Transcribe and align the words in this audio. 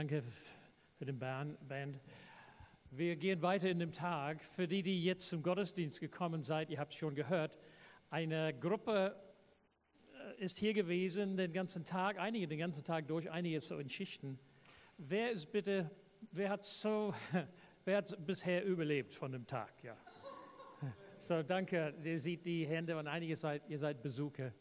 Danke 0.00 0.22
für 0.96 1.04
den 1.04 1.18
Band. 1.18 2.00
Wir 2.90 3.16
gehen 3.16 3.42
weiter 3.42 3.68
in 3.68 3.78
dem 3.78 3.92
Tag. 3.92 4.42
Für 4.42 4.66
die, 4.66 4.82
die 4.82 5.04
jetzt 5.04 5.28
zum 5.28 5.42
Gottesdienst 5.42 6.00
gekommen 6.00 6.42
seid, 6.42 6.70
ihr 6.70 6.78
habt 6.78 6.94
es 6.94 6.98
schon 6.98 7.14
gehört, 7.14 7.58
eine 8.08 8.58
Gruppe 8.58 9.14
äh, 10.38 10.42
ist 10.42 10.56
hier 10.56 10.72
gewesen 10.72 11.36
den 11.36 11.52
ganzen 11.52 11.84
Tag, 11.84 12.18
einige 12.18 12.48
den 12.48 12.58
ganzen 12.58 12.82
Tag 12.82 13.08
durch, 13.08 13.30
einige 13.30 13.60
so 13.60 13.78
in 13.78 13.90
Schichten. 13.90 14.38
Wer 14.96 15.32
ist 15.32 15.52
bitte, 15.52 15.90
wer 16.32 16.48
hat 16.48 16.64
so, 16.64 17.12
wer 17.84 17.98
hat 17.98 18.26
bisher 18.26 18.64
überlebt 18.64 19.12
von 19.12 19.30
dem 19.32 19.46
Tag? 19.46 19.84
Ja. 19.84 19.98
So, 21.18 21.42
danke. 21.42 21.92
Ihr 22.02 22.18
seht 22.18 22.46
die 22.46 22.66
Hände 22.66 22.98
und 22.98 23.06
einige 23.06 23.36
seid, 23.36 23.68
ihr 23.68 23.78
seid 23.78 24.02
Besucher. 24.02 24.54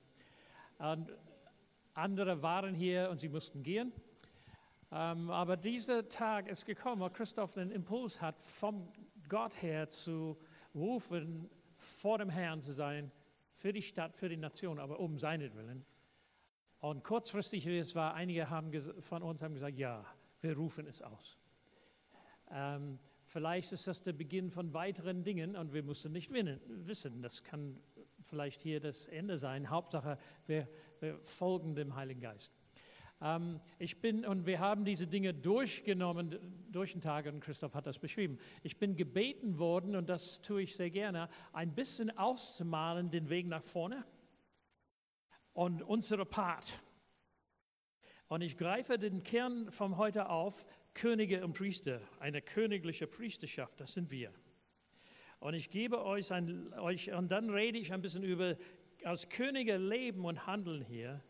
Und 0.79 1.09
andere 1.93 2.41
waren 2.41 2.75
hier 2.75 3.09
und 3.09 3.21
sie 3.21 3.29
mussten 3.29 3.63
gehen. 3.63 3.93
Ähm, 4.91 5.29
aber 5.29 5.55
dieser 5.55 6.09
Tag 6.09 6.47
ist 6.47 6.65
gekommen, 6.65 7.01
wo 7.01 7.09
Christoph 7.09 7.53
den 7.53 7.71
Impuls 7.71 8.21
hat, 8.21 8.41
vom 8.41 8.91
Gott 9.27 9.61
her 9.61 9.89
zu 9.89 10.37
rufen, 10.73 11.49
vor 11.75 12.17
dem 12.17 12.29
Herrn 12.29 12.61
zu 12.61 12.73
sein, 12.73 13.11
für 13.53 13.71
die 13.71 13.81
Stadt, 13.81 14.15
für 14.15 14.29
die 14.29 14.37
Nation, 14.37 14.79
aber 14.79 14.99
um 14.99 15.19
seinetwillen. 15.19 15.85
Und 16.79 17.03
kurzfristig, 17.03 17.65
wie 17.65 17.77
es 17.77 17.93
war, 17.93 18.13
einige 18.13 18.49
haben 18.49 18.71
von 19.01 19.21
uns 19.21 19.43
haben 19.43 19.53
gesagt, 19.53 19.77
ja, 19.77 20.05
wir 20.41 20.55
rufen 20.55 20.87
es 20.87 21.01
aus. 21.01 21.37
Ähm, 22.49 22.97
vielleicht 23.25 23.71
ist 23.73 23.85
das 23.85 24.01
der 24.01 24.13
Beginn 24.13 24.49
von 24.49 24.73
weiteren 24.73 25.23
Dingen 25.23 25.55
und 25.55 25.73
wir 25.73 25.83
müssen 25.83 26.11
nicht 26.13 26.31
wissen, 26.31 27.21
das 27.21 27.43
kann 27.43 27.77
vielleicht 28.21 28.61
hier 28.61 28.79
das 28.79 29.07
Ende 29.07 29.37
sein. 29.37 29.69
Hauptsache, 29.69 30.17
wir, 30.47 30.67
wir 30.99 31.19
folgen 31.25 31.75
dem 31.75 31.95
Heiligen 31.95 32.21
Geist. 32.21 32.58
Ähm, 33.21 33.59
ich 33.77 33.99
bin, 33.99 34.25
und 34.25 34.45
wir 34.45 34.59
haben 34.59 34.85
diese 34.85 35.07
Dinge 35.07 35.33
durchgenommen 35.33 36.37
durch 36.71 36.93
den 36.93 37.01
Tag, 37.01 37.25
und 37.25 37.39
Christoph 37.41 37.73
hat 37.73 37.85
das 37.85 37.99
beschrieben. 37.99 38.37
Ich 38.63 38.77
bin 38.77 38.95
gebeten 38.95 39.59
worden, 39.59 39.95
und 39.95 40.07
das 40.09 40.41
tue 40.41 40.61
ich 40.61 40.75
sehr 40.75 40.89
gerne, 40.89 41.29
ein 41.51 41.73
bisschen 41.73 42.15
auszumalen 42.17 43.09
den 43.09 43.29
Weg 43.29 43.47
nach 43.47 43.63
vorne 43.63 44.05
und 45.53 45.81
unsere 45.81 46.25
Part. 46.25 46.79
Und 48.27 48.41
ich 48.41 48.57
greife 48.57 48.97
den 48.99 49.23
Kern 49.23 49.71
von 49.71 49.97
heute 49.97 50.29
auf, 50.29 50.65
Könige 50.93 51.43
und 51.43 51.53
Priester, 51.53 52.01
eine 52.19 52.41
königliche 52.41 53.07
Priesterschaft, 53.07 53.79
das 53.79 53.93
sind 53.93 54.11
wir. 54.11 54.31
Und 55.39 55.53
ich 55.53 55.69
gebe 55.69 56.03
euch, 56.03 56.31
ein, 56.31 56.73
euch, 56.73 57.11
und 57.13 57.31
dann 57.31 57.49
rede 57.49 57.77
ich 57.77 57.93
ein 57.93 58.01
bisschen 58.01 58.23
über 58.23 58.57
als 59.03 59.29
Könige 59.29 59.77
leben 59.77 60.25
und 60.25 60.45
handeln 60.45 60.81
hier 60.81 61.23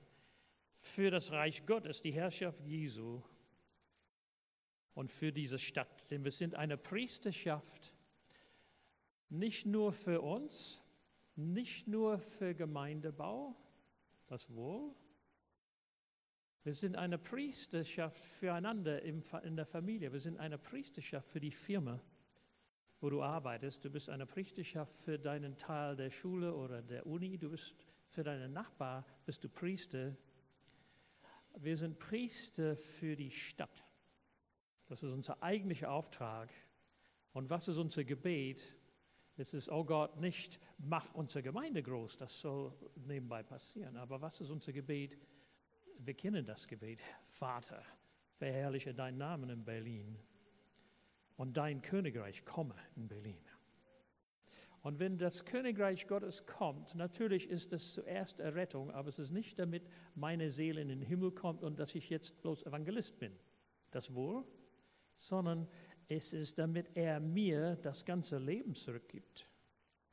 für 0.80 1.11
das 1.11 1.31
Reich 1.31 1.66
Gottes, 1.66 2.02
die 2.02 2.11
Herrschaft 2.11 2.61
Jesu 2.66 3.22
und 4.94 5.11
für 5.11 5.31
diese 5.31 5.59
Stadt. 5.59 6.09
Denn 6.11 6.23
wir 6.23 6.31
sind 6.31 6.55
eine 6.55 6.77
Priesterschaft, 6.77 7.94
nicht 9.30 9.66
nur 9.66 9.94
für 9.94 10.21
uns, 10.21 10.81
nicht 11.36 11.88
nur 11.88 12.19
für 12.19 12.53
Gemeindebau, 12.53 13.55
das 14.27 14.53
wohl. 14.53 14.94
Wir 16.63 16.73
sind 16.73 16.97
eine 16.97 17.17
Priesterschaft 17.17 18.17
füreinander 18.17 19.02
in 19.02 19.55
der 19.55 19.66
Familie. 19.66 20.11
Wir 20.11 20.19
sind 20.19 20.38
eine 20.38 20.58
Priesterschaft 20.58 21.27
für 21.27 21.39
die 21.39 21.52
Firma, 21.52 22.02
wo 22.99 23.09
du 23.09 23.23
arbeitest. 23.23 23.86
Du 23.86 23.89
bist 23.89 24.09
eine 24.09 24.25
Priesterschaft 24.25 24.93
für 24.93 25.17
deinen 25.17 25.58
Teil 25.58 25.95
der 25.95 26.09
Schule 26.09 26.53
oder 26.53 26.81
der 26.81 27.05
Uni. 27.08 27.38
Du 27.38 27.49
bist 27.49 27.75
für 28.08 28.23
deinen 28.23 28.52
Nachbar, 28.52 29.05
bist 29.25 29.43
du 29.43 29.49
Priester 29.49 30.17
wir 31.58 31.78
sind 31.78 32.00
Priester 32.00 32.75
für 32.75 33.16
die 33.16 33.31
Stadt. 33.31 33.86
Das 34.88 35.03
ist 35.03 35.11
unser 35.11 35.42
eigentlicher 35.44 35.92
Auftrag. 35.92 36.50
Und 37.33 37.50
was 37.50 37.67
ist 37.67 37.78
unser 37.78 38.03
Gebet? 38.03 38.73
Es 39.38 39.53
ist, 39.53 39.70
oh 39.70 39.86
Gott, 39.86 40.20
nicht 40.20 40.59
mach 40.77 41.14
unsere 41.14 41.44
Gemeinde 41.44 41.81
groß, 41.81 42.17
das 42.17 42.39
soll 42.39 42.73
nebenbei 42.95 43.43
passieren. 43.43 43.95
Aber 43.95 44.20
was 44.20 44.42
ist 44.42 44.49
unser 44.49 44.73
Gebet? 44.73 45.17
Wir 45.99 46.14
kennen 46.14 46.45
das 46.45 46.67
Gebet. 46.67 46.99
Vater, 47.27 47.83
verherrliche 48.37 48.93
deinen 48.93 49.17
Namen 49.17 49.49
in 49.49 49.64
Berlin 49.64 50.20
und 51.37 51.55
dein 51.55 51.81
Königreich 51.81 52.43
komme 52.43 52.76
in 52.95 53.08
Berlin. 53.08 53.48
Und 54.82 55.00
wenn 55.00 55.17
das 55.17 55.45
Königreich 55.45 56.08
Gottes 56.08 56.45
kommt, 56.45 56.95
natürlich 56.95 57.50
ist 57.50 57.73
es 57.73 57.94
zuerst 57.94 58.40
Errettung, 58.40 58.92
aber 58.92 59.10
es 59.10 59.20
ist 59.20 59.32
nicht 59.32 59.60
damit 59.60 59.84
meine 60.16 60.52
Seele 60.52 60.82
in 60.82 60.88
den 60.88 61.02
Himmel 61.02 61.32
kommt 61.32 61.64
und 61.64 61.80
dass 61.80 61.95
ich 61.95 62.10
jetzt 62.10 62.42
bloß 62.42 62.66
Evangelist 62.66 63.20
bin. 63.20 63.34
Das 63.92 64.14
wohl, 64.14 64.45
sondern 65.16 65.67
es 66.08 66.34
ist 66.34 66.58
damit 66.58 66.95
er 66.95 67.20
mir 67.20 67.76
das 67.82 68.06
ganze 68.06 68.38
Leben 68.38 68.73
zurückgibt. 68.73 69.48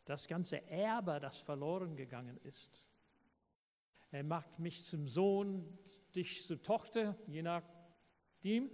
Das 0.05 0.29
ganze 0.29 0.69
Erbe, 0.69 1.19
das 1.21 1.39
verloren 1.39 1.97
gegangen 1.97 2.39
ist. 2.45 2.85
Er 4.11 4.25
macht 4.25 4.59
mich 4.59 4.85
zum 4.85 5.09
Sohn, 5.09 5.79
dich 6.15 6.45
zur 6.47 6.63
Tochter, 6.63 7.17
je 7.27 7.43
nachdem. 7.43 8.71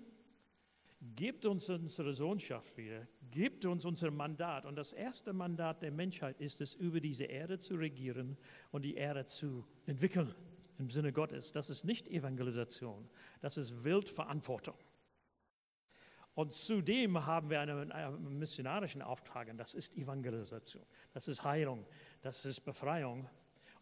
Gibt 1.17 1.47
uns 1.47 1.69
unsere 1.69 2.15
Sohnschaft 2.15 2.77
wieder, 2.77 3.09
gibt 3.33 3.65
uns 3.65 3.85
unser 3.85 4.13
Mandat. 4.13 4.65
Und 4.65 4.77
das 4.77 4.93
erste 4.93 5.33
Mandat 5.33 5.83
der 5.83 5.91
Menschheit 5.91 6.41
ist 6.41 6.61
es, 6.61 6.75
über 6.75 7.01
diese 7.01 7.25
Erde 7.25 7.59
zu 7.59 7.75
regieren 7.75 8.39
und 8.71 8.83
die 8.83 8.95
Erde 8.95 9.27
zu 9.27 9.67
entwickeln 9.85 10.33
im 10.79 10.91
Sinne 10.91 11.13
Gottes. 11.13 11.51
Das 11.51 11.71
ist 11.71 11.85
nicht 11.85 12.07
Evangelisation, 12.07 13.11
das 13.41 13.57
ist 13.57 13.83
Wildverantwortung. 13.83 14.77
Und 16.35 16.55
zudem 16.55 17.27
haben 17.27 17.51
wir 17.51 17.61
einen, 17.61 17.91
einen 17.91 18.39
missionarischen 18.39 19.03
Auftrag, 19.03 19.49
und 19.49 19.59
das 19.59 19.75
ist 19.75 19.97
Evangelisation, 19.97 20.87
das 21.13 21.27
ist 21.27 21.43
Heilung, 21.43 21.85
das 22.21 22.45
ist 22.45 22.61
Befreiung. 22.61 23.29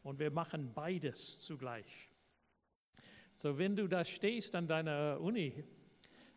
Und 0.02 0.18
wir 0.18 0.30
machen 0.30 0.72
beides 0.72 1.42
zugleich. 1.42 2.10
So, 3.36 3.58
wenn 3.58 3.76
du 3.76 3.88
da 3.88 4.04
stehst 4.06 4.54
an 4.54 4.66
deiner 4.66 5.20
Uni 5.20 5.64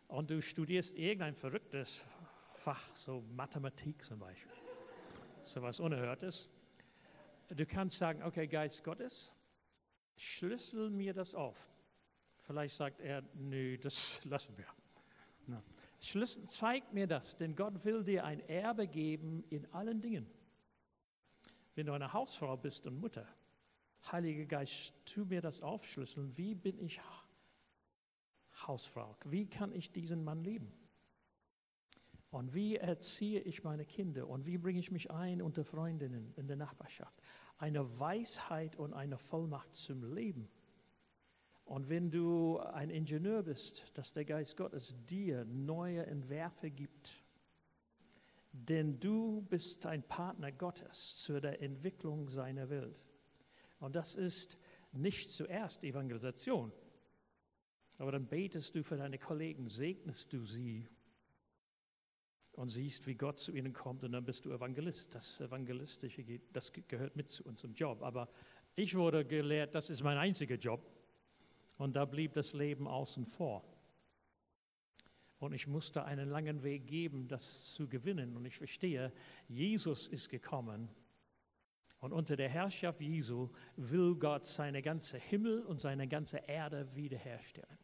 und 0.08 0.30
du 0.30 0.40
studierst 0.40 0.96
irgendein 0.96 1.34
verrücktes 1.34 2.04
Fach, 2.54 2.82
so 2.96 3.22
Mathematik 3.34 4.02
zum 4.02 4.18
Beispiel, 4.18 4.52
so 5.42 5.60
was 5.62 5.80
Unerhörtes, 5.80 6.48
du 7.48 7.66
kannst 7.66 7.98
sagen, 7.98 8.22
okay, 8.22 8.46
Geist 8.46 8.82
Gottes, 8.84 9.34
schlüssel 10.16 10.90
mir 10.90 11.12
das 11.12 11.34
auf. 11.34 11.58
Vielleicht 12.38 12.74
sagt 12.74 13.00
er, 13.00 13.22
nö, 13.34 13.76
das 13.78 14.24
lassen 14.26 14.56
wir. 14.56 14.66
No. 15.46 15.62
Schlüssel, 16.00 16.46
zeig 16.46 16.92
mir 16.92 17.06
das, 17.06 17.36
denn 17.36 17.56
Gott 17.56 17.84
will 17.84 18.04
dir 18.04 18.24
ein 18.24 18.40
Erbe 18.48 18.86
geben 18.86 19.44
in 19.50 19.70
allen 19.72 20.00
Dingen. 20.00 20.26
Wenn 21.74 21.86
du 21.86 21.92
eine 21.92 22.12
Hausfrau 22.12 22.56
bist 22.56 22.86
und 22.86 23.00
Mutter, 23.00 23.26
Heiliger 24.12 24.44
Geist, 24.44 24.94
tu 25.06 25.24
mir 25.24 25.40
das 25.40 25.62
aufschlüsseln. 25.62 26.36
Wie 26.36 26.54
bin 26.54 26.78
ich 26.78 27.00
Hausfrau. 28.66 29.16
Wie 29.24 29.46
kann 29.46 29.72
ich 29.72 29.92
diesen 29.92 30.24
Mann 30.24 30.42
lieben? 30.42 30.72
Und 32.30 32.52
wie 32.52 32.76
erziehe 32.76 33.40
ich 33.40 33.62
meine 33.62 33.84
Kinder? 33.84 34.28
Und 34.28 34.46
wie 34.46 34.58
bringe 34.58 34.80
ich 34.80 34.90
mich 34.90 35.10
ein 35.10 35.40
unter 35.40 35.64
Freundinnen 35.64 36.32
in 36.36 36.48
der 36.48 36.56
Nachbarschaft? 36.56 37.22
Eine 37.58 38.00
Weisheit 38.00 38.74
und 38.76 38.92
eine 38.92 39.18
Vollmacht 39.18 39.74
zum 39.74 40.02
Leben. 40.02 40.48
Und 41.64 41.88
wenn 41.88 42.10
du 42.10 42.58
ein 42.58 42.90
Ingenieur 42.90 43.42
bist, 43.42 43.84
dass 43.94 44.12
der 44.12 44.24
Geist 44.24 44.56
Gottes 44.56 44.94
dir 45.06 45.44
neue 45.44 46.04
Entwerfe 46.06 46.70
gibt, 46.70 47.22
denn 48.52 49.00
du 49.00 49.42
bist 49.42 49.86
ein 49.86 50.02
Partner 50.02 50.52
Gottes 50.52 51.18
zu 51.18 51.40
der 51.40 51.62
Entwicklung 51.62 52.28
seiner 52.28 52.68
Welt. 52.68 53.04
Und 53.80 53.96
das 53.96 54.14
ist 54.14 54.58
nicht 54.92 55.30
zuerst 55.30 55.82
Evangelisation, 55.82 56.72
aber 57.98 58.12
dann 58.12 58.26
betest 58.26 58.74
du 58.74 58.82
für 58.82 58.96
deine 58.96 59.18
Kollegen, 59.18 59.68
segnest 59.68 60.32
du 60.32 60.44
sie 60.44 60.88
und 62.52 62.68
siehst, 62.68 63.06
wie 63.06 63.14
Gott 63.14 63.38
zu 63.38 63.52
ihnen 63.52 63.72
kommt 63.72 64.04
und 64.04 64.12
dann 64.12 64.24
bist 64.24 64.44
du 64.44 64.52
Evangelist. 64.52 65.14
Das 65.14 65.40
Evangelistische 65.40 66.24
das 66.52 66.72
gehört 66.88 67.16
mit 67.16 67.28
zu 67.28 67.44
unserem 67.44 67.74
Job. 67.74 68.02
Aber 68.02 68.28
ich 68.76 68.94
wurde 68.94 69.24
gelehrt, 69.24 69.74
das 69.74 69.90
ist 69.90 70.02
mein 70.02 70.18
einziger 70.18 70.56
Job 70.56 70.88
und 71.78 71.94
da 71.94 72.04
blieb 72.04 72.32
das 72.34 72.52
Leben 72.52 72.86
außen 72.86 73.26
vor. 73.26 73.64
Und 75.38 75.52
ich 75.52 75.66
musste 75.66 76.04
einen 76.04 76.30
langen 76.30 76.62
Weg 76.62 76.86
geben, 76.86 77.28
das 77.28 77.74
zu 77.74 77.88
gewinnen. 77.88 78.36
Und 78.36 78.46
ich 78.46 78.56
verstehe, 78.56 79.12
Jesus 79.48 80.08
ist 80.08 80.30
gekommen. 80.30 80.88
Und 81.98 82.12
unter 82.12 82.36
der 82.36 82.48
Herrschaft 82.48 83.00
Jesu 83.00 83.50
will 83.76 84.14
Gott 84.14 84.46
seine 84.46 84.80
ganze 84.80 85.18
Himmel 85.18 85.62
und 85.62 85.80
seine 85.80 86.08
ganze 86.08 86.38
Erde 86.38 86.94
wiederherstellen. 86.94 87.83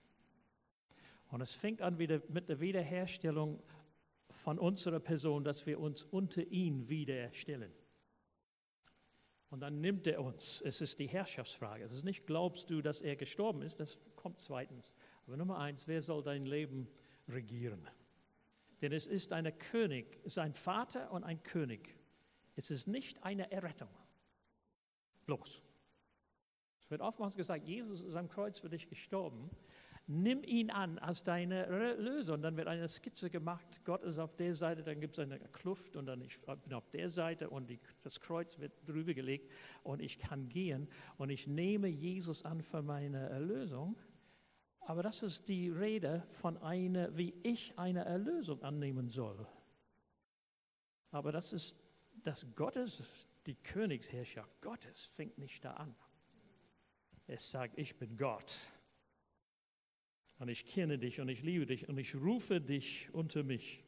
Und 1.30 1.40
es 1.40 1.52
fängt 1.52 1.80
an 1.82 1.98
wieder 1.98 2.20
mit 2.28 2.48
der 2.48 2.60
Wiederherstellung 2.60 3.62
von 4.30 4.58
unserer 4.58 5.00
Person, 5.00 5.44
dass 5.44 5.66
wir 5.66 5.78
uns 5.80 6.02
unter 6.02 6.42
ihn 6.42 6.88
wiederherstellen. 6.88 7.72
Und 9.50 9.60
dann 9.60 9.80
nimmt 9.80 10.06
er 10.06 10.22
uns. 10.22 10.60
Es 10.60 10.80
ist 10.80 10.98
die 11.00 11.08
Herrschaftsfrage. 11.08 11.84
Es 11.84 11.92
ist 11.92 12.04
nicht, 12.04 12.26
glaubst 12.26 12.70
du, 12.70 12.82
dass 12.82 13.00
er 13.00 13.16
gestorben 13.16 13.62
ist? 13.62 13.80
Das 13.80 13.98
kommt 14.14 14.40
zweitens. 14.40 14.92
Aber 15.26 15.36
Nummer 15.36 15.58
eins, 15.58 15.88
wer 15.88 16.00
soll 16.00 16.22
dein 16.22 16.46
Leben 16.46 16.88
regieren. 17.28 17.88
Denn 18.80 18.92
es 18.92 19.06
ist 19.06 19.32
ein 19.32 19.46
König, 19.58 20.18
es 20.20 20.32
ist 20.32 20.38
ein 20.38 20.54
Vater 20.54 21.10
und 21.10 21.24
ein 21.24 21.42
König. 21.42 21.96
Es 22.56 22.70
ist 22.70 22.86
nicht 22.86 23.22
eine 23.24 23.50
Errettung. 23.50 23.88
Bloß. 25.26 25.62
Es 26.78 26.90
wird 26.90 27.02
oftmals 27.02 27.36
gesagt, 27.36 27.64
Jesus 27.64 28.00
ist 28.02 28.14
am 28.14 28.28
Kreuz 28.28 28.58
für 28.58 28.68
dich 28.68 28.88
gestorben. 28.88 29.50
Nimm 30.12 30.42
ihn 30.42 30.72
an 30.72 30.98
als 30.98 31.22
deine 31.22 31.66
Lösung. 31.94 32.42
Dann 32.42 32.56
wird 32.56 32.66
eine 32.66 32.88
Skizze 32.88 33.30
gemacht. 33.30 33.80
Gott 33.84 34.02
ist 34.02 34.18
auf 34.18 34.34
der 34.34 34.56
Seite, 34.56 34.82
dann 34.82 35.00
gibt 35.00 35.16
es 35.16 35.22
eine 35.22 35.38
Kluft 35.38 35.94
und 35.94 36.06
dann 36.06 36.20
ich 36.22 36.36
bin 36.40 36.74
auf 36.74 36.90
der 36.90 37.08
Seite 37.08 37.48
und 37.48 37.70
die, 37.70 37.78
das 38.02 38.18
Kreuz 38.18 38.58
wird 38.58 38.72
drüber 38.88 39.14
gelegt 39.14 39.52
und 39.84 40.02
ich 40.02 40.18
kann 40.18 40.48
gehen 40.48 40.88
und 41.16 41.30
ich 41.30 41.46
nehme 41.46 41.86
Jesus 41.86 42.44
an 42.44 42.60
für 42.60 42.82
meine 42.82 43.28
Erlösung. 43.28 43.96
Aber 44.80 45.04
das 45.04 45.22
ist 45.22 45.46
die 45.46 45.68
Rede 45.68 46.24
von 46.26 46.58
einer, 46.58 47.16
wie 47.16 47.32
ich 47.44 47.78
eine 47.78 48.04
Erlösung 48.04 48.64
annehmen 48.64 49.10
soll. 49.10 49.46
Aber 51.12 51.30
das 51.30 51.52
ist 51.52 51.76
das 52.24 52.44
Gottes, 52.56 53.04
die 53.46 53.54
Königsherrschaft 53.54 54.60
Gottes 54.60 55.06
fängt 55.06 55.38
nicht 55.38 55.64
da 55.64 55.74
an. 55.74 55.94
Es 57.28 57.48
sagt, 57.48 57.78
ich 57.78 57.96
bin 57.96 58.16
Gott 58.16 58.58
und 60.40 60.48
ich 60.48 60.64
kenne 60.64 60.98
dich 60.98 61.20
und 61.20 61.28
ich 61.28 61.42
liebe 61.42 61.66
dich 61.66 61.88
und 61.88 61.98
ich 61.98 62.14
rufe 62.14 62.62
dich 62.62 63.12
unter 63.12 63.42
mich. 63.42 63.84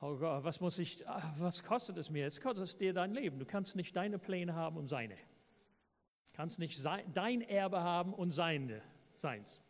Oh 0.00 0.16
Gott, 0.16 0.44
was 0.44 0.60
muss 0.60 0.78
ich, 0.78 1.06
ah, 1.08 1.34
was 1.38 1.64
kostet 1.64 1.96
es 1.96 2.08
mir? 2.08 2.24
Es 2.24 2.40
kostet 2.40 2.64
es 2.64 2.76
dir 2.76 2.92
dein 2.92 3.12
Leben. 3.14 3.40
Du 3.40 3.44
kannst 3.44 3.74
nicht 3.74 3.96
deine 3.96 4.18
Pläne 4.18 4.54
haben 4.54 4.76
und 4.76 4.86
seine. 4.86 5.16
Du 5.16 6.32
kannst 6.34 6.60
nicht 6.60 6.80
dein 7.14 7.40
Erbe 7.42 7.80
haben 7.82 8.14
und 8.14 8.30
seine, 8.30 8.80
seins. 9.12 9.60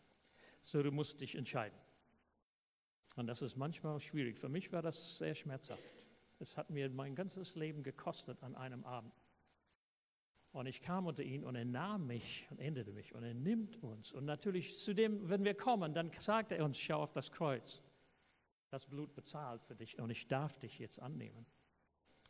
So, 0.61 0.83
du 0.83 0.93
musst 0.93 1.23
dich 1.23 1.35
entscheiden. 1.35 1.79
Und 3.17 3.27
das 3.27 3.41
ist 3.41 3.57
manchmal 3.57 4.01
schwierig. 4.01 4.39
Für 4.39 4.51
mich 4.51 4.71
war 4.71 4.83
das 4.83 5.17
sehr 5.17 5.35
schmerzhaft. 5.35 6.07
Es 6.41 6.59
hat 6.59 6.69
mir 6.69 6.91
mein 6.91 7.15
ganzes 7.15 7.57
Leben 7.57 7.83
gekostet 7.83 8.43
an 8.43 8.55
einem 8.55 8.85
Abend. 8.85 9.15
Und 10.53 10.67
ich 10.67 10.83
kam 10.83 11.07
unter 11.07 11.23
ihn 11.23 11.45
und 11.45 11.57
er 11.57 11.65
nahm 11.65 12.07
mich 12.07 12.47
und 12.51 12.61
endete 12.61 12.93
mich 12.93 13.15
und 13.15 13.25
er 13.25 13.33
nimmt 13.33 13.83
uns. 13.83 14.13
Und 14.13 14.27
natürlich 14.27 14.79
zu 14.79 14.95
dem, 14.95 15.29
wenn 15.29 15.45
wir 15.45 15.55
kommen, 15.55 15.95
dann 15.95 16.11
sagt 16.19 16.53
er 16.53 16.65
uns, 16.65 16.79
schau 16.79 17.03
auf 17.03 17.13
das 17.13 17.33
Kreuz. 17.33 17.81
Das 18.69 18.87
Blut 18.87 19.15
bezahlt 19.15 19.63
für 19.63 19.75
dich 19.75 19.99
und 19.99 20.11
ich 20.11 20.29
darf 20.29 20.59
dich 20.59 20.79
jetzt 20.79 21.01
annehmen. 21.01 21.47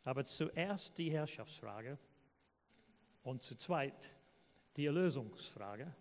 Aber 0.03 0.23
zuerst 0.25 0.97
die 0.97 1.11
Herrschaftsfrage 1.11 1.97
und 3.23 3.41
zu 3.41 3.55
zweit 3.55 4.15
die 4.75 4.85
Erlösungsfrage. 4.85 5.93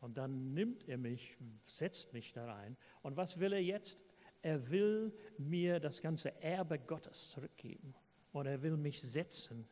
Und 0.00 0.16
dann 0.16 0.54
nimmt 0.54 0.88
er 0.88 0.96
mich, 0.96 1.36
setzt 1.64 2.12
mich 2.12 2.32
da 2.32 2.46
rein. 2.46 2.76
Und 3.02 3.16
was 3.16 3.38
will 3.38 3.52
er 3.52 3.62
jetzt? 3.62 4.04
Er 4.42 4.70
will 4.70 5.14
mir 5.36 5.78
das 5.78 6.00
ganze 6.00 6.40
Erbe 6.42 6.78
Gottes 6.78 7.28
zurückgeben. 7.30 7.94
Und 8.32 8.46
er 8.46 8.62
will 8.62 8.78
mich 8.78 9.00
setzen 9.02 9.68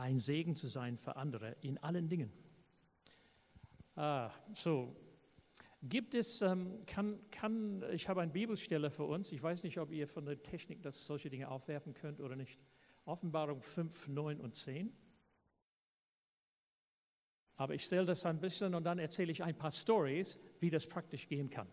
ein 0.00 0.18
Segen 0.18 0.56
zu 0.56 0.66
sein 0.66 0.96
für 0.96 1.16
andere 1.16 1.56
in 1.60 1.78
allen 1.78 2.08
Dingen. 2.08 2.32
Ah, 3.94 4.30
so, 4.54 4.96
gibt 5.82 6.14
es, 6.14 6.40
ähm, 6.40 6.84
kann, 6.86 7.18
kann, 7.30 7.84
ich 7.92 8.08
habe 8.08 8.22
eine 8.22 8.32
Bibelstelle 8.32 8.90
für 8.90 9.04
uns, 9.04 9.32
ich 9.32 9.42
weiß 9.42 9.62
nicht, 9.62 9.78
ob 9.78 9.90
ihr 9.90 10.08
von 10.08 10.24
der 10.24 10.42
Technik 10.42 10.82
das 10.82 11.04
solche 11.04 11.28
Dinge 11.28 11.48
aufwerfen 11.48 11.92
könnt 11.92 12.20
oder 12.20 12.36
nicht. 12.36 12.58
Offenbarung 13.04 13.60
5, 13.60 14.08
9 14.08 14.40
und 14.40 14.54
10. 14.54 14.96
Aber 17.56 17.74
ich 17.74 17.84
stelle 17.84 18.06
das 18.06 18.24
ein 18.24 18.40
bisschen 18.40 18.74
und 18.74 18.84
dann 18.84 18.98
erzähle 18.98 19.32
ich 19.32 19.42
ein 19.42 19.56
paar 19.56 19.72
Stories, 19.72 20.38
wie 20.60 20.70
das 20.70 20.86
praktisch 20.86 21.28
gehen 21.28 21.50
kann. 21.50 21.68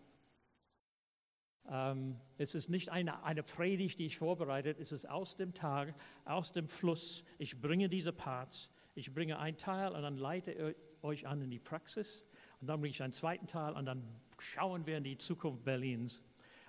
Ähm, 1.68 2.16
es 2.38 2.54
ist 2.54 2.68
nicht 2.68 2.90
eine, 2.90 3.22
eine 3.24 3.42
Predigt, 3.42 3.98
die 3.98 4.06
ich 4.06 4.18
vorbereitet, 4.18 4.78
es 4.80 4.92
ist 4.92 5.08
aus 5.08 5.36
dem 5.36 5.54
Tag, 5.54 5.94
aus 6.24 6.52
dem 6.52 6.68
Fluss. 6.68 7.24
Ich 7.38 7.60
bringe 7.60 7.88
diese 7.88 8.12
Parts, 8.12 8.70
ich 8.94 9.12
bringe 9.12 9.38
einen 9.38 9.56
Teil 9.56 9.92
und 9.92 10.02
dann 10.02 10.16
leite 10.16 10.74
euch 11.02 11.26
an 11.26 11.42
in 11.42 11.50
die 11.50 11.58
Praxis. 11.58 12.26
Und 12.60 12.66
dann 12.66 12.80
bringe 12.80 12.90
ich 12.90 13.02
einen 13.02 13.12
zweiten 13.12 13.46
Teil 13.46 13.74
und 13.74 13.86
dann 13.86 14.02
schauen 14.38 14.86
wir 14.86 14.98
in 14.98 15.04
die 15.04 15.16
Zukunft 15.16 15.64
Berlins. 15.64 16.22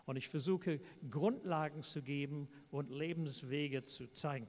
Und 0.06 0.16
ich 0.16 0.28
versuche 0.28 0.80
Grundlagen 1.10 1.84
zu 1.84 2.02
geben 2.02 2.48
und 2.70 2.90
Lebenswege 2.90 3.86
zu 3.86 4.08
zeigen. 4.08 4.48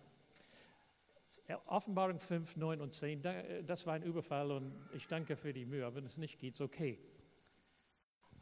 Offenbarung 1.67 2.19
5, 2.19 2.57
9 2.57 2.81
und 2.81 2.93
10, 2.93 3.23
das 3.65 3.87
war 3.87 3.95
ein 3.95 4.03
Überfall 4.03 4.51
und 4.51 4.73
ich 4.95 5.07
danke 5.09 5.37
für 5.37 5.53
die 5.53 5.65
Mühe. 5.65 5.95
Wenn 5.95 6.05
es 6.05 6.19
nicht 6.19 6.39
geht, 6.39 6.55
ist 6.55 6.61
okay. 6.61 6.99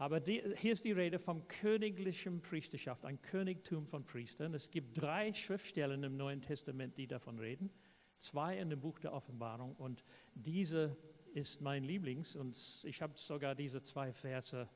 Aber 0.00 0.19
die, 0.19 0.43
hier 0.56 0.73
ist 0.73 0.87
die 0.87 0.93
Rede 0.93 1.19
vom 1.19 1.47
königlichen 1.47 2.41
Priesterschaft, 2.41 3.05
ein 3.05 3.20
Königtum 3.20 3.87
von 3.87 4.02
Priestern. 4.06 4.55
Es 4.55 4.70
gibt 4.70 4.99
drei 4.99 5.31
Schriftstellen 5.35 6.02
im 6.05 6.17
Neuen 6.17 6.41
Testament, 6.41 6.97
die 6.97 7.06
davon 7.06 7.38
reden. 7.38 7.70
Zwei 8.17 8.58
in 8.58 8.70
dem 8.70 8.81
Buch 8.81 8.99
der 8.99 9.12
Offenbarung 9.12 9.76
und 9.76 10.02
diese 10.35 10.97
ist 11.35 11.61
mein 11.61 11.85
Lieblings 11.85 12.35
und 12.35 12.56
ich 12.85 13.02
habe 13.02 13.12
sogar 13.19 13.55
diese 13.55 13.82
zwei 13.82 14.11
Verse 14.11 14.67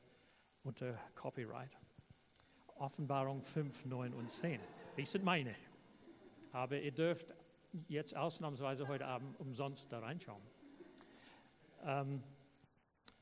unter 0.61 0.93
Copyright. 1.15 1.75
Offenbarung 2.75 3.41
5, 3.41 3.85
9 3.85 4.13
und 4.13 4.29
10. 4.29 4.59
Die 4.95 5.05
sind 5.05 5.25
meine. 5.25 5.55
Aber 6.51 6.79
ihr 6.79 6.91
dürft 6.91 7.33
jetzt 7.87 8.15
ausnahmsweise 8.15 8.87
heute 8.87 9.07
Abend 9.07 9.39
umsonst 9.39 9.91
da 9.91 10.01
reinschauen. 10.01 10.43
Ähm, 11.83 12.21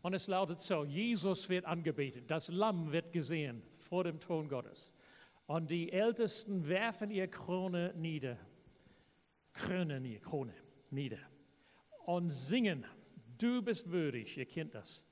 und 0.04 0.14
es 0.14 0.28
lautet 0.28 0.60
so, 0.60 0.84
Jesus 0.84 1.48
wird 1.50 1.66
angebetet, 1.66 2.30
das 2.30 2.50
Lamm 2.50 2.92
wird 2.92 3.14
gesehen 3.14 3.64
vor 3.78 4.04
dem 4.04 4.20
Thron 4.20 4.50
Gottes. 4.50 4.92
Und 5.46 5.72
die 5.72 5.92
Ältesten 5.92 6.68
werfen 6.68 7.10
ihre 7.10 7.30
Krone 7.30 7.94
nieder, 7.96 8.38
Krone, 9.54 10.20
Krone 10.20 10.54
nieder 10.90 11.20
und 12.06 12.30
singen, 12.30 12.86
du 13.38 13.62
bist 13.62 13.90
würdig, 13.90 14.38
ihr 14.38 14.46
kennt 14.46 14.76
das, 14.76 15.06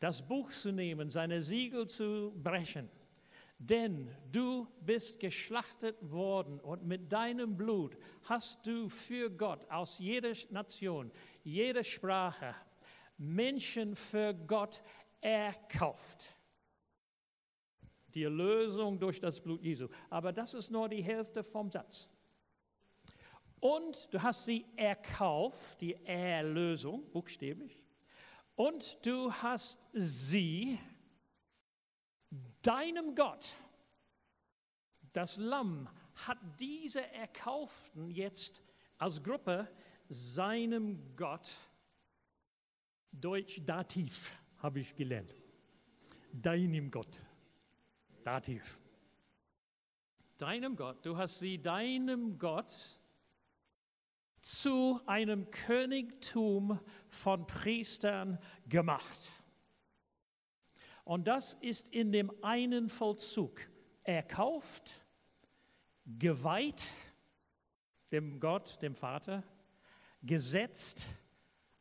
das 0.00 0.26
Buch 0.26 0.50
zu 0.50 0.72
nehmen, 0.72 1.10
seine 1.10 1.40
Siegel 1.40 1.86
zu 1.86 2.32
brechen. 2.42 2.90
Denn 3.58 4.10
du 4.32 4.66
bist 4.80 5.20
geschlachtet 5.20 5.96
worden 6.00 6.58
und 6.58 6.84
mit 6.84 7.12
deinem 7.12 7.56
Blut 7.56 7.96
hast 8.24 8.66
du 8.66 8.88
für 8.88 9.30
Gott 9.30 9.70
aus 9.70 10.00
jeder 10.00 10.32
Nation, 10.50 11.12
jeder 11.44 11.84
Sprache, 11.84 12.54
Menschen 13.16 13.94
für 13.96 14.34
Gott 14.34 14.82
erkauft. 15.20 16.28
Die 18.08 18.24
Erlösung 18.24 18.98
durch 18.98 19.20
das 19.20 19.40
Blut 19.40 19.62
Jesu. 19.62 19.88
Aber 20.10 20.32
das 20.32 20.54
ist 20.54 20.70
nur 20.70 20.88
die 20.88 21.02
Hälfte 21.02 21.42
vom 21.42 21.70
Satz. 21.70 22.08
Und 23.60 24.12
du 24.12 24.22
hast 24.22 24.44
sie 24.44 24.66
erkauft, 24.76 25.80
die 25.80 25.94
Erlösung, 26.04 27.10
buchstäblich. 27.10 27.82
Und 28.56 29.04
du 29.04 29.32
hast 29.32 29.80
sie 29.94 30.78
deinem 32.62 33.14
Gott, 33.14 33.52
das 35.12 35.36
Lamm, 35.36 35.88
hat 36.26 36.38
diese 36.60 37.04
Erkauften 37.12 38.10
jetzt 38.10 38.62
als 38.98 39.22
Gruppe 39.22 39.68
seinem 40.08 41.16
Gott 41.16 41.50
Deutsch 43.20 43.60
Dativ 43.64 44.34
habe 44.58 44.80
ich 44.80 44.94
gelernt. 44.96 45.32
Deinem 46.32 46.90
Gott. 46.90 47.20
Dativ. 48.24 48.80
Deinem 50.36 50.74
Gott. 50.74 51.04
Du 51.06 51.16
hast 51.16 51.38
sie 51.38 51.62
deinem 51.62 52.38
Gott 52.38 52.74
zu 54.40 55.00
einem 55.06 55.50
Königtum 55.50 56.80
von 57.08 57.46
Priestern 57.46 58.38
gemacht. 58.68 59.30
Und 61.04 61.28
das 61.28 61.54
ist 61.54 61.88
in 61.90 62.10
dem 62.12 62.32
einen 62.42 62.88
Vollzug 62.88 63.60
erkauft, 64.02 65.06
geweiht 66.04 66.92
dem 68.10 68.40
Gott, 68.40 68.82
dem 68.82 68.94
Vater, 68.94 69.44
gesetzt, 70.22 71.08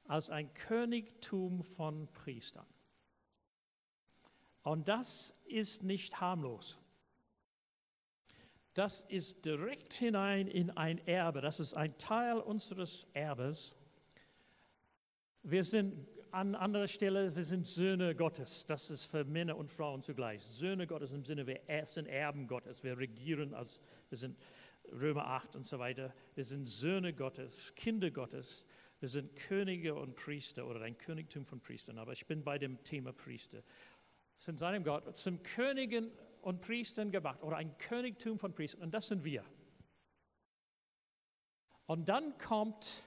als 0.07 0.29
ein 0.29 0.53
Königtum 0.53 1.63
von 1.63 2.07
Priestern. 2.13 2.65
Und 4.63 4.87
das 4.87 5.35
ist 5.45 5.83
nicht 5.83 6.21
harmlos. 6.21 6.77
Das 8.73 9.01
ist 9.01 9.45
direkt 9.45 9.93
hinein 9.93 10.47
in 10.47 10.71
ein 10.71 10.97
Erbe. 11.07 11.41
Das 11.41 11.59
ist 11.59 11.75
ein 11.75 11.97
Teil 11.97 12.39
unseres 12.39 13.05
Erbes. 13.13 13.75
Wir 15.43 15.63
sind 15.63 16.07
an 16.31 16.55
anderer 16.55 16.87
Stelle, 16.87 17.35
wir 17.35 17.43
sind 17.43 17.67
Söhne 17.67 18.15
Gottes. 18.15 18.65
Das 18.65 18.89
ist 18.89 19.05
für 19.05 19.23
Männer 19.23 19.55
und 19.57 19.71
Frauen 19.71 20.01
zugleich. 20.01 20.41
Söhne 20.41 20.87
Gottes 20.87 21.11
im 21.11 21.23
Sinne, 21.23 21.45
wir 21.45 21.61
sind 21.85 22.07
Erben 22.07 22.47
Gottes. 22.47 22.83
Wir 22.83 22.97
regieren 22.97 23.53
als, 23.53 23.79
wir 24.09 24.17
sind 24.17 24.35
Römer 24.91 25.27
8 25.27 25.55
und 25.55 25.65
so 25.65 25.77
weiter. 25.77 26.11
Wir 26.33 26.43
sind 26.43 26.65
Söhne 26.65 27.13
Gottes, 27.13 27.75
Kinder 27.75 28.09
Gottes. 28.09 28.65
Wir 29.03 29.09
sind 29.09 29.35
Könige 29.35 29.95
und 29.95 30.15
Priester 30.15 30.65
oder 30.65 30.79
ein 30.83 30.97
Königtum 30.97 31.45
von 31.45 31.59
Priestern, 31.59 31.97
aber 31.97 32.13
ich 32.13 32.25
bin 32.25 32.41
bei 32.41 32.57
dem 32.57 32.81
Thema 32.85 33.11
Priester. 33.11 33.61
Sind 34.37 34.59
seinem 34.59 34.81
Gott 34.85 35.17
zum 35.17 35.43
Königen 35.43 36.09
und 36.41 36.61
Priestern 36.61 37.11
gemacht 37.11 37.43
oder 37.43 37.57
ein 37.57 37.77
Königtum 37.77 38.39
von 38.39 38.55
Priestern 38.55 38.83
und 38.83 38.93
das 38.93 39.09
sind 39.09 39.25
wir. 39.25 39.43
Und 41.85 42.07
dann 42.07 42.37
kommt 42.37 43.03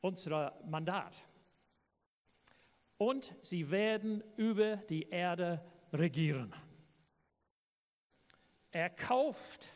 unser 0.00 0.60
Mandat. 0.66 1.24
Und 2.96 3.36
sie 3.42 3.70
werden 3.70 4.24
über 4.36 4.78
die 4.78 5.08
Erde 5.08 5.64
regieren. 5.92 6.52
Erkauft, 8.72 9.68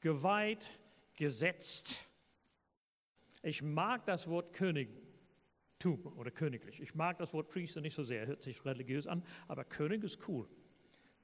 geweiht, 0.00 0.78
gesetzt. 1.14 2.04
Ich 3.42 3.62
mag 3.62 4.04
das 4.04 4.28
Wort 4.28 4.52
Königtum 4.52 6.06
oder 6.16 6.30
königlich. 6.30 6.80
Ich 6.80 6.94
mag 6.94 7.18
das 7.18 7.32
Wort 7.32 7.48
Priester 7.48 7.80
nicht 7.80 7.94
so 7.94 8.04
sehr, 8.04 8.26
hört 8.26 8.42
sich 8.42 8.64
religiös 8.64 9.06
an, 9.06 9.22
aber 9.48 9.64
König 9.64 10.04
ist 10.04 10.28
cool. 10.28 10.48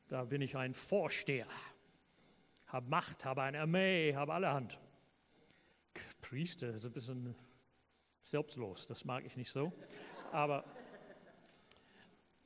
Da 0.08 0.24
bin 0.24 0.40
ich 0.40 0.56
ein 0.56 0.72
Vorsteher, 0.72 1.48
habe 2.66 2.88
Macht, 2.88 3.24
habe 3.24 3.42
eine 3.42 3.60
Armee, 3.60 4.14
habe 4.14 4.32
allerhand. 4.32 4.80
Priester 6.20 6.70
ist 6.70 6.86
ein 6.86 6.92
bisschen 6.92 7.34
selbstlos, 8.22 8.86
das 8.86 9.04
mag 9.04 9.24
ich 9.26 9.36
nicht 9.36 9.50
so. 9.50 9.72
Aber, 10.32 10.64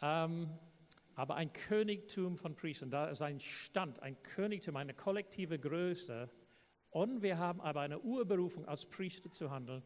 ähm, 0.02 0.50
aber 1.14 1.36
ein 1.36 1.52
Königtum 1.52 2.36
von 2.36 2.54
Priestern, 2.56 2.90
da 2.90 3.08
ist 3.08 3.22
ein 3.22 3.40
Stand, 3.40 4.02
ein 4.02 4.20
Königtum, 4.22 4.76
eine 4.76 4.94
kollektive 4.94 5.58
Größe. 5.58 6.28
Und 6.90 7.23
wir 7.23 7.38
haben 7.38 7.61
aber 7.61 7.80
eine 7.80 8.00
Urberufung, 8.00 8.66
als 8.66 8.85
Priester 8.87 9.30
zu 9.30 9.50
handeln. 9.50 9.82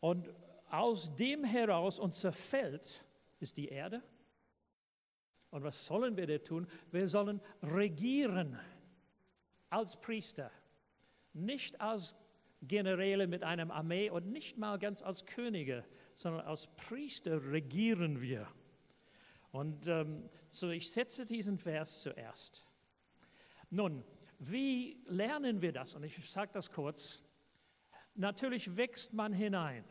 Und 0.00 0.28
aus 0.70 1.14
dem 1.14 1.44
heraus, 1.44 1.98
unser 1.98 2.32
Feld 2.32 3.04
ist 3.38 3.56
die 3.56 3.68
Erde. 3.68 4.02
Und 5.50 5.62
was 5.62 5.86
sollen 5.86 6.16
wir 6.16 6.26
da 6.26 6.38
tun? 6.38 6.66
Wir 6.90 7.06
sollen 7.06 7.40
regieren 7.62 8.58
als 9.68 10.00
Priester, 10.00 10.50
nicht 11.32 11.80
als 11.80 12.16
Generäle 12.62 13.26
mit 13.26 13.42
einem 13.42 13.70
Armee 13.70 14.10
und 14.10 14.26
nicht 14.30 14.56
mal 14.56 14.78
ganz 14.78 15.02
als 15.02 15.26
Könige, 15.26 15.84
sondern 16.14 16.46
als 16.46 16.68
Priester 16.76 17.52
regieren 17.52 18.20
wir. 18.20 18.48
Und 19.50 19.88
ähm, 19.88 20.28
so, 20.48 20.70
ich 20.70 20.90
setze 20.90 21.26
diesen 21.26 21.58
Vers 21.58 22.00
zuerst. 22.00 22.64
Nun, 23.70 24.04
wie 24.50 25.02
lernen 25.06 25.62
wir 25.62 25.72
das? 25.72 25.94
Und 25.94 26.04
ich 26.04 26.30
sage 26.30 26.50
das 26.52 26.70
kurz. 26.70 27.22
Natürlich 28.14 28.76
wächst 28.76 29.12
man 29.12 29.32
hinein. 29.32 29.84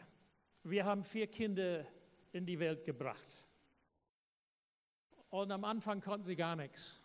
Wir 0.63 0.86
haben 0.86 1.03
vier 1.03 1.27
Kinder 1.27 1.86
in 2.31 2.46
die 2.46 2.60
Welt 2.60 2.84
gebracht. 2.84 3.46
Und 5.29 5.51
am 5.51 5.63
Anfang 5.63 6.01
konnten 6.01 6.25
sie 6.25 6.36
gar 6.36 6.55
nichts. 6.55 7.00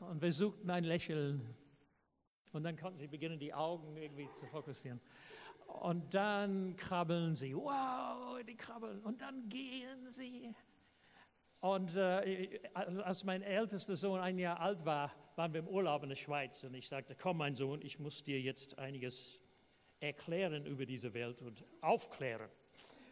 Und 0.00 0.20
wir 0.20 0.32
suchten 0.32 0.70
ein 0.70 0.84
Lächeln 0.84 1.54
und 2.52 2.62
dann 2.62 2.76
konnten 2.76 2.98
sie 2.98 3.06
beginnen, 3.06 3.38
die 3.38 3.52
Augen 3.52 3.96
irgendwie 3.96 4.28
zu 4.32 4.46
fokussieren. 4.46 5.00
Und 5.66 6.14
dann 6.14 6.76
krabbeln 6.76 7.34
sie. 7.34 7.54
Wow, 7.54 8.42
die 8.46 8.56
krabbeln. 8.56 9.00
Und 9.00 9.20
dann 9.20 9.48
gehen 9.48 10.10
sie. 10.10 10.54
Und 11.60 11.96
äh, 11.96 12.60
als 12.74 13.24
mein 13.24 13.42
ältester 13.42 13.96
Sohn 13.96 14.20
ein 14.20 14.38
Jahr 14.38 14.60
alt 14.60 14.84
war, 14.84 15.12
waren 15.34 15.52
wir 15.52 15.60
im 15.60 15.68
Urlaub 15.68 16.02
in 16.04 16.10
der 16.10 16.16
Schweiz. 16.16 16.62
Und 16.64 16.74
ich 16.74 16.88
sagte, 16.88 17.16
komm 17.16 17.38
mein 17.38 17.54
Sohn, 17.54 17.82
ich 17.82 17.98
muss 17.98 18.22
dir 18.22 18.40
jetzt 18.40 18.78
einiges 18.78 19.40
erklären 20.00 20.66
über 20.66 20.86
diese 20.86 21.12
Welt 21.14 21.42
und 21.42 21.64
aufklären. 21.80 22.48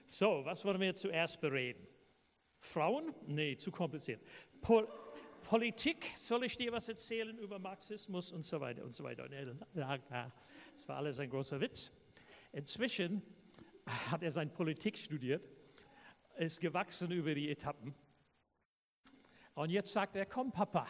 So, 0.06 0.44
was 0.44 0.64
wollen 0.64 0.80
wir 0.80 0.94
zuerst 0.94 1.40
bereden? 1.40 1.86
Frauen? 2.60 3.12
Nee, 3.26 3.56
zu 3.56 3.70
kompliziert. 3.70 4.22
Pol 4.60 4.88
Politik, 5.42 6.06
soll 6.16 6.42
ich 6.42 6.56
dir 6.56 6.72
was 6.72 6.88
erzählen 6.88 7.38
über 7.38 7.60
Marxismus 7.60 8.32
und 8.32 8.44
so 8.44 8.60
weiter 8.60 8.82
und 8.84 8.96
so 8.96 9.04
weiter. 9.04 9.28
Das 9.28 10.88
war 10.88 10.96
alles 10.96 11.20
ein 11.20 11.30
großer 11.30 11.60
Witz. 11.60 11.92
Inzwischen 12.50 13.22
hat 14.10 14.24
er 14.24 14.32
seine 14.32 14.50
Politik 14.50 14.96
studiert, 14.98 15.48
ist 16.36 16.60
gewachsen 16.60 17.12
über 17.12 17.32
die 17.32 17.48
Etappen. 17.48 17.94
Und 19.56 19.70
jetzt 19.70 19.92
sagt 19.92 20.14
er, 20.14 20.26
komm 20.26 20.52
Papa, 20.52 20.86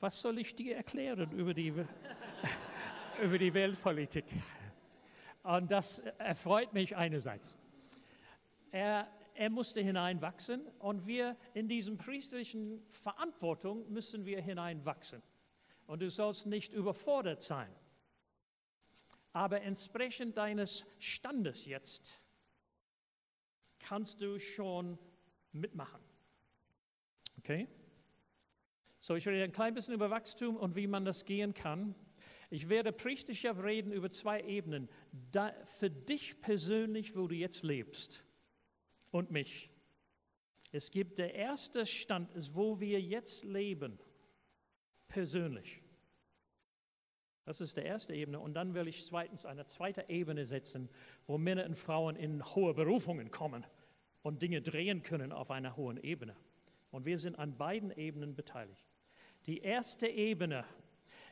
was 0.00 0.20
soll 0.20 0.38
ich 0.38 0.54
dir 0.54 0.76
erklären 0.76 1.30
über 1.32 1.54
die, 1.54 1.68
über 3.22 3.38
die 3.38 3.54
Weltpolitik? 3.54 4.26
Und 5.42 5.70
das 5.70 6.00
erfreut 6.18 6.74
mich 6.74 6.94
einerseits. 6.94 7.56
Er 8.70 9.08
er 9.34 9.50
musste 9.50 9.80
hineinwachsen 9.80 10.66
und 10.78 11.06
wir 11.06 11.36
in 11.54 11.68
diesem 11.68 11.96
priesterlichen 11.96 12.84
Verantwortung 12.88 13.90
müssen 13.90 14.26
wir 14.26 14.42
hineinwachsen. 14.42 15.22
Und 15.86 16.02
du 16.02 16.10
sollst 16.10 16.46
nicht 16.46 16.72
überfordert 16.72 17.42
sein. 17.42 17.74
Aber 19.32 19.62
entsprechend 19.62 20.36
deines 20.36 20.84
Standes 20.98 21.64
jetzt 21.64 22.20
kannst 23.78 24.20
du 24.20 24.38
schon 24.38 24.98
mitmachen. 25.52 26.00
Okay? 27.38 27.66
So, 29.02 29.16
ich 29.16 29.26
rede 29.26 29.42
ein 29.42 29.50
klein 29.50 29.74
bisschen 29.74 29.94
über 29.94 30.10
Wachstum 30.10 30.56
und 30.56 30.76
wie 30.76 30.86
man 30.86 31.04
das 31.04 31.24
gehen 31.24 31.54
kann. 31.54 31.96
Ich 32.50 32.68
werde 32.68 32.92
priestlicher 32.92 33.64
reden 33.64 33.90
über 33.90 34.12
zwei 34.12 34.40
Ebenen. 34.42 34.88
Da, 35.32 35.52
für 35.64 35.90
dich 35.90 36.40
persönlich, 36.40 37.16
wo 37.16 37.26
du 37.26 37.34
jetzt 37.34 37.64
lebst 37.64 38.22
und 39.10 39.32
mich. 39.32 39.70
Es 40.70 40.92
gibt 40.92 41.18
der 41.18 41.34
erste 41.34 41.84
Stand, 41.84 42.30
ist, 42.30 42.54
wo 42.54 42.78
wir 42.78 43.00
jetzt 43.00 43.42
leben, 43.42 43.98
persönlich. 45.08 45.82
Das 47.44 47.60
ist 47.60 47.76
der 47.76 47.84
erste 47.84 48.14
Ebene. 48.14 48.38
Und 48.38 48.54
dann 48.54 48.72
will 48.72 48.86
ich 48.86 49.04
zweitens 49.04 49.44
eine 49.44 49.66
zweite 49.66 50.08
Ebene 50.08 50.46
setzen, 50.46 50.88
wo 51.26 51.38
Männer 51.38 51.66
und 51.66 51.74
Frauen 51.74 52.14
in 52.14 52.44
hohe 52.54 52.72
Berufungen 52.72 53.32
kommen 53.32 53.66
und 54.22 54.42
Dinge 54.42 54.62
drehen 54.62 55.02
können 55.02 55.32
auf 55.32 55.50
einer 55.50 55.76
hohen 55.76 55.96
Ebene. 55.96 56.36
Und 56.92 57.04
wir 57.04 57.18
sind 57.18 57.36
an 57.36 57.56
beiden 57.56 57.90
Ebenen 57.90 58.36
beteiligt. 58.36 58.91
Die 59.46 59.58
erste 59.58 60.08
Ebene 60.08 60.64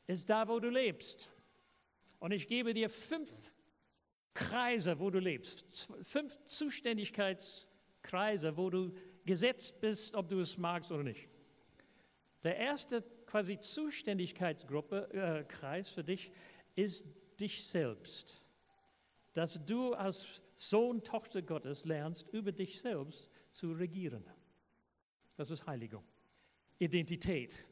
ist 0.06 0.28
da, 0.28 0.48
wo 0.48 0.58
du 0.58 0.68
lebst. 0.68 1.30
Und 2.18 2.32
ich 2.32 2.48
gebe 2.48 2.74
dir 2.74 2.88
fünf 2.88 3.52
Kreise, 4.34 4.98
wo 4.98 5.10
du 5.10 5.18
lebst. 5.18 5.90
Fünf 6.02 6.38
Zuständigkeits- 6.44 7.66
Kreise, 8.02 8.56
wo 8.56 8.70
du 8.70 8.92
gesetzt 9.24 9.80
bist, 9.80 10.14
ob 10.14 10.28
du 10.28 10.40
es 10.40 10.56
magst 10.56 10.90
oder 10.90 11.02
nicht. 11.02 11.28
Der 12.42 12.56
erste 12.56 13.02
quasi 13.26 13.58
Zuständigkeitsgruppe, 13.60 15.12
äh, 15.12 15.44
Kreis 15.44 15.90
für 15.90 16.02
dich 16.02 16.30
ist 16.74 17.06
dich 17.38 17.66
selbst. 17.66 18.42
Dass 19.32 19.64
du 19.64 19.94
als 19.94 20.40
Sohn, 20.54 21.02
Tochter 21.04 21.42
Gottes 21.42 21.84
lernst, 21.84 22.28
über 22.32 22.52
dich 22.52 22.80
selbst 22.80 23.30
zu 23.52 23.72
regieren. 23.72 24.24
Das 25.36 25.50
ist 25.50 25.66
Heiligung. 25.66 26.04
Identität, 26.78 27.64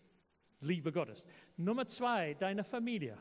Liebe 0.60 0.92
Gottes. 0.92 1.26
Nummer 1.56 1.86
zwei, 1.86 2.34
deine 2.34 2.64
Familie. 2.64 3.18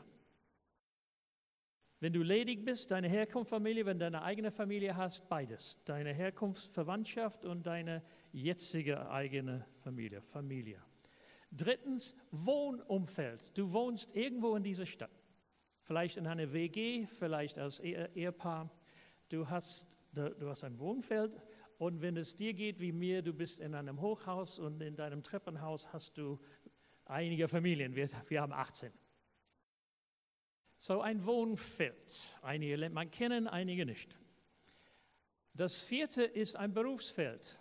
Wenn 2.00 2.12
du 2.12 2.22
ledig 2.22 2.64
bist, 2.64 2.90
deine 2.90 3.08
Herkunftsfamilie, 3.08 3.84
wenn 3.84 3.98
du 3.98 4.04
deine 4.04 4.22
eigene 4.22 4.50
Familie 4.50 4.96
hast, 4.96 5.28
beides. 5.28 5.78
Deine 5.84 6.12
Herkunftsverwandtschaft 6.12 7.44
und 7.44 7.66
deine 7.66 8.02
jetzige 8.32 9.10
eigene 9.10 9.66
Familie, 9.82 10.20
Familie. 10.20 10.80
Drittens, 11.50 12.14
Wohnumfeld. 12.30 13.56
Du 13.56 13.72
wohnst 13.72 14.14
irgendwo 14.14 14.54
in 14.54 14.62
dieser 14.62 14.86
Stadt. 14.86 15.10
Vielleicht 15.82 16.18
in 16.18 16.26
einer 16.26 16.52
WG, 16.52 17.06
vielleicht 17.06 17.58
als 17.58 17.80
Ehepaar. 17.80 18.70
Du 19.28 19.48
hast, 19.48 19.86
du 20.12 20.48
hast 20.48 20.62
ein 20.64 20.78
Wohnfeld 20.78 21.40
und 21.78 22.02
wenn 22.02 22.16
es 22.16 22.34
dir 22.34 22.54
geht 22.54 22.80
wie 22.80 22.92
mir, 22.92 23.22
du 23.22 23.32
bist 23.32 23.60
in 23.60 23.74
einem 23.74 24.00
Hochhaus 24.00 24.58
und 24.58 24.82
in 24.82 24.96
deinem 24.96 25.22
Treppenhaus 25.22 25.92
hast 25.92 26.18
du 26.18 26.38
einige 27.08 27.48
Familien. 27.48 27.94
Wir, 27.96 28.08
wir 28.28 28.40
haben 28.40 28.52
18. 28.52 28.92
So 30.76 31.00
ein 31.00 31.24
Wohnfeld. 31.24 32.38
Einige 32.42 32.76
lernt 32.76 32.94
man 32.94 33.10
kennen, 33.10 33.48
einige 33.48 33.84
nicht. 33.84 34.16
Das 35.54 35.82
vierte 35.82 36.22
ist 36.22 36.54
ein 36.54 36.72
Berufsfeld. 36.72 37.58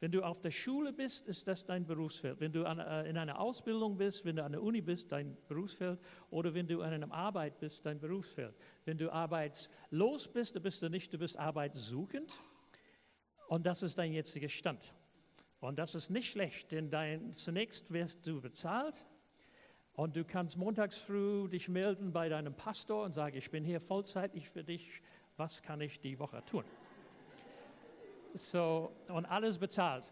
Wenn 0.00 0.12
du 0.12 0.22
auf 0.22 0.40
der 0.40 0.50
Schule 0.50 0.92
bist, 0.92 1.26
ist 1.26 1.46
das 1.46 1.64
dein 1.64 1.86
Berufsfeld. 1.86 2.40
Wenn 2.40 2.52
du 2.52 2.64
äh, 2.64 3.08
in 3.08 3.18
einer 3.18 3.38
Ausbildung 3.38 3.96
bist, 3.96 4.24
wenn 4.24 4.36
du 4.36 4.44
an 4.44 4.52
der 4.52 4.62
Uni 4.62 4.80
bist, 4.80 5.12
dein 5.12 5.36
Berufsfeld. 5.46 6.00
Oder 6.30 6.52
wenn 6.54 6.66
du 6.66 6.82
an 6.82 6.92
einer 6.92 7.12
Arbeit 7.12 7.58
bist, 7.58 7.84
dein 7.84 7.98
Berufsfeld. 7.98 8.54
Wenn 8.84 8.96
du 8.96 9.12
arbeitslos 9.12 10.28
bist, 10.28 10.56
dann 10.56 10.62
bist 10.62 10.82
du 10.82 10.88
nicht, 10.88 11.12
du 11.12 11.18
bist 11.18 11.38
arbeitssuchend. 11.38 12.34
Und 13.48 13.66
das 13.66 13.82
ist 13.82 13.98
dein 13.98 14.12
jetziger 14.12 14.48
Stand. 14.48 14.94
Und 15.60 15.78
das 15.78 15.94
ist 15.94 16.10
nicht 16.10 16.30
schlecht, 16.30 16.72
denn 16.72 16.90
dein, 16.90 17.32
zunächst 17.32 17.92
wirst 17.92 18.26
du 18.26 18.40
bezahlt 18.40 19.06
und 19.92 20.16
du 20.16 20.24
kannst 20.24 20.56
montags 20.56 20.96
früh 20.96 21.48
dich 21.48 21.68
melden 21.68 22.12
bei 22.12 22.30
deinem 22.30 22.54
Pastor 22.54 23.04
und 23.04 23.12
sagen, 23.12 23.36
ich 23.36 23.50
bin 23.50 23.64
hier 23.64 23.80
vollzeitig 23.80 24.48
für 24.48 24.64
dich, 24.64 25.02
was 25.36 25.62
kann 25.62 25.80
ich 25.82 26.00
die 26.00 26.18
Woche 26.18 26.42
tun? 26.46 26.64
So, 28.32 28.92
und 29.08 29.26
alles 29.26 29.58
bezahlt. 29.58 30.10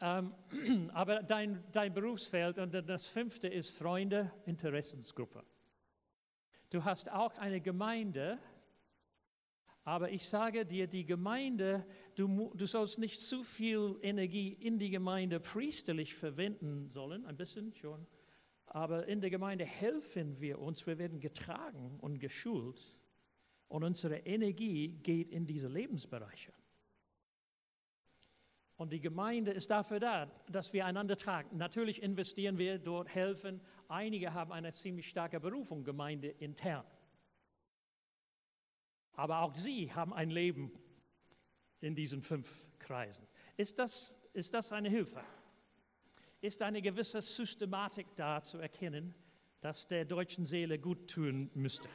Ähm, 0.00 0.32
aber 0.94 1.22
dein, 1.22 1.62
dein 1.72 1.92
Berufsfeld 1.92 2.58
und 2.58 2.72
das 2.72 3.06
fünfte 3.06 3.48
ist 3.48 3.76
Freunde, 3.76 4.32
Interessensgruppe. 4.46 5.44
Du 6.70 6.84
hast 6.84 7.10
auch 7.10 7.36
eine 7.38 7.60
Gemeinde, 7.60 8.38
aber 9.88 10.10
ich 10.10 10.28
sage 10.28 10.66
dir, 10.66 10.86
die 10.86 11.06
Gemeinde, 11.06 11.82
du, 12.14 12.52
du 12.54 12.66
sollst 12.66 12.98
nicht 12.98 13.18
zu 13.18 13.42
viel 13.42 13.98
Energie 14.02 14.52
in 14.52 14.78
die 14.78 14.90
Gemeinde 14.90 15.40
priesterlich 15.40 16.14
verwenden 16.14 16.90
sollen, 16.90 17.24
ein 17.24 17.38
bisschen 17.38 17.72
schon, 17.72 18.06
aber 18.66 19.06
in 19.06 19.22
der 19.22 19.30
Gemeinde 19.30 19.64
helfen 19.64 20.38
wir 20.42 20.58
uns, 20.58 20.86
wir 20.86 20.98
werden 20.98 21.20
getragen 21.20 21.96
und 22.02 22.18
geschult 22.18 22.98
und 23.68 23.82
unsere 23.82 24.18
Energie 24.18 24.88
geht 24.88 25.30
in 25.30 25.46
diese 25.46 25.68
Lebensbereiche. 25.68 26.52
Und 28.76 28.92
die 28.92 29.00
Gemeinde 29.00 29.52
ist 29.52 29.70
dafür 29.70 30.00
da, 30.00 30.30
dass 30.50 30.74
wir 30.74 30.84
einander 30.84 31.16
tragen. 31.16 31.56
Natürlich 31.56 32.02
investieren 32.02 32.58
wir 32.58 32.78
dort, 32.78 33.08
helfen. 33.08 33.62
Einige 33.88 34.34
haben 34.34 34.52
eine 34.52 34.70
ziemlich 34.70 35.08
starke 35.08 35.40
Berufung, 35.40 35.82
Gemeinde 35.82 36.28
intern. 36.28 36.84
Aber 39.18 39.40
auch 39.40 39.52
sie 39.52 39.92
haben 39.92 40.14
ein 40.14 40.30
Leben 40.30 40.70
in 41.80 41.96
diesen 41.96 42.22
fünf 42.22 42.68
Kreisen. 42.78 43.26
Ist 43.56 43.76
das, 43.80 44.16
ist 44.32 44.54
das 44.54 44.70
eine 44.70 44.88
Hilfe? 44.88 45.24
Ist 46.40 46.62
eine 46.62 46.80
gewisse 46.80 47.20
Systematik 47.20 48.06
da 48.14 48.40
zu 48.44 48.58
erkennen, 48.58 49.12
dass 49.60 49.88
der 49.88 50.04
deutschen 50.04 50.46
Seele 50.46 50.78
gut 50.78 51.10
tun 51.10 51.50
müsste? 51.54 51.88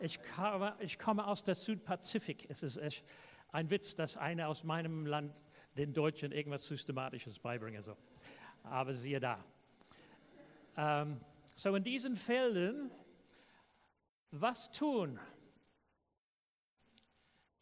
Ich 0.00 0.20
komme, 0.34 0.74
ich 0.80 0.98
komme 0.98 1.26
aus 1.26 1.44
der 1.44 1.54
Südpazifik. 1.54 2.46
Es 2.48 2.62
ist 2.62 2.80
ein 3.50 3.68
Witz, 3.68 3.94
dass 3.94 4.16
einer 4.16 4.48
aus 4.48 4.64
meinem 4.64 5.04
Land 5.04 5.42
den 5.76 5.92
Deutschen 5.92 6.32
irgendwas 6.32 6.66
Systematisches 6.66 7.38
beibringen 7.38 7.82
soll. 7.82 7.98
Aber 8.62 8.94
siehe 8.94 9.20
da. 9.20 9.44
Ähm, 10.78 11.20
so 11.54 11.76
in 11.76 11.84
diesen 11.84 12.16
Feldern, 12.16 12.90
was 14.30 14.70
tun? 14.70 15.20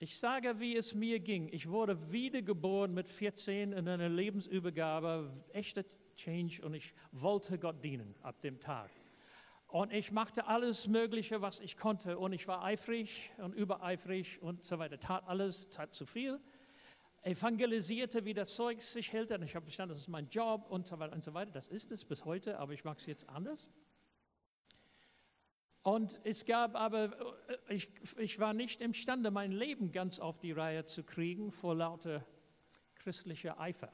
Ich 0.03 0.19
sage, 0.19 0.59
wie 0.61 0.77
es 0.77 0.95
mir 0.95 1.21
ging. 1.21 1.51
Ich 1.53 1.69
wurde 1.69 2.11
wiedergeboren 2.11 2.95
mit 2.95 3.07
14 3.07 3.75
in 3.75 3.87
einer 3.87 4.09
Lebensübergabe, 4.09 5.31
echter 5.53 5.85
Change 6.17 6.65
und 6.65 6.73
ich 6.73 6.95
wollte 7.13 7.59
Gott 7.59 7.85
dienen 7.85 8.15
ab 8.23 8.41
dem 8.41 8.59
Tag. 8.59 8.91
Und 9.69 9.93
ich 9.93 10.11
machte 10.11 10.47
alles 10.47 10.89
Mögliche, 10.89 11.43
was 11.43 11.61
ich 11.61 11.77
konnte 11.77 12.19
und 12.19 12.33
ich 12.33 12.49
war 12.49 12.65
eifrig 12.65 13.31
und 13.37 13.55
übereifrig 13.55 14.41
und 14.41 14.65
so 14.65 14.79
weiter. 14.79 14.99
Tat 14.99 15.29
alles, 15.29 15.69
tat 15.69 15.93
zu 15.93 16.07
viel. 16.07 16.41
Evangelisierte, 17.21 18.25
wie 18.25 18.33
das 18.33 18.55
Zeug 18.55 18.81
sich 18.81 19.13
hält. 19.13 19.31
Und 19.33 19.43
ich 19.43 19.55
habe 19.55 19.67
verstanden, 19.67 19.93
das 19.93 20.01
ist 20.01 20.09
mein 20.09 20.31
Job 20.31 20.65
und 20.71 20.87
so 20.87 20.99
weiter 20.99 21.13
und 21.13 21.23
so 21.23 21.35
weiter. 21.35 21.51
Das 21.51 21.69
ist 21.69 21.93
es 21.93 22.07
bis 22.07 22.25
heute, 22.25 22.59
aber 22.59 22.73
ich 22.73 22.85
mache 22.85 22.97
es 23.01 23.05
jetzt 23.05 23.29
anders. 23.29 23.69
Und 25.83 26.21
es 26.25 26.45
gab 26.45 26.75
aber, 26.77 27.37
äh, 27.49 27.75
ich, 27.75 27.91
ich 28.19 28.39
war 28.39 28.53
nicht 28.53 28.81
imstande, 28.81 29.31
mein 29.31 29.53
Leben 29.53 29.93
ganz 29.93 30.21
auf 30.21 30.39
die 30.39 30.53
Reihe 30.53 30.85
zu 30.85 31.05
kriegen 31.05 31.51
vor 31.51 31.75
lauter 31.75 32.25
christlicher 32.97 33.59
Eifer. 33.59 33.93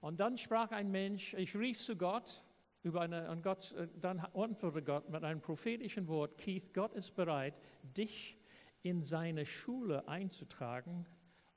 Und 0.00 0.20
dann 0.20 0.38
sprach 0.38 0.70
ein 0.70 0.90
Mensch, 0.90 1.34
ich 1.34 1.54
rief 1.56 1.78
zu 1.78 1.96
Gott, 1.96 2.42
über 2.82 3.00
eine, 3.02 3.30
und 3.30 3.42
Gott, 3.42 3.72
äh, 3.72 3.88
dann 4.00 4.20
antwortete 4.20 4.82
Gott 4.82 5.10
mit 5.10 5.24
einem 5.24 5.40
prophetischen 5.40 6.06
Wort, 6.08 6.38
Keith, 6.38 6.72
Gott 6.72 6.94
ist 6.94 7.14
bereit, 7.14 7.60
dich 7.82 8.38
in 8.82 9.02
seine 9.02 9.44
Schule 9.44 10.06
einzutragen, 10.08 11.06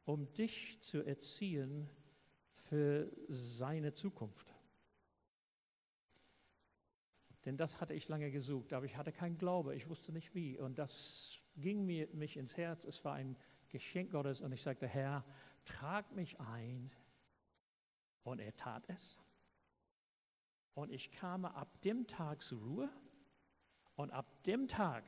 um 0.04 0.34
dich 0.34 0.82
zu 0.82 1.06
erziehen 1.06 1.90
für 2.52 3.12
seine 3.28 3.94
Zukunft. 3.94 4.59
Denn 7.50 7.58
das 7.58 7.82
hatte 7.82 7.96
ich 7.96 8.08
lange 8.08 8.30
gesucht, 8.30 8.74
aber 8.74 8.86
ich 8.86 8.96
hatte 8.96 9.12
keinen 9.12 9.36
Glaube, 9.40 9.74
ich 9.74 9.90
wusste 9.90 10.12
nicht 10.12 10.36
wie. 10.36 10.60
Und 10.60 10.78
das 10.78 11.40
ging 11.58 11.84
mir 11.84 12.08
mich 12.14 12.38
ins 12.38 12.56
Herz. 12.58 12.84
Es 12.84 13.04
war 13.04 13.16
ein 13.16 13.36
Geschenk 13.70 14.12
Gottes 14.12 14.40
und 14.42 14.52
ich 14.52 14.62
sagte, 14.62 14.88
Herr, 14.88 15.26
trag 15.66 16.12
mich 16.12 16.40
ein. 16.40 16.92
Und 18.22 18.40
er 18.40 18.56
tat 18.56 18.88
es. 18.90 19.18
Und 20.76 20.92
ich 20.92 21.12
kam 21.12 21.44
ab 21.44 21.82
dem 21.82 22.06
Tag 22.06 22.44
zur 22.44 22.62
Ruhe. 22.62 22.90
Und 23.96 24.12
ab 24.12 24.44
dem 24.44 24.68
Tag 24.68 25.04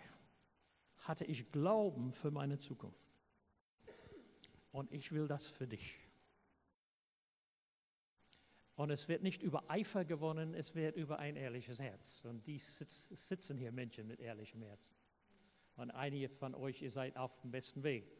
hatte 0.97 1.25
ich 1.25 1.51
Glauben 1.51 2.11
für 2.11 2.31
meine 2.31 2.57
Zukunft. 2.57 3.13
Und 4.71 4.91
ich 4.91 5.11
will 5.11 5.27
das 5.27 5.45
für 5.45 5.67
dich. 5.67 5.95
Und 8.75 8.89
es 8.89 9.07
wird 9.07 9.21
nicht 9.21 9.43
über 9.43 9.69
Eifer 9.69 10.05
gewonnen, 10.05 10.53
es 10.53 10.75
wird 10.75 10.95
über 10.95 11.19
ein 11.19 11.35
ehrliches 11.35 11.79
Herz. 11.79 12.23
Und 12.25 12.47
die 12.47 12.57
sitzen 12.57 13.57
hier 13.57 13.71
Menschen 13.71 14.07
mit 14.07 14.19
ehrlichem 14.19 14.61
Herzen. 14.63 14.95
Und 15.75 15.91
einige 15.91 16.29
von 16.29 16.55
euch, 16.55 16.81
ihr 16.81 16.91
seid 16.91 17.17
auf 17.17 17.39
dem 17.41 17.51
besten 17.51 17.83
Weg. 17.83 18.11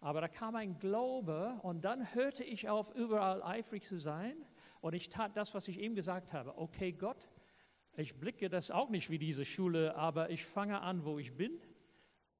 Aber 0.00 0.20
da 0.20 0.28
kam 0.28 0.54
ein 0.54 0.78
Glaube 0.78 1.58
und 1.62 1.84
dann 1.84 2.14
hörte 2.14 2.44
ich 2.44 2.68
auf, 2.68 2.94
überall 2.94 3.42
eifrig 3.42 3.84
zu 3.84 3.98
sein. 3.98 4.36
Und 4.80 4.94
ich 4.94 5.08
tat 5.08 5.36
das, 5.36 5.54
was 5.54 5.66
ich 5.66 5.80
eben 5.80 5.96
gesagt 5.96 6.32
habe. 6.32 6.56
Okay, 6.56 6.92
Gott, 6.92 7.28
ich 7.96 8.14
blicke 8.14 8.48
das 8.48 8.70
auch 8.70 8.90
nicht 8.90 9.10
wie 9.10 9.18
diese 9.18 9.44
Schule, 9.44 9.96
aber 9.96 10.30
ich 10.30 10.44
fange 10.44 10.80
an, 10.80 11.04
wo 11.04 11.18
ich 11.18 11.36
bin. 11.36 11.60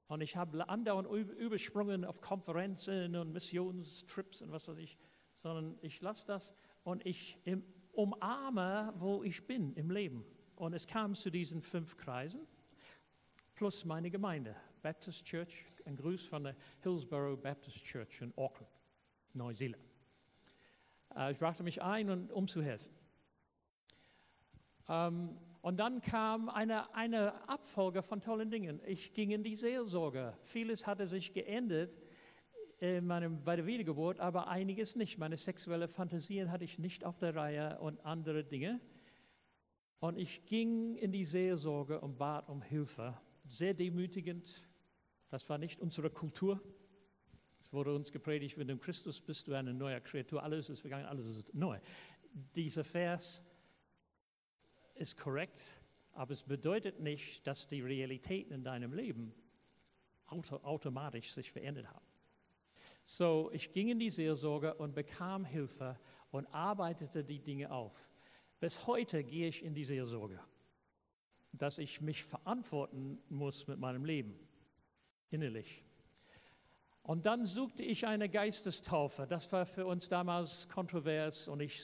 Und 0.07 0.21
ich 0.21 0.37
habe 0.37 0.69
andauernd 0.69 1.09
übersprungen 1.09 2.05
auf 2.05 2.21
Konferenzen 2.21 3.17
und 3.17 3.33
Missionstrips 3.33 4.41
und 4.41 4.53
was 4.53 4.69
weiß 4.69 4.79
ich, 4.79 4.97
sondern 5.37 5.77
ich 5.83 6.01
lasse 6.01 6.27
das 6.27 6.55
und 6.89 7.05
ich 7.05 7.39
umarme, 7.93 8.95
wo 8.97 9.23
ich 9.23 9.47
bin 9.47 9.75
im 9.75 9.91
Leben. 9.91 10.25
Und 10.57 10.73
es 10.73 10.87
kam 10.87 11.15
zu 11.15 11.31
diesen 11.31 11.61
fünf 11.61 11.99
Kreisen 11.99 12.41
plus 13.55 13.85
meine 13.85 14.11
Gemeinde, 14.11 14.57
Baptist 14.81 15.25
Church, 15.27 15.67
ein 15.85 15.97
Gruß 15.97 16.25
von 16.25 16.45
der 16.45 16.57
Hillsborough 16.83 17.37
Baptist 17.37 17.85
Church 17.85 18.23
in 18.23 18.33
Auckland, 18.37 18.71
Neuseeland. 19.35 19.83
Äh, 21.15 21.33
ich 21.33 21.39
brachte 21.39 21.63
mich 21.63 21.83
ein, 21.83 22.31
um 22.31 22.49
zu 22.49 22.63
helfen. 22.63 22.91
Ähm, 24.89 25.37
und 25.61 25.77
dann 25.77 26.01
kam 26.01 26.49
eine, 26.49 26.95
eine 26.95 27.49
Abfolge 27.49 28.01
von 28.01 28.23
tollen 28.23 28.51
Dingen. 28.51 28.81
Ich 28.87 29.13
ging 29.13 29.33
in 29.33 29.43
die 29.43 29.57
Seelsorge. 29.57 30.33
Vieles 30.41 30.87
hatte 30.87 31.07
sich 31.07 31.35
geändert 31.35 31.99
in 32.79 33.07
meinem, 33.07 33.43
bei 33.43 33.57
der 33.57 33.67
Wiedergeburt, 33.67 34.21
aber 34.21 34.49
einiges 34.49 34.95
nicht. 34.95 35.19
Meine 35.19 35.37
sexuelle 35.37 35.89
Fantasien 35.89 36.51
hatte 36.51 36.65
ich 36.65 36.79
nicht 36.79 37.05
auf 37.05 37.19
der 37.19 37.35
Reihe 37.35 37.79
und 37.81 38.05
andere 38.05 38.45
Dinge. 38.45 38.81
Und 40.01 40.17
ich 40.17 40.47
ging 40.47 40.95
in 40.95 41.11
die 41.11 41.25
Seelsorge 41.25 42.01
und 42.01 42.19
bat 42.19 42.49
um 42.49 42.63
Hilfe. 42.63 43.19
Sehr 43.47 43.75
demütigend. 43.75 44.63
Das 45.29 45.49
war 45.49 45.59
nicht 45.59 45.81
unsere 45.81 46.09
Kultur. 46.09 46.63
Es 47.61 47.73
wurde 47.73 47.95
uns 47.95 48.13
gepredigt, 48.13 48.57
wenn 48.57 48.69
du 48.69 48.75
in 48.75 48.81
Christus 48.81 49.21
bist, 49.21 49.49
du 49.49 49.55
eine 49.55 49.75
neue 49.75 50.01
Kreatur. 50.01 50.43
Alles 50.43 50.69
ist 50.69 50.81
vergangen, 50.81 51.05
alles 51.05 51.27
ist 51.27 51.53
neu. 51.53 51.79
Dieser 52.55 52.85
Vers 52.85 53.45
ist 54.95 55.17
korrekt, 55.17 55.75
aber 56.13 56.33
es 56.33 56.45
bedeutet 56.45 57.01
nicht, 57.01 57.45
dass 57.47 57.67
die 57.67 57.81
Realitäten 57.81 58.53
in 58.53 58.63
deinem 58.63 58.93
Leben 58.93 59.35
auto 60.27 60.57
automatisch 60.57 61.33
sich 61.33 61.51
verändert 61.51 61.89
haben. 61.89 62.08
So, 63.11 63.49
ich 63.55 63.73
ging 63.73 63.89
in 63.89 63.99
die 63.99 64.11
Seelsorge 64.11 64.75
und 64.75 64.95
bekam 64.95 65.47
Hilfe 65.47 65.99
und 66.31 66.45
arbeitete 66.53 67.25
die 67.25 67.39
Dinge 67.39 67.71
auf. 67.71 68.07
Bis 68.61 68.87
heute 68.87 69.25
gehe 69.25 69.49
ich 69.49 69.65
in 69.65 69.73
die 69.73 69.85
Seelsorge, 69.85 70.39
dass 71.53 71.79
ich 71.79 72.03
mich 72.03 72.23
verantworten 72.23 73.19
muss 73.31 73.67
mit 73.67 73.79
meinem 73.79 74.05
Leben, 74.05 74.39
innerlich. 75.31 75.83
Und 77.09 77.25
dann 77.25 77.47
suchte 77.47 77.83
ich 77.83 78.07
eine 78.07 78.29
Geistestaufe. 78.29 79.27
Das 79.27 79.51
war 79.51 79.65
für 79.65 79.87
uns 79.87 80.11
damals 80.11 80.69
kontrovers 80.69 81.49
und 81.49 81.61
ich 81.61 81.81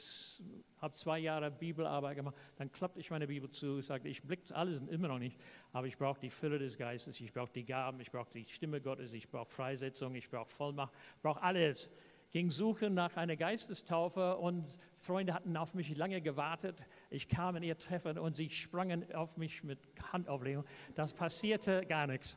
habe 0.76 0.92
zwei 0.92 1.18
Jahre 1.18 1.50
Bibelarbeit 1.50 2.16
gemacht. 2.16 2.36
Dann 2.56 2.70
klappte 2.70 3.00
ich 3.00 3.10
meine 3.10 3.26
Bibel 3.26 3.48
zu, 3.48 3.80
sagte, 3.80 4.06
ich 4.06 4.22
blicke 4.22 4.54
alles 4.54 4.82
immer 4.82 5.08
noch 5.08 5.18
nicht, 5.18 5.40
aber 5.72 5.86
ich 5.86 5.96
brauche 5.96 6.20
die 6.20 6.28
Fülle 6.28 6.58
des 6.58 6.76
Geistes, 6.76 7.18
ich 7.22 7.32
brauche 7.32 7.50
die 7.54 7.64
Gaben, 7.64 8.00
ich 8.00 8.12
brauche 8.12 8.30
die 8.34 8.44
Stimme 8.46 8.82
Gottes, 8.82 9.14
ich 9.14 9.26
brauche 9.30 9.50
Freisetzung, 9.50 10.14
ich 10.14 10.28
brauche 10.28 10.50
Vollmacht, 10.50 10.92
ich 11.16 11.22
brauche 11.22 11.40
alles. 11.40 11.90
Ging 12.30 12.50
suchen 12.50 12.92
nach 12.92 13.16
einer 13.16 13.36
Geistestaufe 13.36 14.36
und 14.36 14.78
Freunde 14.94 15.32
hatten 15.32 15.56
auf 15.56 15.72
mich 15.72 15.96
lange 15.96 16.20
gewartet. 16.20 16.86
Ich 17.08 17.30
kam 17.30 17.56
in 17.56 17.62
ihr 17.62 17.78
Treffen 17.78 18.18
und 18.18 18.36
sie 18.36 18.50
sprangen 18.50 19.10
auf 19.14 19.38
mich 19.38 19.64
mit 19.64 19.78
Handauflegung. 20.12 20.66
Das 20.94 21.14
passierte 21.14 21.86
gar 21.86 22.06
nichts 22.06 22.36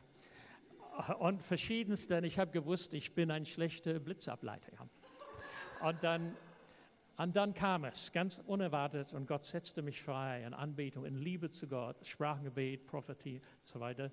und 1.18 1.42
verschiedensten. 1.42 2.24
Ich 2.24 2.38
habe 2.38 2.50
gewusst, 2.50 2.94
ich 2.94 3.14
bin 3.14 3.30
ein 3.30 3.44
schlechter 3.44 3.98
Blitzableiter. 3.98 4.72
Und 5.80 6.02
dann, 6.02 6.36
und 7.16 7.36
dann 7.36 7.54
kam 7.54 7.84
es 7.84 8.12
ganz 8.12 8.42
unerwartet 8.46 9.14
und 9.14 9.26
Gott 9.26 9.44
setzte 9.44 9.82
mich 9.82 10.02
frei 10.02 10.44
in 10.44 10.54
Anbetung, 10.54 11.04
in 11.04 11.16
Liebe 11.16 11.50
zu 11.50 11.68
Gott, 11.68 12.04
Sprachengebet, 12.04 12.86
Prophetie 12.86 13.36
und 13.36 13.66
so 13.66 13.80
weiter. 13.80 14.10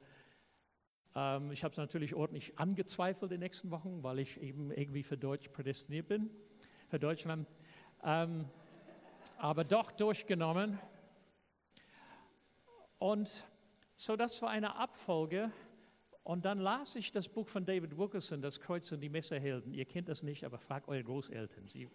Ähm, 1.15 1.51
ich 1.51 1.63
habe 1.63 1.71
es 1.71 1.77
natürlich 1.77 2.13
ordentlich 2.13 2.57
angezweifelt 2.59 3.31
in 3.31 3.39
den 3.39 3.45
nächsten 3.45 3.71
Wochen, 3.71 4.03
weil 4.03 4.19
ich 4.19 4.39
eben 4.41 4.71
irgendwie 4.71 5.03
für 5.03 5.17
Deutsch 5.17 5.49
prädestiniert 5.49 6.07
bin, 6.07 6.29
für 6.87 6.99
Deutschland. 6.99 7.47
Ähm, 8.03 8.45
aber 9.37 9.63
doch 9.63 9.91
durchgenommen. 9.91 10.79
Und 12.99 13.47
so, 13.95 14.15
das 14.15 14.41
war 14.41 14.49
eine 14.49 14.75
Abfolge. 14.75 15.51
Und 16.25 16.43
dann 16.43 16.59
las 16.59 16.95
ich 16.95 17.11
das 17.11 17.29
Buch 17.29 17.47
von 17.47 17.65
David 17.65 17.95
Wilkerson, 17.99 18.41
Das 18.41 18.59
Kreuz 18.59 18.91
und 18.91 18.99
die 18.99 19.09
Messerhelden. 19.09 19.75
Ihr 19.75 19.85
kennt 19.85 20.09
das 20.09 20.23
nicht, 20.23 20.43
aber 20.43 20.57
fragt 20.57 20.87
eure 20.87 21.03
Großeltern. 21.03 21.67
Sie 21.67 21.87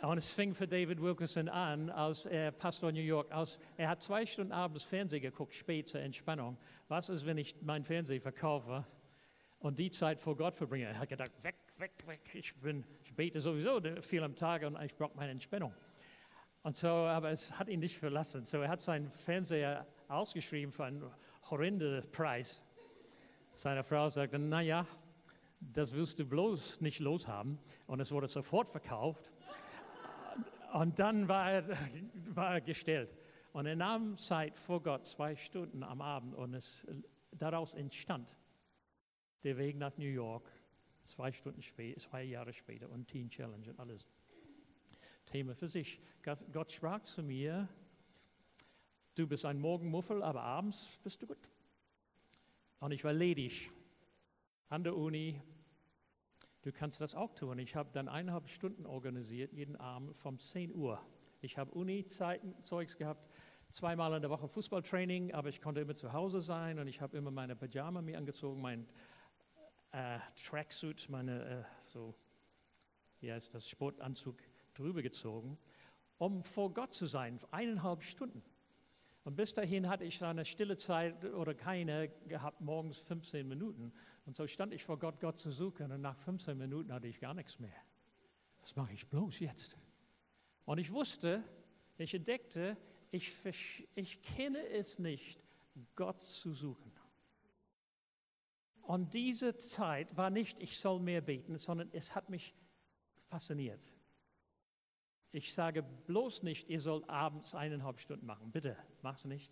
und 0.00 0.18
es 0.18 0.32
fing 0.32 0.52
für 0.52 0.66
David 0.66 1.00
Wilkerson 1.00 1.48
an, 1.48 1.88
als 1.90 2.26
er 2.26 2.50
Pastor 2.50 2.90
New 2.90 3.02
York, 3.02 3.30
als 3.30 3.60
er 3.76 3.88
hat 3.88 4.02
zwei 4.02 4.26
Stunden 4.26 4.50
abends 4.50 4.82
Fernsehen 4.82 5.22
geguckt, 5.22 5.54
spät 5.54 5.86
zur 5.86 6.00
Entspannung. 6.00 6.58
Was 6.88 7.08
ist, 7.08 7.24
wenn 7.24 7.38
ich 7.38 7.54
mein 7.60 7.84
Fernsehen 7.84 8.20
verkaufe 8.20 8.84
und 9.60 9.78
die 9.78 9.90
Zeit 9.90 10.18
vor 10.18 10.36
Gott 10.36 10.54
verbringe? 10.54 10.86
Er 10.86 10.98
hat 10.98 11.08
gedacht, 11.08 11.30
weg, 11.44 11.54
weg, 11.76 11.92
weg. 12.06 12.20
Ich, 12.32 12.52
bin, 12.56 12.82
ich 13.04 13.14
bete 13.14 13.40
sowieso 13.40 13.80
viel 14.00 14.24
am 14.24 14.34
Tag 14.34 14.64
und 14.64 14.80
ich 14.82 14.96
brauche 14.96 15.16
meine 15.16 15.30
Entspannung. 15.30 15.72
Und 16.62 16.74
so, 16.74 16.88
aber 16.88 17.30
es 17.30 17.56
hat 17.56 17.68
ihn 17.68 17.78
nicht 17.78 17.96
verlassen. 17.96 18.44
So, 18.44 18.60
er 18.60 18.70
hat 18.70 18.80
seinen 18.80 19.08
Fernseher 19.08 19.86
ausgeschrieben 20.08 20.72
für 20.72 20.84
einen 21.42 21.50
horrenden 21.50 22.10
Preis. 22.10 22.62
Seine 23.52 23.84
Frau 23.84 24.08
sagte, 24.08 24.38
naja, 24.38 24.86
das 25.60 25.94
willst 25.94 26.18
du 26.18 26.24
bloß 26.24 26.80
nicht 26.80 27.00
loshaben. 27.00 27.58
Und 27.86 28.00
es 28.00 28.12
wurde 28.12 28.26
sofort 28.26 28.68
verkauft. 28.68 29.30
Und 30.72 30.98
dann 30.98 31.28
war 31.28 31.52
er, 31.52 31.78
war 32.34 32.54
er 32.54 32.60
gestellt. 32.60 33.14
Und 33.52 33.66
er 33.66 33.76
nahm 33.76 34.16
Zeit 34.16 34.56
vor 34.56 34.82
Gott, 34.82 35.06
zwei 35.06 35.36
Stunden 35.36 35.82
am 35.82 36.00
Abend. 36.00 36.34
Und 36.34 36.54
es, 36.54 36.86
daraus 37.32 37.74
entstand 37.74 38.36
der 39.44 39.58
Weg 39.58 39.76
nach 39.76 39.96
New 39.98 40.08
York, 40.08 40.50
zwei 41.04 41.32
Stunden 41.32 41.60
später, 41.60 42.00
zwei 42.00 42.22
Jahre 42.22 42.52
später 42.52 42.88
und 42.88 43.06
Teen 43.06 43.28
Challenge 43.28 43.68
und 43.68 43.78
alles. 43.78 44.08
Thema 45.26 45.54
für 45.54 45.68
sich. 45.68 46.00
Gott 46.52 46.72
sprach 46.72 47.00
zu 47.02 47.22
mir, 47.22 47.68
du 49.14 49.26
bist 49.26 49.44
ein 49.44 49.58
Morgenmuffel, 49.58 50.22
aber 50.22 50.42
abends 50.42 50.98
bist 51.02 51.22
du 51.22 51.26
gut. 51.26 51.50
Und 52.80 52.92
ich 52.92 53.04
war 53.04 53.12
ledig 53.12 53.70
an 54.68 54.84
der 54.84 54.96
Uni, 54.96 55.40
Du 56.62 56.70
kannst 56.70 57.00
das 57.00 57.16
auch 57.16 57.34
tun. 57.34 57.58
Ich 57.58 57.74
habe 57.74 57.90
dann 57.92 58.08
eineinhalb 58.08 58.48
Stunden 58.48 58.86
organisiert, 58.86 59.52
jeden 59.52 59.74
Abend 59.74 60.16
von 60.16 60.38
10 60.38 60.72
Uhr. 60.72 61.04
Ich 61.40 61.58
habe 61.58 61.72
Uni-Zeiten, 61.72 62.54
Zeugs 62.62 62.96
gehabt, 62.96 63.28
zweimal 63.68 64.14
in 64.14 64.22
der 64.22 64.30
Woche 64.30 64.46
Fußballtraining, 64.46 65.34
aber 65.34 65.48
ich 65.48 65.60
konnte 65.60 65.80
immer 65.80 65.96
zu 65.96 66.12
Hause 66.12 66.40
sein 66.40 66.78
und 66.78 66.86
ich 66.86 67.00
habe 67.00 67.16
immer 67.16 67.32
meine 67.32 67.56
Pyjama 67.56 68.00
mir 68.00 68.16
angezogen, 68.16 68.60
mein 68.60 68.86
äh, 69.90 70.20
Tracksuit, 70.40 71.08
meine 71.08 71.44
äh, 71.44 71.64
so, 71.80 72.14
wie 73.18 73.32
heißt 73.32 73.52
das, 73.54 73.68
Sportanzug 73.68 74.36
drüber 74.72 75.02
gezogen, 75.02 75.58
um 76.18 76.44
vor 76.44 76.72
Gott 76.72 76.94
zu 76.94 77.06
sein, 77.06 77.40
eineinhalb 77.50 78.04
Stunden. 78.04 78.40
Und 79.24 79.36
bis 79.36 79.54
dahin 79.54 79.88
hatte 79.88 80.04
ich 80.04 80.22
eine 80.22 80.44
stille 80.44 80.76
Zeit 80.76 81.24
oder 81.24 81.54
keine 81.54 82.08
gehabt, 82.26 82.60
morgens 82.60 82.98
15 82.98 83.46
Minuten. 83.46 83.92
Und 84.26 84.36
so 84.36 84.46
stand 84.46 84.74
ich 84.74 84.82
vor 84.82 84.98
Gott, 84.98 85.20
Gott 85.20 85.38
zu 85.38 85.52
suchen. 85.52 85.92
Und 85.92 86.00
nach 86.00 86.16
15 86.16 86.58
Minuten 86.58 86.92
hatte 86.92 87.06
ich 87.06 87.20
gar 87.20 87.34
nichts 87.34 87.58
mehr. 87.60 87.76
Was 88.60 88.74
mache 88.74 88.92
ich 88.92 89.06
bloß 89.08 89.38
jetzt? 89.38 89.78
Und 90.64 90.78
ich 90.78 90.92
wusste, 90.92 91.44
ich 91.98 92.14
entdeckte, 92.14 92.76
ich, 93.10 93.32
ich 93.94 94.22
kenne 94.22 94.66
es 94.68 94.98
nicht, 94.98 95.44
Gott 95.94 96.22
zu 96.22 96.52
suchen. 96.52 96.92
Und 98.82 99.14
diese 99.14 99.56
Zeit 99.56 100.16
war 100.16 100.30
nicht, 100.30 100.60
ich 100.60 100.78
soll 100.78 100.98
mehr 100.98 101.20
beten, 101.20 101.58
sondern 101.58 101.88
es 101.92 102.14
hat 102.14 102.28
mich 102.28 102.54
fasziniert. 103.28 103.80
Ich 105.32 105.54
sage 105.54 105.82
bloß 105.82 106.42
nicht, 106.42 106.68
ihr 106.68 106.78
sollt 106.78 107.08
abends 107.08 107.54
eineinhalb 107.54 107.98
Stunden 107.98 108.26
machen. 108.26 108.50
Bitte, 108.52 108.76
mach's 109.00 109.24
nicht. 109.24 109.50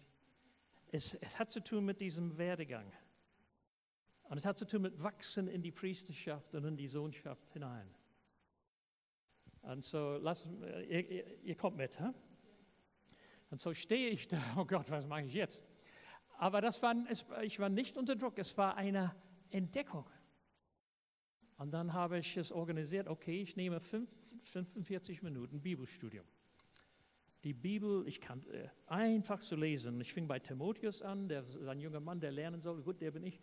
Es, 0.92 1.14
es 1.14 1.38
hat 1.38 1.50
zu 1.50 1.62
tun 1.64 1.86
mit 1.86 2.00
diesem 2.00 2.36
Werdegang. 2.36 2.92
Und 4.24 4.36
es 4.36 4.44
hat 4.44 4.58
zu 4.58 4.66
tun 4.66 4.82
mit 4.82 5.02
Wachsen 5.02 5.48
in 5.48 5.62
die 5.62 5.72
Priesterschaft 5.72 6.54
und 6.54 6.64
in 6.64 6.76
die 6.76 6.86
Sohnschaft 6.86 7.50
hinein. 7.52 7.88
Und 9.62 9.84
so, 9.84 10.18
lass, 10.20 10.46
ihr, 10.88 11.42
ihr 11.42 11.56
kommt 11.56 11.78
mit. 11.78 11.98
Huh? 11.98 12.12
Und 13.50 13.60
so 13.60 13.72
stehe 13.72 14.10
ich 14.10 14.28
da, 14.28 14.38
oh 14.56 14.64
Gott, 14.64 14.90
was 14.90 15.06
mache 15.06 15.22
ich 15.22 15.34
jetzt? 15.34 15.64
Aber 16.38 16.60
das 16.60 16.82
war, 16.82 16.94
ich 17.42 17.58
war 17.58 17.68
nicht 17.68 17.96
unter 17.96 18.16
Druck, 18.16 18.38
es 18.38 18.56
war 18.56 18.76
eine 18.76 19.14
Entdeckung. 19.50 20.08
Und 21.60 21.72
dann 21.72 21.92
habe 21.92 22.18
ich 22.18 22.38
es 22.38 22.52
organisiert, 22.52 23.06
okay, 23.06 23.42
ich 23.42 23.54
nehme 23.54 23.80
45 23.80 25.22
Minuten 25.22 25.60
Bibelstudium. 25.60 26.24
Die 27.44 27.52
Bibel, 27.52 28.08
ich 28.08 28.18
kann 28.18 28.42
äh, 28.46 28.70
einfach 28.86 29.40
zu 29.40 29.56
lesen. 29.56 30.00
Ich 30.00 30.10
fing 30.14 30.26
bei 30.26 30.38
Timotheus 30.38 31.02
an, 31.02 31.28
der 31.28 31.42
ist 31.42 31.58
ein 31.58 31.78
junger 31.78 32.00
Mann, 32.00 32.18
der 32.18 32.32
lernen 32.32 32.62
soll. 32.62 32.80
Gut, 32.80 33.02
der 33.02 33.10
bin 33.10 33.24
ich. 33.24 33.38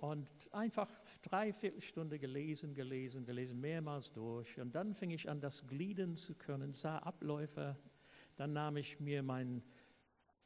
Und 0.00 0.26
einfach 0.50 0.90
dreiviertel 1.22 1.80
Stunde 1.82 2.18
gelesen, 2.18 2.74
gelesen, 2.74 3.24
gelesen, 3.24 3.60
mehrmals 3.60 4.10
durch. 4.10 4.58
Und 4.58 4.74
dann 4.74 4.92
fing 4.92 5.12
ich 5.12 5.30
an, 5.30 5.40
das 5.40 5.64
gliedern 5.64 6.16
zu 6.16 6.34
können, 6.34 6.74
sah 6.74 6.98
Abläufe. 6.98 7.76
Dann 8.34 8.54
nahm 8.54 8.76
ich 8.76 8.98
mir 8.98 9.22
meinen 9.22 9.62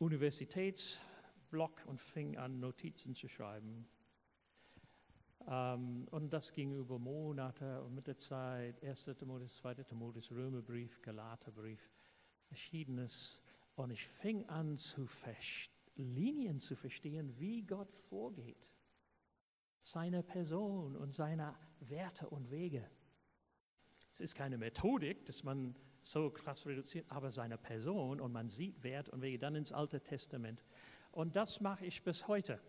Universitätsblock 0.00 1.82
und 1.86 1.98
fing 1.98 2.36
an, 2.36 2.60
Notizen 2.60 3.14
zu 3.14 3.26
schreiben. 3.26 3.88
Ähm, 5.48 6.08
und 6.10 6.32
das 6.32 6.52
ging 6.52 6.74
über 6.74 6.98
Monate 6.98 7.82
und 7.82 7.94
mit 7.94 8.06
der 8.06 8.18
Zeit, 8.18 8.82
1. 8.82 9.04
Timotheus, 9.18 9.56
2. 9.56 9.74
Timotheus, 9.74 10.30
Römerbrief, 10.32 11.00
Galaterbrief, 11.02 11.80
verschiedenes. 12.48 13.40
Und 13.76 13.90
ich 13.90 14.06
fing 14.06 14.44
an, 14.46 14.76
zu 14.78 15.06
Linien 15.94 16.58
zu 16.58 16.74
verstehen, 16.74 17.38
wie 17.38 17.62
Gott 17.62 17.92
vorgeht. 18.08 18.70
Seine 19.80 20.22
Person 20.22 20.96
und 20.96 21.14
seine 21.14 21.54
Werte 21.80 22.28
und 22.28 22.50
Wege. 22.50 22.90
Es 24.10 24.20
ist 24.20 24.34
keine 24.34 24.58
Methodik, 24.58 25.24
dass 25.26 25.44
man 25.44 25.76
so 26.00 26.30
krass 26.30 26.66
reduziert, 26.66 27.06
aber 27.08 27.30
seine 27.30 27.58
Person 27.58 28.20
und 28.20 28.32
man 28.32 28.48
sieht 28.48 28.82
Wert 28.82 29.08
und 29.08 29.22
Wege 29.22 29.38
dann 29.38 29.54
ins 29.54 29.72
Alte 29.72 30.00
Testament. 30.00 30.64
Und 31.12 31.36
das 31.36 31.60
mache 31.60 31.86
ich 31.86 32.02
bis 32.02 32.26
heute. 32.26 32.60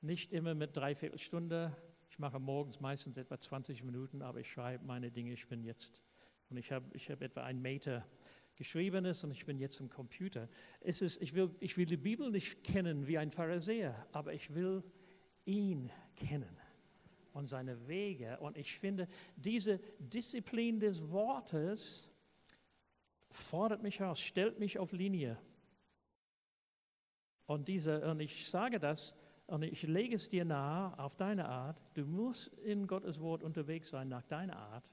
Nicht 0.00 0.32
immer 0.32 0.54
mit 0.54 0.76
dreiviertel 0.76 1.18
Stunde, 1.18 1.76
ich 2.08 2.18
mache 2.18 2.38
morgens 2.38 2.80
meistens 2.80 3.16
etwa 3.16 3.38
20 3.38 3.84
Minuten, 3.84 4.22
aber 4.22 4.40
ich 4.40 4.50
schreibe 4.50 4.84
meine 4.84 5.10
Dinge. 5.10 5.32
Ich 5.32 5.46
bin 5.46 5.62
jetzt, 5.62 6.02
und 6.50 6.56
ich 6.56 6.72
habe 6.72 6.86
ich 6.94 7.10
hab 7.10 7.22
etwa 7.22 7.44
einen 7.44 7.62
Meter 7.62 8.06
Geschriebenes 8.56 9.22
und 9.22 9.30
ich 9.30 9.46
bin 9.46 9.58
jetzt 9.58 9.78
im 9.78 9.88
Computer. 9.88 10.48
Es 10.80 11.00
ist, 11.00 11.22
ich, 11.22 11.32
will, 11.32 11.54
ich 11.60 11.76
will 11.76 11.86
die 11.86 11.96
Bibel 11.96 12.30
nicht 12.32 12.64
kennen 12.64 13.06
wie 13.06 13.16
ein 13.16 13.30
Pharisäer, 13.30 14.06
aber 14.10 14.34
ich 14.34 14.52
will 14.52 14.82
ihn 15.44 15.92
kennen 16.16 16.58
und 17.32 17.46
seine 17.46 17.86
Wege. 17.86 18.36
Und 18.40 18.56
ich 18.56 18.76
finde, 18.76 19.06
diese 19.36 19.78
Disziplin 20.00 20.80
des 20.80 21.08
Wortes 21.08 22.08
fordert 23.30 23.82
mich 23.82 24.02
aus, 24.02 24.18
stellt 24.18 24.58
mich 24.58 24.80
auf 24.80 24.92
Linie. 24.92 25.38
Und, 27.46 27.68
diese, 27.68 28.10
und 28.10 28.18
ich 28.18 28.48
sage 28.48 28.80
das, 28.80 29.14
und 29.48 29.62
ich 29.62 29.82
lege 29.82 30.16
es 30.16 30.28
dir 30.28 30.44
nahe 30.44 30.98
auf 30.98 31.16
deine 31.16 31.48
Art. 31.48 31.80
Du 31.94 32.04
musst 32.04 32.48
in 32.58 32.86
Gottes 32.86 33.18
Wort 33.18 33.42
unterwegs 33.42 33.88
sein 33.88 34.08
nach 34.08 34.22
deiner 34.24 34.58
Art. 34.58 34.84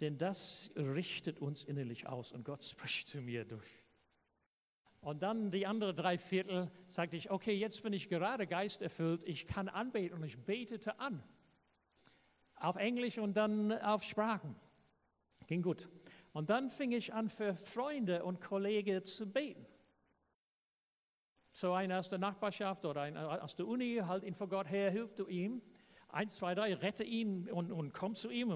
Denn 0.00 0.16
das 0.16 0.70
richtet 0.76 1.40
uns 1.40 1.64
innerlich 1.64 2.06
aus 2.06 2.30
und 2.30 2.44
Gott 2.44 2.64
spricht 2.64 3.08
zu 3.08 3.20
mir 3.20 3.44
durch. 3.44 3.68
Und 5.00 5.22
dann 5.22 5.50
die 5.50 5.66
andere 5.66 5.92
drei 5.92 6.18
Viertel 6.18 6.70
sagte 6.88 7.16
ich, 7.16 7.32
okay, 7.32 7.52
jetzt 7.52 7.82
bin 7.82 7.92
ich 7.92 8.08
gerade 8.08 8.46
geisterfüllt, 8.46 9.24
ich 9.24 9.48
kann 9.48 9.68
anbeten 9.68 10.16
und 10.16 10.24
ich 10.24 10.38
betete 10.38 10.98
an. 11.00 11.22
Auf 12.54 12.76
Englisch 12.76 13.18
und 13.18 13.36
dann 13.36 13.72
auf 13.72 14.04
Sprachen. 14.04 14.54
Ging 15.48 15.62
gut. 15.62 15.88
Und 16.32 16.48
dann 16.48 16.70
fing 16.70 16.92
ich 16.92 17.12
an, 17.12 17.28
für 17.28 17.56
Freunde 17.56 18.24
und 18.24 18.40
Kollegen 18.40 19.02
zu 19.02 19.26
beten 19.26 19.66
so 21.54 21.72
einer 21.72 22.00
aus 22.00 22.08
der 22.08 22.18
Nachbarschaft 22.18 22.84
oder 22.84 23.02
einer 23.02 23.42
aus 23.42 23.54
der 23.54 23.68
Uni, 23.68 24.02
halt 24.04 24.24
ihn 24.24 24.34
vor 24.34 24.48
Gott 24.48 24.68
her, 24.68 24.90
hilf 24.90 25.14
du 25.14 25.28
ihm. 25.28 25.62
Eins, 26.08 26.34
zwei, 26.34 26.52
drei, 26.52 26.74
rette 26.74 27.04
ihn 27.04 27.48
und, 27.48 27.70
und 27.70 27.94
komm 27.94 28.14
zu 28.16 28.28
ihm. 28.28 28.50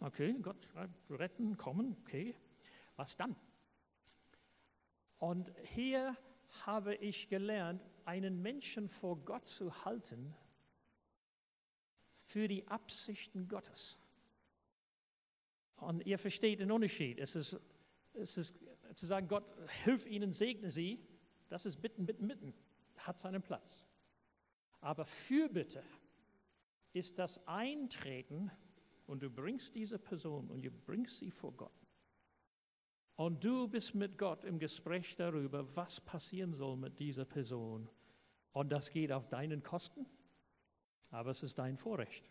Okay, 0.00 0.36
Gott, 0.40 0.68
retten, 1.10 1.56
kommen, 1.56 1.96
okay. 2.02 2.36
Was 2.94 3.16
dann? 3.16 3.34
Und 5.18 5.52
hier 5.74 6.16
habe 6.66 6.94
ich 6.94 7.28
gelernt, 7.28 7.84
einen 8.04 8.40
Menschen 8.40 8.88
vor 8.88 9.16
Gott 9.24 9.46
zu 9.46 9.84
halten 9.84 10.32
für 12.12 12.46
die 12.46 12.66
Absichten 12.68 13.48
Gottes. 13.48 13.98
Und 15.78 16.06
ihr 16.06 16.18
versteht 16.18 16.60
den 16.60 16.70
Unterschied. 16.70 17.18
Es 17.18 17.34
ist, 17.34 17.58
es 18.12 18.38
ist 18.38 18.56
zu 18.94 19.06
sagen, 19.06 19.26
Gott, 19.26 19.44
hilf 19.84 20.06
ihnen, 20.06 20.32
segne 20.32 20.70
sie. 20.70 21.04
Das 21.50 21.66
ist 21.66 21.82
Bitten, 21.82 22.06
Bitten, 22.06 22.28
Bitten. 22.28 22.54
Hat 22.96 23.20
seinen 23.20 23.42
Platz. 23.42 23.84
Aber 24.80 25.04
Fürbitte 25.04 25.82
ist 26.92 27.18
das 27.18 27.46
Eintreten 27.46 28.50
und 29.06 29.22
du 29.22 29.28
bringst 29.28 29.74
diese 29.74 29.98
Person 29.98 30.48
und 30.50 30.64
du 30.64 30.70
bringst 30.70 31.18
sie 31.18 31.30
vor 31.30 31.52
Gott. 31.52 31.72
Und 33.16 33.44
du 33.44 33.68
bist 33.68 33.94
mit 33.94 34.16
Gott 34.16 34.44
im 34.44 34.58
Gespräch 34.58 35.16
darüber, 35.16 35.76
was 35.76 36.00
passieren 36.00 36.54
soll 36.54 36.76
mit 36.76 36.98
dieser 36.98 37.26
Person. 37.26 37.90
Und 38.52 38.70
das 38.70 38.90
geht 38.90 39.12
auf 39.12 39.28
deinen 39.28 39.62
Kosten, 39.62 40.06
aber 41.10 41.30
es 41.30 41.42
ist 41.42 41.58
dein 41.58 41.76
Vorrecht. 41.76 42.30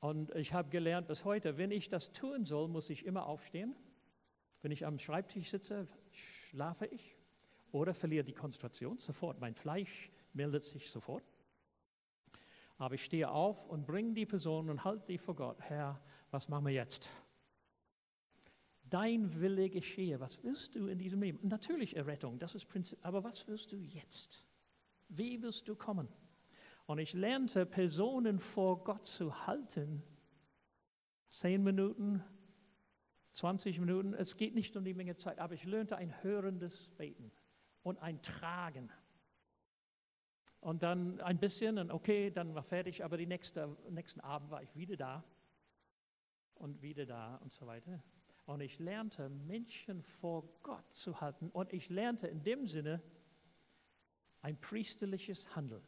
Und 0.00 0.34
ich 0.34 0.52
habe 0.54 0.70
gelernt 0.70 1.08
bis 1.08 1.24
heute, 1.24 1.58
wenn 1.58 1.72
ich 1.72 1.88
das 1.88 2.12
tun 2.12 2.44
soll, 2.44 2.68
muss 2.68 2.88
ich 2.88 3.04
immer 3.04 3.26
aufstehen. 3.26 3.74
Wenn 4.62 4.70
ich 4.70 4.86
am 4.86 4.98
Schreibtisch 4.98 5.50
sitze, 5.50 5.86
schlafe 6.10 6.86
ich 6.86 7.15
oder 7.76 7.94
verliere 7.94 8.24
die 8.24 8.32
Konzentration 8.32 8.98
sofort. 8.98 9.38
Mein 9.40 9.54
Fleisch 9.54 10.10
meldet 10.32 10.64
sich 10.64 10.90
sofort. 10.90 11.24
Aber 12.78 12.94
ich 12.94 13.04
stehe 13.04 13.30
auf 13.30 13.64
und 13.66 13.86
bringe 13.86 14.14
die 14.14 14.26
Person 14.26 14.68
und 14.70 14.84
halte 14.84 15.06
die 15.06 15.18
vor 15.18 15.34
Gott. 15.34 15.60
Herr, 15.60 16.00
was 16.30 16.48
machen 16.48 16.66
wir 16.66 16.72
jetzt? 16.72 17.10
Dein 18.84 19.40
Wille 19.40 19.68
geschehe. 19.68 20.20
Was 20.20 20.42
willst 20.42 20.74
du 20.74 20.86
in 20.86 20.98
diesem 20.98 21.20
Leben? 21.22 21.46
Natürlich 21.46 21.96
Errettung, 21.96 22.38
das 22.38 22.54
ist 22.54 22.66
Prinzip. 22.66 22.98
Aber 23.02 23.24
was 23.24 23.46
willst 23.46 23.72
du 23.72 23.76
jetzt? 23.76 24.44
Wie 25.08 25.42
willst 25.42 25.68
du 25.68 25.74
kommen? 25.74 26.08
Und 26.86 26.98
ich 26.98 27.14
lernte, 27.14 27.66
Personen 27.66 28.38
vor 28.38 28.84
Gott 28.84 29.06
zu 29.06 29.46
halten. 29.46 30.02
Zehn 31.28 31.62
Minuten, 31.62 32.22
20 33.32 33.80
Minuten. 33.80 34.14
Es 34.14 34.36
geht 34.36 34.54
nicht 34.54 34.76
um 34.76 34.84
die 34.84 34.94
Menge 34.94 35.16
Zeit, 35.16 35.38
aber 35.40 35.54
ich 35.54 35.64
lernte 35.64 35.96
ein 35.96 36.22
hörendes 36.22 36.88
Beten 36.96 37.32
und 37.86 38.02
ein 38.02 38.20
Tragen. 38.20 38.90
Und 40.58 40.82
dann 40.82 41.20
ein 41.20 41.38
bisschen 41.38 41.78
und 41.78 41.92
okay, 41.92 42.32
dann 42.32 42.52
war 42.52 42.64
fertig, 42.64 43.04
aber 43.04 43.16
den 43.16 43.28
nächste, 43.28 43.76
nächsten 43.90 44.18
Abend 44.20 44.50
war 44.50 44.60
ich 44.60 44.74
wieder 44.74 44.96
da 44.96 45.24
und 46.56 46.82
wieder 46.82 47.06
da 47.06 47.36
und 47.36 47.52
so 47.52 47.64
weiter. 47.68 48.02
Und 48.44 48.60
ich 48.60 48.80
lernte, 48.80 49.28
Menschen 49.28 50.02
vor 50.02 50.48
Gott 50.64 50.92
zu 50.92 51.20
halten. 51.20 51.48
Und 51.50 51.72
ich 51.72 51.88
lernte 51.88 52.26
in 52.26 52.42
dem 52.42 52.66
Sinne 52.66 53.00
ein 54.42 54.60
priesterliches 54.60 55.54
Handeln. 55.54 55.86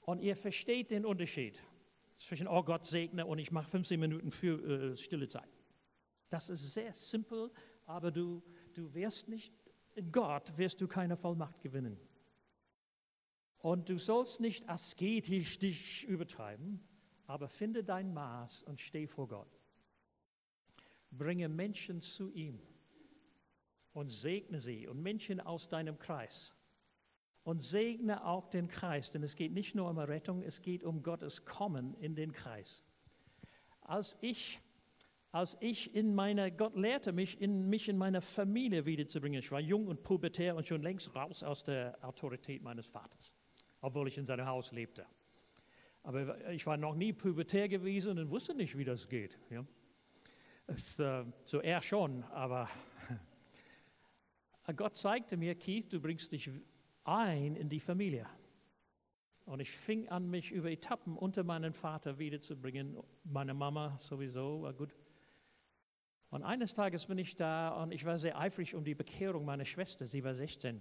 Und 0.00 0.20
ihr 0.20 0.34
versteht 0.34 0.90
den 0.90 1.06
Unterschied 1.06 1.62
zwischen, 2.18 2.48
oh 2.48 2.64
Gott 2.64 2.84
segne 2.84 3.24
und 3.26 3.38
ich 3.38 3.52
mache 3.52 3.70
15 3.70 4.00
Minuten 4.00 4.32
für 4.32 4.90
äh, 4.90 4.96
stille 4.96 5.28
Zeit. 5.28 5.56
Das 6.30 6.48
ist 6.48 6.72
sehr 6.72 6.92
simpel, 6.92 7.52
aber 7.86 8.10
du, 8.10 8.42
du 8.78 8.94
wirst 8.94 9.28
nicht, 9.28 9.52
in 9.94 10.12
Gott 10.12 10.56
wirst 10.56 10.80
du 10.80 10.86
keine 10.86 11.16
Vollmacht 11.16 11.60
gewinnen. 11.60 11.98
Und 13.58 13.88
du 13.88 13.98
sollst 13.98 14.40
nicht 14.40 14.68
asketisch 14.68 15.58
dich 15.58 16.04
übertreiben, 16.04 16.80
aber 17.26 17.48
finde 17.48 17.82
dein 17.82 18.14
Maß 18.14 18.62
und 18.62 18.80
steh 18.80 19.06
vor 19.06 19.28
Gott. 19.28 19.60
Bringe 21.10 21.48
Menschen 21.48 22.00
zu 22.00 22.30
ihm 22.30 22.60
und 23.92 24.10
segne 24.10 24.60
sie 24.60 24.86
und 24.86 25.02
Menschen 25.02 25.40
aus 25.40 25.68
deinem 25.68 25.98
Kreis 25.98 26.54
und 27.42 27.62
segne 27.62 28.24
auch 28.24 28.46
den 28.46 28.68
Kreis, 28.68 29.10
denn 29.10 29.24
es 29.24 29.34
geht 29.34 29.52
nicht 29.52 29.74
nur 29.74 29.90
um 29.90 29.98
Rettung, 29.98 30.42
es 30.42 30.62
geht 30.62 30.84
um 30.84 31.02
Gottes 31.02 31.44
Kommen 31.44 31.94
in 31.94 32.14
den 32.14 32.32
Kreis. 32.32 32.84
Als 33.80 34.16
ich, 34.20 34.60
als 35.30 35.56
ich 35.60 35.94
in 35.94 36.14
meiner, 36.14 36.50
Gott 36.50 36.74
lehrte 36.74 37.12
mich, 37.12 37.40
in, 37.40 37.68
mich 37.68 37.88
in 37.88 37.98
meiner 37.98 38.20
Familie 38.20 38.86
wiederzubringen. 38.86 39.40
Ich 39.40 39.52
war 39.52 39.60
jung 39.60 39.86
und 39.86 40.02
pubertär 40.02 40.56
und 40.56 40.66
schon 40.66 40.82
längst 40.82 41.14
raus 41.14 41.42
aus 41.42 41.64
der 41.64 41.98
Autorität 42.02 42.62
meines 42.62 42.86
Vaters, 42.86 43.34
obwohl 43.80 44.08
ich 44.08 44.16
in 44.16 44.24
seinem 44.24 44.46
Haus 44.46 44.72
lebte. 44.72 45.06
Aber 46.02 46.50
ich 46.50 46.66
war 46.66 46.76
noch 46.76 46.94
nie 46.94 47.12
pubertär 47.12 47.68
gewesen 47.68 48.18
und 48.18 48.30
wusste 48.30 48.54
nicht, 48.54 48.78
wie 48.78 48.84
das 48.84 49.08
geht. 49.08 49.38
Ja? 49.50 49.64
Es, 50.66 50.98
äh, 50.98 51.24
so 51.44 51.60
er 51.60 51.82
schon, 51.82 52.22
aber 52.24 52.68
Gott 54.76 54.96
zeigte 54.96 55.36
mir, 55.36 55.54
Keith, 55.54 55.92
du 55.92 56.00
bringst 56.00 56.32
dich 56.32 56.50
ein 57.04 57.56
in 57.56 57.68
die 57.68 57.80
Familie. 57.80 58.26
Und 59.44 59.60
ich 59.60 59.70
fing 59.70 60.08
an, 60.08 60.28
mich 60.28 60.52
über 60.52 60.70
Etappen 60.70 61.16
unter 61.16 61.42
meinen 61.42 61.72
Vater 61.72 62.18
wiederzubringen. 62.18 62.98
Meine 63.24 63.54
Mama 63.54 63.96
sowieso 63.98 64.62
war 64.62 64.74
gut. 64.74 64.94
Und 66.30 66.42
eines 66.42 66.74
Tages 66.74 67.06
bin 67.06 67.18
ich 67.18 67.36
da 67.36 67.70
und 67.82 67.92
ich 67.92 68.04
war 68.04 68.18
sehr 68.18 68.38
eifrig 68.38 68.74
um 68.74 68.84
die 68.84 68.94
Bekehrung 68.94 69.44
meiner 69.44 69.64
Schwester. 69.64 70.06
Sie 70.06 70.22
war 70.22 70.34
16. 70.34 70.80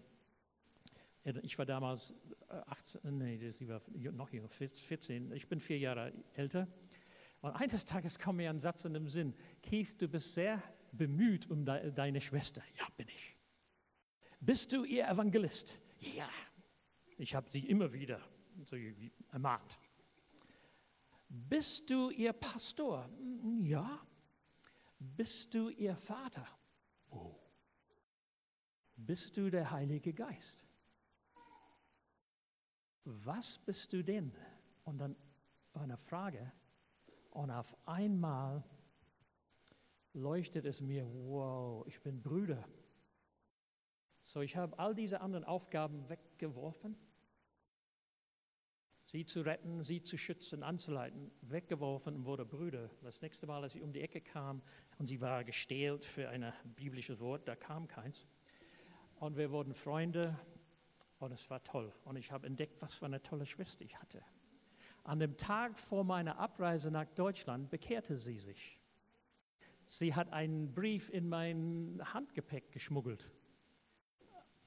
Ich 1.42 1.58
war 1.58 1.66
damals 1.66 2.14
18, 2.48 3.02
äh, 3.04 3.12
nee, 3.12 3.52
sie 3.52 3.68
war 3.68 3.82
noch 4.14 4.32
jünger, 4.32 4.50
14. 4.50 5.32
Ich 5.34 5.48
bin 5.48 5.60
vier 5.60 5.78
Jahre 5.78 6.14
älter. 6.34 6.68
Und 7.42 7.52
eines 7.52 7.86
Tages 7.86 8.18
kam 8.18 8.38
mir 8.38 8.50
ein 8.50 8.60
Satz 8.60 8.86
in 8.86 8.94
den 8.94 9.08
Sinn: 9.08 9.34
Keith, 9.62 9.96
du 10.02 10.08
bist 10.08 10.34
sehr 10.34 10.62
bemüht 10.92 11.50
um 11.50 11.66
deine 11.66 12.22
Schwester. 12.22 12.64
Ja, 12.78 12.88
bin 12.96 13.08
ich. 13.10 13.36
Bist 14.40 14.72
du 14.74 14.84
ihr 14.84 15.08
Evangelist? 15.08 15.78
Ja, 16.00 16.30
ich 17.18 17.36
habe 17.36 17.50
sie 17.50 17.68
immer 17.68 17.92
wieder 17.92 18.22
so 18.64 18.76
ermahnt. 19.32 19.80
Bist 21.28 21.90
du 21.90 22.10
ihr 22.10 22.34
Pastor? 22.34 23.10
Ja. 23.64 24.00
Bist 25.00 25.54
du 25.54 25.70
ihr 25.70 25.96
Vater? 25.96 26.48
Oh. 27.10 27.36
Bist 28.96 29.38
du 29.38 29.50
der 29.50 29.70
Heilige 29.72 30.14
Geist? 30.14 30.66
Was 33.04 33.58
bist 33.60 33.94
du 33.94 34.04
denn? 34.04 34.34
Und 34.84 34.98
dann 34.98 35.16
eine 35.74 35.98
Frage. 35.98 36.52
Und 37.32 37.52
auf 37.52 37.78
einmal 37.88 38.64
leuchtet 40.14 40.66
es 40.66 40.82
mir, 40.82 41.06
wow, 41.06 41.86
ich 41.88 42.02
bin 42.02 42.22
Brüder. 42.22 42.68
So, 44.22 44.42
ich 44.42 44.58
habe 44.58 44.78
all 44.80 44.96
diese 44.96 45.22
anderen 45.22 45.46
Aufgaben 45.46 46.10
weggeworfen. 46.10 46.98
Sie 49.08 49.26
zu 49.26 49.40
retten, 49.40 49.86
sie 49.86 50.04
zu 50.04 50.18
schützen, 50.18 50.64
anzuleiten, 50.64 51.32
weggeworfen 51.40 52.14
und 52.14 52.26
wurde 52.26 52.46
Brüder. 52.46 52.90
Das 53.04 53.22
nächste 53.22 53.48
Mal, 53.48 53.64
als 53.64 53.74
ich 53.74 53.82
um 53.82 53.94
die 53.94 54.02
Ecke 54.02 54.20
kam 54.20 54.62
und 54.98 55.06
sie 55.06 55.22
war 55.22 55.46
gestählt 55.46 56.04
für 56.04 56.28
ein 56.28 56.52
biblisches 56.76 57.18
Wort, 57.22 57.48
da 57.48 57.56
kam 57.56 57.88
keins. 57.88 58.28
Und 59.16 59.38
wir 59.38 59.50
wurden 59.50 59.74
Freunde 59.74 60.38
und 61.20 61.32
es 61.32 61.50
war 61.50 61.64
toll. 61.64 61.94
Und 62.04 62.18
ich 62.18 62.34
habe 62.34 62.48
entdeckt, 62.48 62.82
was 62.82 62.96
für 62.96 63.06
eine 63.06 63.24
tolle 63.24 63.46
Schwester 63.46 63.86
ich 63.86 63.98
hatte. 63.98 64.22
An 65.06 65.20
dem 65.20 65.38
Tag 65.38 65.80
vor 65.80 66.04
meiner 66.04 66.38
Abreise 66.38 66.92
nach 66.92 67.08
Deutschland 67.16 67.70
bekehrte 67.70 68.18
sie 68.18 68.40
sich. 68.40 68.78
Sie 69.86 70.16
hat 70.16 70.34
einen 70.34 70.74
Brief 70.74 71.10
in 71.12 71.30
mein 71.30 72.02
Handgepäck 72.14 72.74
geschmuggelt 72.74 73.32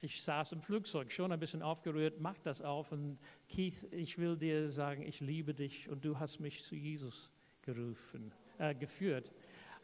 ich 0.01 0.23
saß 0.23 0.53
im 0.53 0.61
Flugzeug, 0.61 1.11
schon 1.11 1.31
ein 1.31 1.39
bisschen 1.39 1.61
aufgerührt, 1.61 2.19
mach 2.19 2.39
das 2.39 2.61
auf 2.61 2.91
und 2.91 3.19
Keith, 3.47 3.87
ich 3.91 4.17
will 4.17 4.35
dir 4.35 4.67
sagen, 4.67 5.03
ich 5.03 5.19
liebe 5.19 5.53
dich 5.53 5.89
und 5.89 6.03
du 6.03 6.19
hast 6.19 6.39
mich 6.39 6.63
zu 6.63 6.75
Jesus 6.75 7.29
gerufen, 7.61 8.33
äh, 8.57 8.73
geführt. 8.73 9.31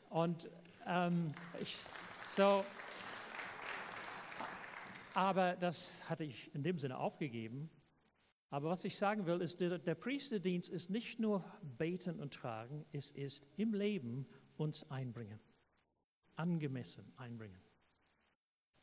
Und 0.09 0.49
ähm, 0.87 1.33
ich, 1.61 1.77
so, 2.27 2.65
aber 5.13 5.55
das 5.55 6.09
hatte 6.09 6.23
ich 6.23 6.53
in 6.55 6.63
dem 6.63 6.79
Sinne 6.79 6.97
aufgegeben. 6.97 7.69
Aber 8.49 8.69
was 8.69 8.85
ich 8.85 8.97
sagen 8.97 9.25
will, 9.27 9.41
ist, 9.41 9.59
der, 9.59 9.77
der 9.77 9.95
Priesterdienst 9.95 10.69
ist 10.69 10.89
nicht 10.89 11.19
nur 11.19 11.43
beten 11.61 12.19
und 12.19 12.33
tragen, 12.33 12.85
es 12.91 13.11
ist 13.11 13.45
im 13.57 13.73
Leben 13.73 14.25
uns 14.55 14.89
einbringen, 14.89 15.39
angemessen 16.35 17.13
einbringen. 17.17 17.66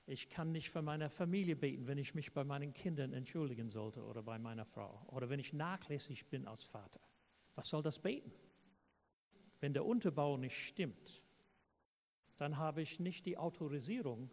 Ich 0.06 0.28
kann 0.28 0.52
nicht 0.52 0.70
für 0.70 0.82
meine 0.82 1.08
Familie 1.08 1.56
beten, 1.56 1.86
wenn 1.86 1.96
ich 1.96 2.14
mich 2.14 2.32
bei 2.32 2.44
meinen 2.44 2.74
Kindern 2.74 3.12
entschuldigen 3.12 3.70
sollte 3.70 4.04
oder 4.04 4.22
bei 4.22 4.38
meiner 4.38 4.66
Frau 4.66 5.02
oder 5.08 5.30
wenn 5.30 5.40
ich 5.40 5.52
nachlässig 5.52 6.26
bin 6.26 6.46
als 6.46 6.64
Vater. 6.64 7.00
Was 7.54 7.68
soll 7.68 7.82
das 7.82 7.98
beten? 7.98 8.32
Wenn 9.60 9.72
der 9.72 9.86
Unterbau 9.86 10.36
nicht 10.36 10.58
stimmt, 10.58 11.22
dann 12.36 12.58
habe 12.58 12.82
ich 12.82 13.00
nicht 13.00 13.24
die 13.24 13.38
Autorisierung, 13.38 14.30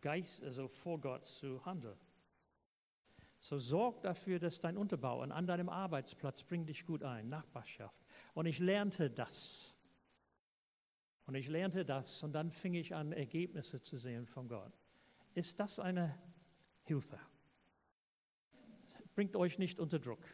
Geist, 0.00 0.42
also 0.42 0.68
vor 0.68 1.00
Gott 1.00 1.24
zu 1.24 1.64
handeln. 1.64 1.98
So 3.38 3.58
sorg 3.58 4.02
dafür, 4.02 4.38
dass 4.38 4.60
dein 4.60 4.76
Unterbau 4.76 5.22
an 5.22 5.46
deinem 5.46 5.70
Arbeitsplatz 5.70 6.42
bringt 6.42 6.68
dich 6.68 6.84
gut 6.84 7.02
ein, 7.02 7.30
Nachbarschaft. 7.30 8.04
Und 8.34 8.44
ich 8.44 8.58
lernte 8.58 9.10
das. 9.10 9.74
Und 11.26 11.36
ich 11.36 11.48
lernte 11.48 11.84
das 11.84 12.22
und 12.22 12.32
dann 12.32 12.50
fing 12.50 12.74
ich 12.74 12.94
an, 12.94 13.12
Ergebnisse 13.12 13.82
zu 13.82 13.96
sehen 13.96 14.26
von 14.26 14.46
Gott. 14.46 14.72
Ist 15.34 15.60
das 15.60 15.78
eine 15.78 16.18
Hilfe? 16.82 17.18
Bringt 19.14 19.36
euch 19.36 19.58
nicht 19.58 19.78
unter 19.78 19.98
Druck. 19.98 20.24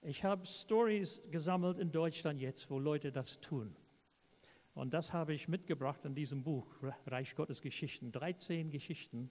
Ich 0.00 0.24
habe 0.24 0.46
Stories 0.46 1.20
gesammelt 1.30 1.78
in 1.78 1.92
Deutschland 1.92 2.40
jetzt, 2.40 2.70
wo 2.70 2.78
Leute 2.78 3.12
das 3.12 3.40
tun. 3.40 3.76
Und 4.74 4.94
das 4.94 5.12
habe 5.12 5.34
ich 5.34 5.48
mitgebracht 5.48 6.04
in 6.04 6.14
diesem 6.14 6.42
Buch, 6.42 6.66
Reich 7.06 7.34
Gottes 7.34 7.60
Geschichten. 7.60 8.10
13 8.10 8.70
Geschichten, 8.70 9.30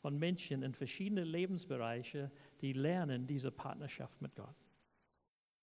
von 0.00 0.18
Menschen 0.18 0.62
in 0.62 0.74
verschiedenen 0.74 1.26
Lebensbereichen, 1.26 2.30
die 2.60 2.72
lernen 2.72 3.26
diese 3.26 3.50
Partnerschaft 3.50 4.20
mit 4.22 4.34
Gott. 4.34 4.56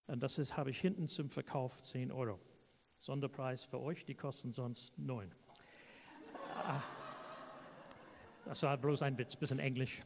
Und 0.05 0.23
das 0.23 0.37
ist, 0.37 0.55
habe 0.55 0.69
ich 0.69 0.79
hinten 0.79 1.07
zum 1.07 1.29
Verkauf 1.29 1.81
10 1.81 2.11
Euro. 2.11 2.39
Sonderpreis 2.99 3.63
für 3.63 3.79
euch, 3.79 4.05
die 4.05 4.15
kosten 4.15 4.53
sonst 4.53 4.97
9. 4.97 5.33
Ah. 6.63 6.81
Das 8.45 8.63
war 8.63 8.77
bloß 8.77 9.03
ein 9.03 9.17
Witz, 9.17 9.35
bisschen 9.35 9.59
Englisch. 9.59 10.01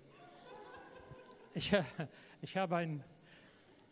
Ich, 1.54 1.74
ich, 2.42 2.58
habe 2.58 2.76
ein, 2.76 3.04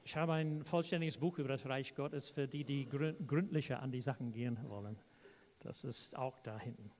ich 0.03 0.15
habe 0.15 0.33
ein 0.33 0.63
vollständiges 0.65 1.17
Buch 1.17 1.37
über 1.37 1.49
das 1.49 1.65
Reich 1.67 1.95
Gottes 1.95 2.29
für 2.29 2.47
die, 2.47 2.63
die 2.63 2.87
gründlicher 2.87 3.81
an 3.81 3.91
die 3.91 4.01
Sachen 4.01 4.31
gehen 4.31 4.57
wollen. 4.69 4.99
Das 5.59 5.83
ist 5.83 6.17
auch 6.17 6.39
da 6.39 6.59
hinten. 6.59 6.91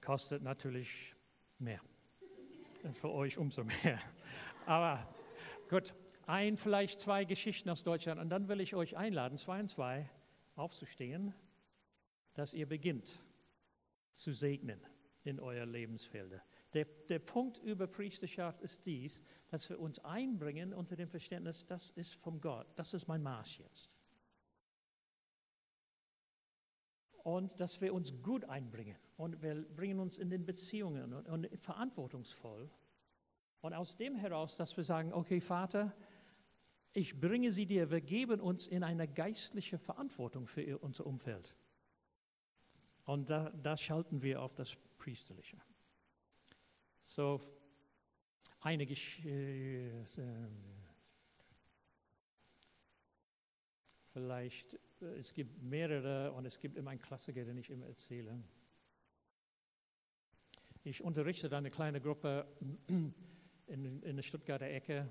Kostet 0.00 0.42
natürlich 0.42 1.14
mehr. 1.58 1.80
Für 2.94 3.10
euch 3.10 3.36
umso 3.36 3.64
mehr. 3.64 3.98
Aber 4.66 5.06
gut, 5.68 5.94
ein, 6.26 6.56
vielleicht 6.56 7.00
zwei 7.00 7.24
Geschichten 7.24 7.68
aus 7.70 7.82
Deutschland. 7.82 8.20
Und 8.20 8.30
dann 8.30 8.48
will 8.48 8.60
ich 8.60 8.74
euch 8.74 8.96
einladen, 8.96 9.38
zwei 9.38 9.60
und 9.60 9.68
zwei, 9.68 10.08
aufzustehen, 10.56 11.34
dass 12.34 12.54
ihr 12.54 12.66
beginnt 12.66 13.20
zu 14.18 14.32
segnen 14.32 14.80
in 15.24 15.40
euer 15.40 15.66
Lebensfelder. 15.66 16.42
Der, 16.74 16.84
der 17.08 17.18
Punkt 17.18 17.58
über 17.58 17.86
Priesterschaft 17.86 18.60
ist 18.60 18.84
dies, 18.84 19.20
dass 19.48 19.68
wir 19.70 19.80
uns 19.80 19.98
einbringen 20.00 20.74
unter 20.74 20.96
dem 20.96 21.08
Verständnis, 21.08 21.66
das 21.66 21.90
ist 21.90 22.14
vom 22.14 22.40
Gott, 22.40 22.66
das 22.76 22.94
ist 22.94 23.06
mein 23.08 23.22
Maß 23.22 23.58
jetzt. 23.58 23.96
Und 27.22 27.60
dass 27.60 27.80
wir 27.80 27.92
uns 27.94 28.12
gut 28.22 28.44
einbringen 28.44 28.96
und 29.16 29.42
wir 29.42 29.62
bringen 29.62 30.00
uns 30.00 30.18
in 30.18 30.30
den 30.30 30.46
Beziehungen 30.46 31.12
und, 31.12 31.28
und 31.28 31.58
verantwortungsvoll. 31.58 32.70
Und 33.60 33.74
aus 33.74 33.96
dem 33.96 34.14
heraus, 34.14 34.56
dass 34.56 34.76
wir 34.76 34.84
sagen, 34.84 35.12
okay 35.12 35.40
Vater, 35.40 35.94
ich 36.92 37.20
bringe 37.20 37.52
sie 37.52 37.66
dir, 37.66 37.90
wir 37.90 38.00
geben 38.00 38.40
uns 38.40 38.66
in 38.66 38.82
eine 38.82 39.06
geistliche 39.06 39.78
Verantwortung 39.78 40.46
für 40.46 40.78
unser 40.78 41.06
Umfeld. 41.06 41.56
Und 43.08 43.30
da, 43.30 43.48
da 43.62 43.74
schalten 43.74 44.20
wir 44.20 44.42
auf 44.42 44.54
das 44.54 44.76
Priesterliche. 44.98 45.56
So, 47.00 47.40
eine 48.60 48.84
Geschichte, 48.84 49.30
äh, 49.30 50.04
vielleicht, 54.12 54.74
äh, 55.00 55.16
es 55.20 55.32
gibt 55.32 55.62
mehrere 55.62 56.32
und 56.32 56.44
es 56.44 56.60
gibt 56.60 56.76
immer 56.76 56.90
einen 56.90 57.00
Klassiker, 57.00 57.46
den 57.46 57.56
ich 57.56 57.70
immer 57.70 57.86
erzähle. 57.86 58.44
Ich 60.84 61.02
unterrichte 61.02 61.50
eine 61.56 61.70
kleine 61.70 62.02
Gruppe 62.02 62.46
in, 62.88 64.02
in 64.02 64.16
der 64.16 64.22
Stuttgarter 64.22 64.66
Ecke, 64.66 65.10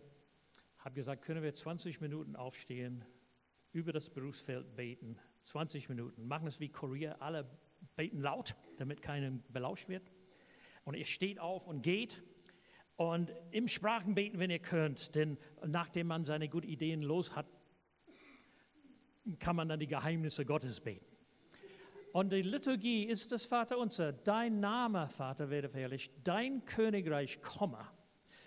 habe 0.77 0.93
gesagt, 0.93 1.23
können 1.23 1.41
wir 1.41 1.55
20 1.55 1.99
Minuten 1.99 2.35
aufstehen, 2.35 3.03
über 3.71 3.91
das 3.91 4.07
Berufsfeld 4.11 4.75
beten, 4.75 5.17
20 5.45 5.89
Minuten, 5.89 6.27
machen 6.27 6.47
es 6.47 6.59
wie 6.59 6.69
Korea, 6.69 7.13
alle 7.13 7.49
beten 7.95 8.19
laut, 8.19 8.55
damit 8.77 9.01
keinem 9.01 9.43
belauscht 9.49 9.89
wird. 9.89 10.11
Und 10.83 10.95
ihr 10.95 11.05
steht 11.05 11.39
auf 11.39 11.67
und 11.67 11.81
geht 11.81 12.21
und 12.95 13.31
im 13.51 13.67
Sprachen 13.67 14.15
beten, 14.15 14.39
wenn 14.39 14.49
ihr 14.49 14.59
könnt, 14.59 15.15
denn 15.15 15.37
nachdem 15.65 16.07
man 16.07 16.23
seine 16.23 16.49
guten 16.49 16.67
Ideen 16.67 17.01
los 17.01 17.35
hat, 17.35 17.45
kann 19.39 19.55
man 19.55 19.67
dann 19.67 19.79
die 19.79 19.87
Geheimnisse 19.87 20.45
Gottes 20.45 20.79
beten. 20.79 21.05
Und 22.13 22.31
die 22.31 22.41
Liturgie 22.41 23.03
ist 23.03 23.31
das 23.31 23.45
Vaterunser. 23.45 24.13
Dein 24.13 24.59
Name, 24.59 25.07
Vater, 25.09 25.49
werde 25.49 25.69
verherrlicht. 25.69 26.11
Dein 26.23 26.65
Königreich 26.65 27.41
komme 27.41 27.85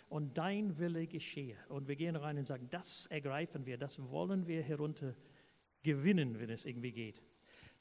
und 0.09 0.37
dein 0.37 0.77
Wille 0.79 1.07
geschehe. 1.07 1.57
Und 1.69 1.87
wir 1.87 1.95
gehen 1.95 2.17
rein 2.17 2.37
und 2.37 2.47
sagen, 2.47 2.69
das 2.71 3.07
ergreifen 3.07 3.67
wir, 3.67 3.79
das 3.79 4.03
wollen 4.11 4.49
wir 4.49 4.63
herunter 4.63 5.15
gewinnen, 5.83 6.41
wenn 6.41 6.51
es 6.51 6.65
irgendwie 6.65 6.91
geht. 6.91 7.23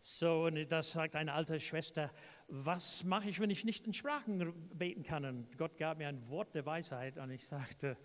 So, 0.02 0.46
und 0.46 0.72
das 0.72 0.92
sagt 0.92 1.16
eine 1.16 1.34
alte 1.34 1.60
Schwester, 1.60 2.10
was 2.48 3.04
mache 3.04 3.30
ich, 3.30 3.40
wenn 3.40 3.50
ich 3.50 3.66
nicht 3.66 3.86
in 3.86 3.94
Sprachen 3.94 4.54
beten 4.74 5.04
kann? 5.04 5.26
Und 5.26 5.58
Gott 5.58 5.78
gab 5.78 5.98
mir 5.98 6.08
ein 6.08 6.28
Wort 6.30 6.56
der 6.56 6.66
Weisheit 6.66 7.18
und 7.18 7.32
ich 7.32 7.46
sagte, 7.46 7.98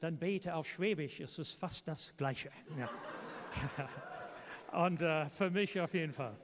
dann 0.00 0.18
bete 0.18 0.54
auf 0.54 0.66
Schwäbisch, 0.68 1.20
es 1.20 1.38
ist 1.38 1.52
fast 1.52 1.88
das 1.88 2.16
Gleiche. 2.16 2.50
Ja. 2.78 2.90
und 4.86 5.02
äh, 5.02 5.28
für 5.28 5.50
mich 5.50 5.80
auf 5.80 5.94
jeden 5.94 6.12
Fall. 6.12 6.36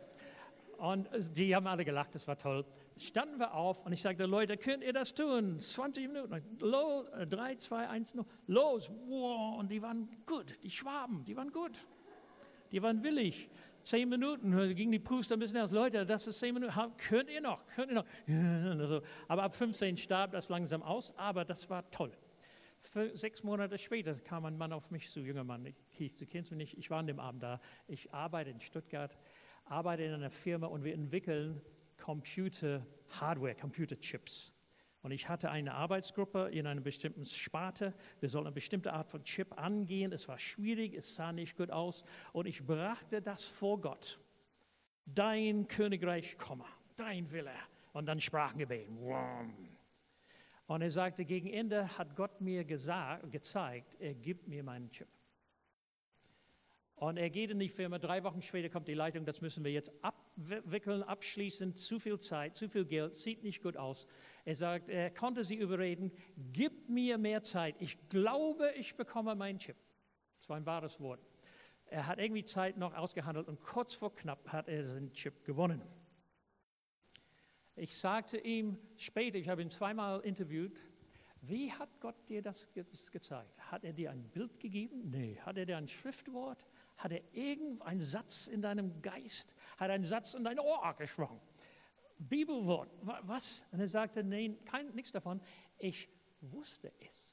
Und 0.79 1.09
die 1.37 1.55
haben 1.55 1.67
alle 1.67 1.85
gelacht, 1.85 2.15
das 2.15 2.27
war 2.27 2.37
toll. 2.37 2.65
Standen 2.99 3.39
wir 3.39 3.55
auf 3.55 3.85
und 3.85 3.93
ich 3.93 4.03
sagte, 4.03 4.25
Leute, 4.25 4.57
könnt 4.57 4.83
ihr 4.83 4.93
das 4.93 5.15
tun? 5.15 5.59
20 5.59 6.09
Minuten. 6.09 6.43
Los, 6.61 7.07
3, 7.29 7.55
2, 7.57 7.89
1, 7.89 8.17
los. 8.47 8.91
Wow. 9.07 9.59
Und 9.59 9.71
die 9.71 9.81
waren 9.81 10.09
gut, 10.27 10.59
die 10.63 10.71
Schwaben, 10.71 11.25
die 11.25 11.37
waren 11.37 11.53
gut. 11.53 11.87
Die 12.73 12.83
waren 12.83 13.03
willig 13.03 13.49
zehn 13.87 14.09
Minuten, 14.09 14.75
ging 14.75 14.91
die 14.91 14.99
Puste 14.99 15.35
ein 15.35 15.41
bisschen 15.41 15.59
aus, 15.59 15.71
Leute, 15.71 16.05
das 16.05 16.27
ist 16.27 16.39
zehn 16.39 16.53
Minuten, 16.55 16.75
könnt 16.99 17.31
ihr 17.31 17.41
noch, 17.41 17.67
könnt 17.69 17.93
ihr 17.93 17.95
noch. 17.95 19.03
Aber 19.29 19.45
ab 19.45 19.55
15 19.55 19.97
starb 19.97 20.33
das 20.33 20.49
langsam 20.49 20.83
aus, 20.83 21.17
aber 21.17 21.45
das 21.45 21.71
war 21.71 21.89
toll. 21.91 22.13
Für 22.81 23.17
sechs 23.17 23.43
Monate 23.43 23.79
später 23.79 24.15
kam 24.15 24.45
ein 24.45 24.57
Mann 24.59 24.73
auf 24.73 24.91
mich 24.91 25.09
zu, 25.09 25.21
junger 25.21 25.45
Mann, 25.45 25.73
hieß, 25.91 26.17
du 26.19 26.27
kennst 26.27 26.51
mich 26.51 26.59
nicht, 26.59 26.79
ich 26.79 26.91
war 26.91 26.99
an 26.99 27.07
dem 27.07 27.21
Abend 27.21 27.43
da, 27.43 27.61
ich 27.87 28.13
arbeite 28.13 28.51
in 28.51 28.61
Stuttgart, 28.61 29.17
arbeite 29.65 30.03
in 30.03 30.13
einer 30.13 30.31
Firma 30.31 30.67
und 30.67 30.85
wir 30.85 30.93
entwickeln 30.93 31.61
Computer 31.97 32.87
Hardware, 33.09 33.55
Computer 33.55 33.99
Chips. 33.99 34.53
Und 35.07 35.13
ich 35.13 35.29
hatte 35.29 35.53
eine 35.53 35.73
Arbeitsgruppe 35.73 36.49
in 36.49 36.67
einer 36.67 36.81
bestimmten 36.81 37.25
Sparte. 37.27 37.95
Wir 38.19 38.29
sollten 38.29 38.49
eine 38.49 38.55
bestimmte 38.55 38.93
Art 38.93 39.09
von 39.09 39.23
Chip 39.23 39.57
angehen. 39.57 40.13
Es 40.13 40.27
war 40.27 40.37
schwierig, 40.37 40.95
es 40.95 41.15
sah 41.15 41.31
nicht 41.31 41.57
gut 41.57 41.71
aus. 41.71 42.03
Und 42.33 42.47
ich 42.47 42.67
brachte 42.67 43.23
das 43.23 43.45
vor 43.45 43.81
Gott. 43.81 44.19
Dein 45.05 45.69
Königreich 45.69 46.37
komme, 46.39 46.65
dein 46.97 47.31
Wille. 47.31 47.53
Und 47.93 48.07
dann 48.07 48.21
Sprachengebet. 48.21 48.89
Und 50.67 50.83
er 50.83 50.91
sagte, 50.91 51.25
gegen 51.25 51.51
Ende 51.51 51.97
hat 51.97 52.17
Gott 52.17 52.41
mir 52.41 52.65
gesagt, 52.65 53.31
gezeigt, 53.31 53.95
er 54.01 54.15
gibt 54.15 54.49
mir 54.49 54.65
meinen 54.65 54.91
Chip. 54.91 55.07
Und 56.97 57.19
er 57.19 57.29
geht 57.29 57.51
in 57.51 57.59
die 57.59 57.69
Firma, 57.69 57.99
drei 57.99 58.25
Wochen 58.25 58.41
später 58.41 58.71
kommt 58.71 58.89
die 58.89 58.95
Leitung, 58.95 59.27
das 59.27 59.43
müssen 59.43 59.63
wir 59.65 59.71
jetzt 59.71 59.93
abwickeln, 60.03 61.03
abschließen, 61.03 61.75
zu 61.75 61.99
viel 61.99 62.19
Zeit, 62.19 62.57
zu 62.57 62.71
viel 62.71 62.87
Geld, 62.87 63.17
sieht 63.17 63.43
nicht 63.43 63.63
gut 63.63 63.77
aus. 63.77 64.07
Er 64.47 64.55
sagt, 64.55 64.89
er 64.89 65.11
konnte 65.11 65.45
sie 65.45 65.57
überreden, 65.57 66.11
gib 66.55 66.89
mir 66.89 67.19
mehr 67.19 67.43
Zeit, 67.43 67.77
ich 67.81 68.09
glaube, 68.09 68.73
ich 68.79 68.97
bekomme 68.97 69.35
meinen 69.35 69.59
Chip. 69.59 69.77
Das 70.39 70.49
war 70.49 70.57
ein 70.57 70.65
wahres 70.65 70.99
Wort. 70.99 71.21
Er 71.85 72.07
hat 72.07 72.19
irgendwie 72.19 72.45
Zeit 72.45 72.79
noch 72.79 72.95
ausgehandelt 72.95 73.47
und 73.49 73.61
kurz 73.61 73.93
vor 73.93 74.15
knapp 74.15 74.49
hat 74.49 74.69
er 74.69 74.87
seinen 74.87 75.13
Chip 75.13 75.45
gewonnen. 75.45 75.83
Ich 77.77 77.95
sagte 77.95 78.39
ihm 78.39 78.79
später, 78.97 79.37
ich 79.37 79.51
habe 79.51 79.61
ihn 79.61 79.69
zweimal 79.69 80.21
interviewt, 80.21 80.79
wie 81.43 81.71
hat 81.71 82.01
Gott 82.01 82.17
dir 82.29 82.41
das 82.41 82.73
gezeigt? 82.73 83.71
Hat 83.71 83.85
er 83.85 83.93
dir 83.93 84.11
ein 84.11 84.25
Bild 84.31 84.59
gegeben? 84.59 85.11
Nee. 85.11 85.39
Hat 85.43 85.59
er 85.59 85.67
dir 85.67 85.77
ein 85.77 85.87
Schriftwort? 85.87 86.67
Hat 86.97 87.13
er 87.13 87.23
irgendeinen 87.35 88.01
Satz 88.01 88.47
in 88.47 88.63
deinem 88.63 89.03
Geist, 89.03 89.55
hat 89.77 89.91
einen 89.91 90.05
Satz 90.05 90.35
in 90.35 90.45
dein 90.45 90.59
Ohr 90.59 90.95
gesprochen? 90.95 91.41
Bibelwort, 92.19 92.91
was? 93.03 93.65
Und 93.71 93.81
er 93.81 93.89
sagte, 93.89 94.25
nein, 94.25 94.59
kein, 94.65 94.95
nichts 94.95 95.13
davon. 95.13 95.41
Ich 95.79 96.09
wusste 96.41 96.93
es. 96.99 97.31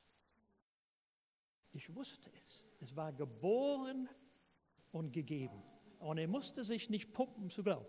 Ich 1.71 1.93
wusste 1.95 2.29
es. 2.41 2.63
Es 2.79 2.95
war 2.95 3.13
geboren 3.13 4.09
und 4.91 5.11
gegeben. 5.11 5.63
Und 5.99 6.17
er 6.17 6.27
musste 6.27 6.65
sich 6.65 6.89
nicht 6.89 7.13
pumpen 7.13 7.49
zu 7.49 7.63
glauben. 7.63 7.87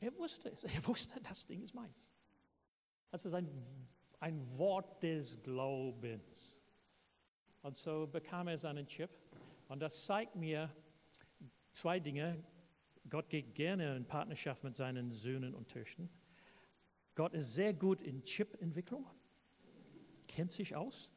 Er 0.00 0.16
wusste 0.16 0.50
es. 0.50 0.64
Er 0.64 0.86
wusste, 0.86 1.20
das 1.20 1.46
Ding 1.46 1.62
ist 1.62 1.74
meins. 1.74 2.08
Das 3.10 3.26
ist 3.26 3.34
ein, 3.34 3.48
ein 4.20 4.58
Wort 4.58 5.02
des 5.02 5.42
Glaubens. 5.42 6.58
Und 7.62 7.76
so 7.76 8.06
bekam 8.06 8.48
er 8.48 8.58
seinen 8.58 8.86
Chip 8.86 9.10
und 9.72 9.80
das 9.80 10.04
zeigt 10.04 10.36
mir 10.36 10.70
zwei 11.72 11.98
Dinge. 11.98 12.44
Gott 13.08 13.30
geht 13.30 13.54
gerne 13.54 13.96
in 13.96 14.04
Partnerschaft 14.04 14.62
mit 14.64 14.76
seinen 14.76 15.10
Söhnen 15.10 15.54
und 15.54 15.70
Töchtern. 15.70 16.10
Gott 17.14 17.32
ist 17.32 17.54
sehr 17.54 17.72
gut 17.72 18.02
in 18.02 18.22
Chip-Entwicklung, 18.22 19.06
kennt 20.28 20.52
sich 20.52 20.76
aus. 20.76 21.10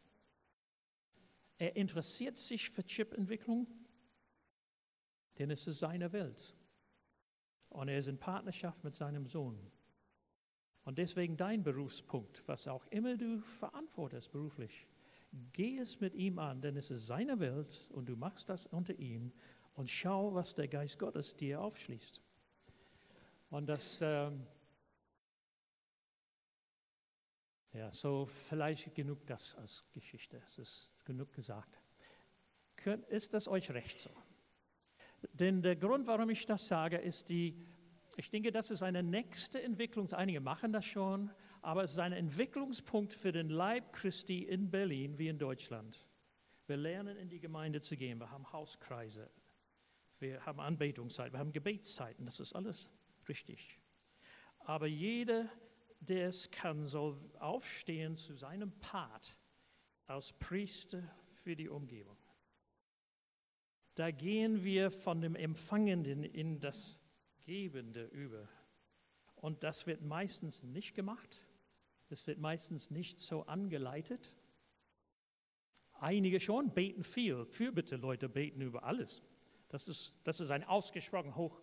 Er 1.57 1.75
interessiert 1.75 2.37
sich 2.37 2.69
für 2.69 2.85
Chip-Entwicklung, 2.85 3.67
denn 5.37 5.51
es 5.51 5.67
ist 5.67 5.79
seine 5.79 6.13
Welt. 6.13 6.55
Und 7.67 7.89
er 7.89 7.97
ist 7.97 8.07
in 8.07 8.17
Partnerschaft 8.17 8.85
mit 8.85 8.95
seinem 8.95 9.25
Sohn. 9.25 9.59
Und 10.85 10.97
deswegen 10.97 11.35
dein 11.35 11.61
Berufspunkt, 11.61 12.41
was 12.47 12.69
auch 12.69 12.85
immer 12.87 13.17
du 13.17 13.41
verantwortest 13.41 14.31
beruflich, 14.31 14.87
Geh 15.53 15.77
es 15.79 15.99
mit 15.99 16.15
ihm 16.15 16.39
an, 16.39 16.61
denn 16.61 16.77
es 16.77 16.91
ist 16.91 17.07
seine 17.07 17.39
Welt 17.39 17.89
und 17.91 18.07
du 18.07 18.15
machst 18.15 18.49
das 18.49 18.65
unter 18.65 18.93
ihm 18.97 19.31
und 19.73 19.89
schau, 19.89 20.33
was 20.33 20.55
der 20.55 20.67
Geist 20.67 20.97
Gottes 20.97 21.35
dir 21.35 21.61
aufschließt. 21.61 22.21
Und 23.49 23.67
das, 23.67 23.99
ähm, 24.01 24.45
Ja, 27.75 27.91
so 27.91 28.25
vielleicht 28.25 28.95
genug 28.95 29.25
das 29.25 29.53
als 29.55 29.83
Geschichte. 29.93 30.41
Es 30.45 30.57
ist 30.57 30.91
genug 31.03 31.33
gesagt. 31.33 31.81
Ist 33.09 33.33
das 33.33 33.49
euch 33.49 33.69
recht 33.71 33.99
so? 33.99 34.11
Denn 35.33 35.61
der 35.61 35.75
Grund, 35.75 36.07
warum 36.07 36.29
ich 36.29 36.45
das 36.45 36.67
sage, 36.67 36.97
ist 36.97 37.27
die, 37.27 37.67
ich 38.15 38.29
denke, 38.29 38.53
das 38.53 38.71
ist 38.71 38.81
eine 38.81 39.03
nächste 39.03 39.61
Entwicklung. 39.61 40.09
Einige 40.13 40.39
machen 40.39 40.71
das 40.71 40.85
schon, 40.85 41.31
aber 41.65 41.83
es 41.83 41.93
ist 41.93 41.99
ein 41.99 42.13
Entwicklungspunkt 42.13 43.11
für 43.11 43.31
den 43.31 43.49
Leib 43.49 43.91
Christi 43.91 44.43
in 44.43 44.69
Berlin 44.69 45.17
wie 45.17 45.29
in 45.29 45.39
Deutschland. 45.39 46.07
Wir 46.67 46.77
lernen 46.77 47.17
in 47.17 47.27
die 47.27 47.39
Gemeinde 47.39 47.81
zu 47.81 47.97
gehen. 47.97 48.19
Wir 48.19 48.29
haben 48.29 48.53
Hauskreise. 48.53 49.31
Wir 50.19 50.45
haben 50.45 50.59
Anbetungszeit. 50.59 51.33
Wir 51.33 51.39
haben 51.39 51.51
Gebetszeiten. 51.51 52.23
Das 52.23 52.39
ist 52.39 52.53
alles 52.53 52.87
richtig. 53.27 53.79
Aber 54.59 54.85
jeder, 54.85 55.49
der 56.01 56.27
es 56.27 56.51
kann, 56.51 56.85
soll 56.85 57.17
aufstehen 57.39 58.15
zu 58.15 58.35
seinem 58.35 58.71
Part 58.79 59.35
als 60.05 60.33
Priester 60.33 61.01
für 61.33 61.55
die 61.55 61.67
Umgebung. 61.67 62.17
Da 63.95 64.11
gehen 64.11 64.63
wir 64.63 64.91
von 64.91 65.19
dem 65.19 65.35
Empfangenden 65.35 66.25
in 66.25 66.59
das 66.59 66.99
Gebende 67.43 68.05
über. 68.05 68.47
Und 69.35 69.63
das 69.63 69.87
wird 69.87 70.03
meistens 70.03 70.61
nicht 70.61 70.93
gemacht. 70.93 71.41
Es 72.09 72.27
wird 72.27 72.39
meistens 72.39 72.91
nicht 72.91 73.19
so 73.19 73.43
angeleitet. 73.43 74.35
Einige 75.93 76.39
schon 76.39 76.73
beten 76.73 77.03
viel. 77.03 77.45
Fürbitte 77.45 77.95
Leute 77.95 78.29
beten 78.29 78.61
über 78.61 78.83
alles. 78.83 79.23
Das 79.69 79.87
ist, 79.87 80.13
das 80.23 80.39
ist 80.39 80.51
ein 80.51 80.63
ausgesprochen 80.63 81.35
hoch. 81.35 81.61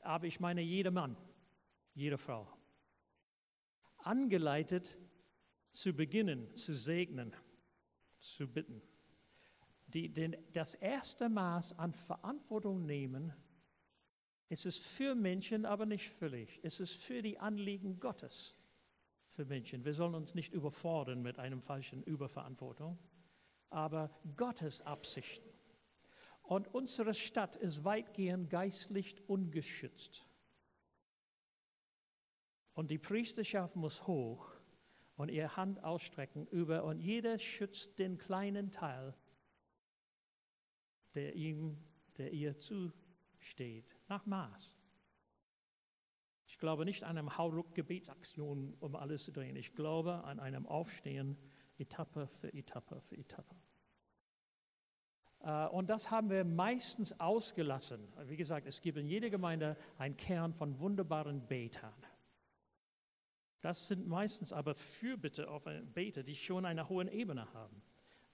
Aber 0.00 0.26
ich 0.26 0.40
meine 0.40 0.60
jeder 0.60 0.90
Mann, 0.90 1.16
jede 1.94 2.18
Frau. 2.18 2.46
Angeleitet 3.98 4.96
zu 5.72 5.92
beginnen, 5.92 6.54
zu 6.56 6.74
segnen, 6.74 7.34
zu 8.18 8.46
bitten. 8.48 8.80
Die, 9.88 10.08
den, 10.08 10.36
das 10.52 10.74
erste 10.74 11.28
Maß 11.28 11.78
an 11.78 11.92
Verantwortung 11.92 12.86
nehmen, 12.86 13.32
ist 14.48 14.66
es 14.66 14.78
für 14.78 15.14
Menschen, 15.14 15.64
aber 15.64 15.84
nicht 15.84 16.08
völlig. 16.08 16.60
Es 16.62 16.80
ist 16.80 16.94
für 16.94 17.22
die 17.22 17.38
Anliegen 17.38 17.98
Gottes 17.98 18.59
für 19.32 19.44
Menschen. 19.44 19.84
Wir 19.84 19.94
sollen 19.94 20.14
uns 20.14 20.34
nicht 20.34 20.52
überfordern 20.52 21.22
mit 21.22 21.38
einem 21.38 21.62
falschen 21.62 22.02
Überverantwortung, 22.02 22.98
aber 23.70 24.10
Gottes 24.36 24.82
Absichten. 24.82 25.48
Und 26.42 26.74
unsere 26.74 27.14
Stadt 27.14 27.56
ist 27.56 27.84
weitgehend 27.84 28.50
geistlich 28.50 29.16
ungeschützt. 29.28 30.26
Und 32.74 32.90
die 32.90 32.98
Priesterschaft 32.98 33.76
muss 33.76 34.06
hoch 34.06 34.50
und 35.16 35.30
ihre 35.30 35.56
Hand 35.56 35.84
ausstrecken 35.84 36.46
über 36.46 36.84
und 36.84 36.98
jeder 36.98 37.38
schützt 37.38 37.98
den 37.98 38.18
kleinen 38.18 38.72
Teil, 38.72 39.14
der 41.14 41.34
ihm, 41.34 41.76
der 42.16 42.32
ihr 42.32 42.58
zusteht, 42.58 43.94
nach 44.08 44.24
Maß. 44.26 44.79
Glaube 46.60 46.84
nicht 46.84 47.04
an 47.04 47.16
eine 47.16 47.36
Hauruck-Gebetsaktion, 47.36 48.76
um 48.80 48.94
alles 48.94 49.24
zu 49.24 49.32
drehen. 49.32 49.56
Ich 49.56 49.74
glaube 49.74 50.24
an 50.24 50.38
einem 50.38 50.66
Aufstehen, 50.66 51.38
Etappe 51.78 52.26
für 52.26 52.52
Etappe 52.52 53.00
für 53.00 53.16
Etappe. 53.16 53.56
Äh, 55.40 55.66
Und 55.68 55.88
das 55.88 56.10
haben 56.10 56.28
wir 56.28 56.44
meistens 56.44 57.18
ausgelassen. 57.18 58.12
Wie 58.26 58.36
gesagt, 58.36 58.66
es 58.66 58.82
gibt 58.82 58.98
in 58.98 59.08
jeder 59.08 59.30
Gemeinde 59.30 59.76
einen 59.96 60.18
Kern 60.18 60.52
von 60.52 60.78
wunderbaren 60.78 61.46
Betern. 61.46 61.94
Das 63.62 63.88
sind 63.88 64.06
meistens 64.06 64.52
aber 64.52 64.74
Fürbitte 64.74 65.50
auf 65.50 65.66
eine 65.66 65.82
Beter, 65.82 66.22
die 66.22 66.36
schon 66.36 66.66
eine 66.66 66.88
hohe 66.88 67.10
Ebene 67.10 67.52
haben. 67.54 67.82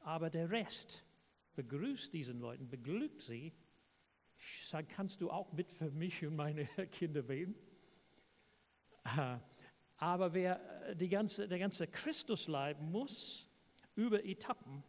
Aber 0.00 0.30
der 0.30 0.50
Rest 0.50 1.04
begrüßt 1.54 2.12
diesen 2.12 2.40
Leuten, 2.40 2.68
beglückt 2.68 3.22
sie. 3.22 3.52
Sagt, 4.36 4.90
kannst 4.90 5.20
du 5.20 5.30
auch 5.30 5.52
mit 5.52 5.70
für 5.70 5.90
mich 5.90 6.24
und 6.26 6.36
meine 6.36 6.66
Kinder 6.90 7.22
beten? 7.22 7.54
Äh, 9.16 9.38
Aber 9.98 10.34
wer, 10.34 10.94
die 10.94 11.08
ganze, 11.08 11.48
der 11.48 11.58
ganze 11.58 11.86
Christusleib 11.86 12.80
muss 12.80 13.48
über 13.94 14.24
Etappen 14.24 14.82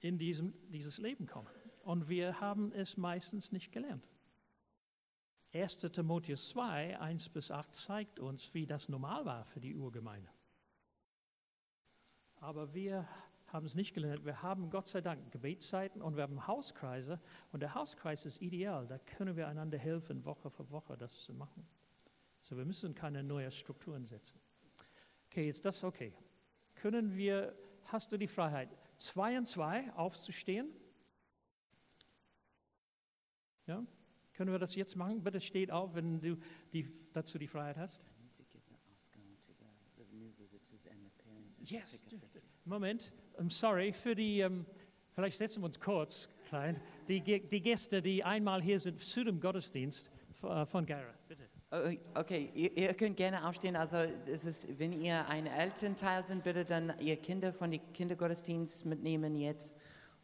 in 0.00 0.18
diesem, 0.18 0.52
dieses 0.70 0.98
Leben 0.98 1.26
kommen. 1.26 1.48
Und 1.82 2.08
wir 2.08 2.40
haben 2.40 2.72
es 2.72 2.96
meistens 2.96 3.52
nicht 3.52 3.70
gelernt. 3.70 4.08
1. 5.52 5.78
Timotheus 5.78 6.48
2, 6.48 6.98
1 6.98 7.28
bis 7.28 7.50
8 7.52 7.72
zeigt 7.72 8.18
uns, 8.18 8.52
wie 8.54 8.66
das 8.66 8.88
normal 8.88 9.24
war 9.24 9.44
für 9.44 9.60
die 9.60 9.76
Urgemeinde. 9.76 10.28
Aber 12.36 12.74
wir 12.74 13.08
haben 13.46 13.66
es 13.66 13.76
nicht 13.76 13.94
gelernt. 13.94 14.24
Wir 14.24 14.42
haben 14.42 14.68
Gott 14.68 14.88
sei 14.88 15.00
Dank 15.00 15.30
Gebetszeiten 15.30 16.02
und 16.02 16.16
wir 16.16 16.24
haben 16.24 16.44
Hauskreise. 16.48 17.20
Und 17.52 17.60
der 17.60 17.74
Hauskreis 17.74 18.26
ist 18.26 18.42
ideal. 18.42 18.88
Da 18.88 18.98
können 18.98 19.36
wir 19.36 19.46
einander 19.46 19.78
helfen, 19.78 20.24
Woche 20.24 20.50
für 20.50 20.68
Woche 20.70 20.96
das 20.96 21.20
zu 21.20 21.32
machen. 21.32 21.64
So, 22.44 22.58
wir 22.58 22.66
müssen 22.66 22.94
keine 22.94 23.22
neuen 23.22 23.50
Strukturen 23.50 24.04
setzen. 24.04 24.38
Okay, 25.30 25.48
ist 25.48 25.64
das 25.64 25.82
okay? 25.82 26.12
Können 26.74 27.16
wir, 27.16 27.56
hast 27.84 28.12
du 28.12 28.18
die 28.18 28.26
Freiheit, 28.26 28.68
zwei 28.98 29.38
und 29.38 29.48
zwei 29.48 29.90
aufzustehen? 29.94 30.68
Ja? 33.66 33.82
Können 34.34 34.52
wir 34.52 34.58
das 34.58 34.74
jetzt 34.74 34.94
machen? 34.94 35.24
Bitte 35.24 35.40
steht 35.40 35.70
auf, 35.70 35.94
wenn 35.94 36.20
du 36.20 36.36
die, 36.74 36.86
dazu 37.14 37.38
die 37.38 37.48
Freiheit 37.48 37.78
hast. 37.78 38.06
Yes, 41.62 42.04
Moment, 42.66 43.10
I'm 43.38 43.48
sorry, 43.48 43.90
für 43.90 44.14
die, 44.14 44.40
ähm, 44.40 44.66
vielleicht 45.12 45.38
setzen 45.38 45.62
wir 45.62 45.66
uns 45.66 45.80
kurz, 45.80 46.28
klein, 46.44 46.78
die, 47.08 47.22
die 47.22 47.62
Gäste, 47.62 48.02
die 48.02 48.22
einmal 48.22 48.60
hier 48.60 48.78
sind 48.78 49.00
zu 49.00 49.24
dem 49.24 49.40
Gottesdienst 49.40 50.10
äh, 50.42 50.66
von 50.66 50.84
Gareth, 50.84 51.26
bitte. 51.26 51.53
Okay, 52.14 52.50
ihr, 52.54 52.76
ihr 52.76 52.94
könnt 52.94 53.16
gerne 53.16 53.48
aufstehen. 53.48 53.74
Also 53.74 53.96
es 53.96 54.44
ist, 54.44 54.78
wenn 54.78 54.92
ihr 54.92 55.26
ein 55.26 55.46
Elternteil 55.46 56.22
sind, 56.22 56.44
bitte 56.44 56.64
dann 56.64 56.92
ihr 57.00 57.16
Kinder 57.16 57.52
von 57.52 57.70
dem 57.72 57.80
Kindergottesdienst 57.92 58.86
mitnehmen 58.86 59.36
jetzt. 59.36 59.74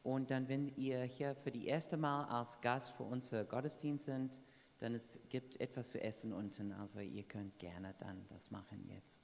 Und 0.04 0.30
dann, 0.30 0.48
wenn 0.48 0.68
ihr 0.76 1.02
hier 1.02 1.34
für 1.34 1.50
die 1.50 1.66
erste 1.66 1.96
Mal 1.96 2.24
als 2.26 2.60
Gast 2.60 2.92
für 2.92 3.02
unser 3.02 3.44
Gottesdienst 3.44 4.04
sind, 4.04 4.40
dann 4.78 4.94
es 4.94 5.18
gibt 5.28 5.60
etwas 5.60 5.90
zu 5.90 6.00
essen 6.00 6.32
unten. 6.32 6.72
Also 6.72 7.00
ihr 7.00 7.24
könnt 7.24 7.58
gerne 7.58 7.94
dann 7.98 8.24
das 8.28 8.50
machen 8.52 8.88
jetzt. 8.88 9.20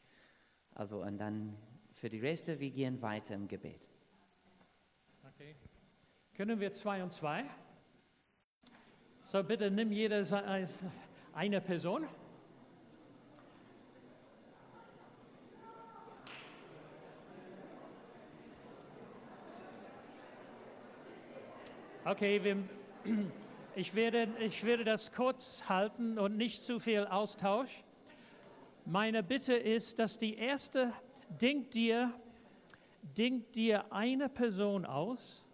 Also 0.74 1.03
und 1.03 1.18
dann 1.18 1.57
für 1.93 2.11
die 2.11 2.18
Reste, 2.18 2.59
wir 2.59 2.70
gehen 2.70 3.01
weiter 3.03 3.35
im 3.37 3.47
Gebet. 3.47 3.89
Okay. 5.35 5.55
Können 6.35 6.59
wir 6.59 6.74
zwei 6.74 7.03
und 7.03 7.12
zwei? 7.12 7.45
So, 9.22 9.43
bitte 9.45 9.70
nimm 9.70 9.93
jeder 9.93 10.24
se- 10.24 10.66
als 11.37 11.43
eine 11.43 11.61
Person. 11.61 12.07
Okay, 22.05 22.43
wir, 22.43 22.57
ich, 23.76 23.95
werde, 23.95 24.28
ich 24.41 24.64
werde 24.64 24.84
das 24.84 25.12
kurz 25.12 25.68
halten 25.68 26.18
und 26.18 26.37
nicht 26.37 26.62
zu 26.62 26.78
viel 26.78 27.07
Austausch. 27.07 27.82
Meine 28.84 29.22
Bitte 29.22 29.55
ist, 29.55 29.99
dass 29.99 30.16
die 30.16 30.37
erste, 30.37 30.93
denk 31.28 31.72
dir, 31.72 32.12
denk 33.03 33.53
dir 33.53 33.93
eine 33.93 34.28
Person 34.28 34.84
aus 34.87 35.45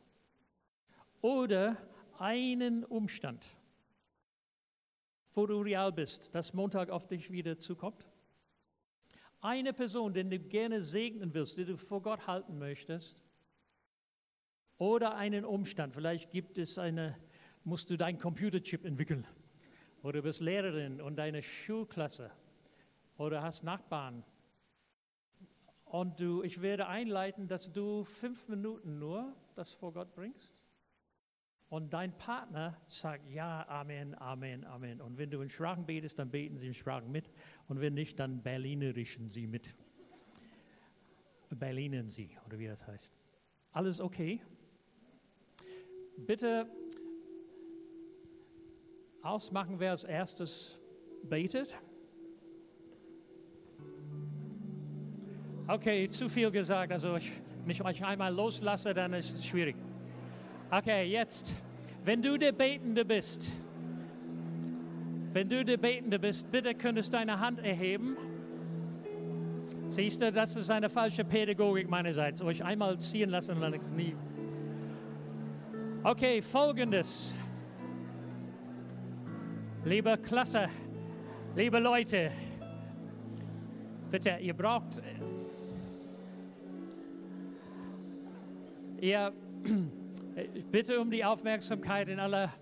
oder 1.22 1.76
einen 2.18 2.84
Umstand, 2.84 3.56
wo 5.34 5.46
du 5.46 5.60
real 5.60 5.92
bist, 5.92 6.34
dass 6.34 6.54
Montag 6.54 6.90
auf 6.90 7.06
dich 7.06 7.30
wieder 7.30 7.58
zukommt. 7.58 8.06
Eine 9.40 9.72
Person, 9.72 10.14
den 10.14 10.30
du 10.30 10.38
gerne 10.38 10.82
segnen 10.82 11.34
willst, 11.34 11.58
die 11.58 11.64
du 11.64 11.76
vor 11.76 12.02
Gott 12.02 12.26
halten 12.26 12.58
möchtest. 12.58 13.16
Oder 14.78 15.16
einen 15.16 15.44
Umstand. 15.44 15.94
Vielleicht 15.94 16.30
gibt 16.30 16.58
es 16.58 16.78
eine, 16.78 17.18
musst 17.64 17.90
du 17.90 17.96
deinen 17.96 18.18
Computerchip 18.18 18.84
entwickeln. 18.84 19.26
Oder 20.02 20.18
du 20.18 20.22
bist 20.22 20.40
Lehrerin 20.40 21.00
und 21.00 21.16
deine 21.16 21.42
Schulklasse. 21.42 22.30
Oder 23.16 23.42
hast 23.42 23.62
Nachbarn. 23.62 24.24
Und 25.84 26.20
du, 26.20 26.42
ich 26.42 26.62
werde 26.62 26.86
einleiten, 26.86 27.48
dass 27.48 27.70
du 27.70 28.04
fünf 28.04 28.48
Minuten 28.48 28.98
nur 28.98 29.34
das 29.54 29.72
vor 29.72 29.92
Gott 29.92 30.14
bringst. 30.14 30.61
Und 31.72 31.94
dein 31.94 32.12
Partner 32.18 32.76
sagt 32.86 33.30
ja, 33.30 33.66
Amen, 33.66 34.14
Amen, 34.16 34.62
Amen. 34.66 35.00
Und 35.00 35.16
wenn 35.16 35.30
du 35.30 35.40
in 35.40 35.48
Sprachen 35.48 35.86
betest, 35.86 36.18
dann 36.18 36.30
beten 36.30 36.58
sie 36.58 36.66
in 36.66 36.74
Sprachen 36.74 37.10
mit. 37.10 37.30
Und 37.66 37.80
wenn 37.80 37.94
nicht, 37.94 38.20
dann 38.20 38.42
Berlinerischen 38.42 39.30
sie 39.30 39.46
mit. 39.46 39.74
Berlinen 41.48 42.10
sie, 42.10 42.36
oder 42.44 42.58
wie 42.58 42.66
das 42.66 42.86
heißt. 42.86 43.14
Alles 43.70 44.02
okay? 44.02 44.42
Bitte 46.18 46.70
ausmachen, 49.22 49.80
wer 49.80 49.92
als 49.92 50.04
erstes 50.04 50.78
betet. 51.22 51.78
Okay, 55.68 56.06
zu 56.10 56.28
viel 56.28 56.50
gesagt. 56.50 56.92
Also 56.92 57.16
ich 57.16 57.32
mich 57.64 57.82
euch 57.82 58.04
einmal 58.04 58.34
loslasse, 58.34 58.92
dann 58.92 59.14
ist 59.14 59.36
es 59.36 59.46
schwierig. 59.46 59.74
Okay, 60.74 61.04
jetzt, 61.04 61.52
wenn 62.02 62.22
du 62.22 62.38
der 62.38 62.52
Betende 62.52 63.04
bist, 63.04 63.52
wenn 65.34 65.46
du 65.46 65.62
der 65.66 65.76
Betende 65.76 66.18
bist, 66.18 66.50
bitte 66.50 66.74
könntest 66.74 67.12
deine 67.12 67.38
Hand 67.38 67.58
erheben. 67.58 68.16
Siehst 69.88 70.22
du, 70.22 70.32
das 70.32 70.56
ist 70.56 70.70
eine 70.70 70.88
falsche 70.88 71.24
Pädagogik 71.24 71.90
meinerseits. 71.90 72.40
Euch 72.40 72.64
einmal 72.64 72.98
ziehen 72.98 73.28
lassen 73.28 73.56
und 73.56 73.60
dann 73.60 73.78
nie. 73.94 74.16
Okay, 76.04 76.40
folgendes. 76.40 77.36
Liebe 79.84 80.16
Klasse, 80.16 80.70
liebe 81.54 81.80
Leute, 81.80 82.32
bitte, 84.10 84.38
ihr 84.40 84.54
braucht, 84.54 85.02
ihr, 89.02 89.32
ich 90.54 90.66
bitte 90.66 91.00
um 91.00 91.10
die 91.10 91.24
Aufmerksamkeit 91.24 92.08
in 92.08 92.18
aller 92.18 92.52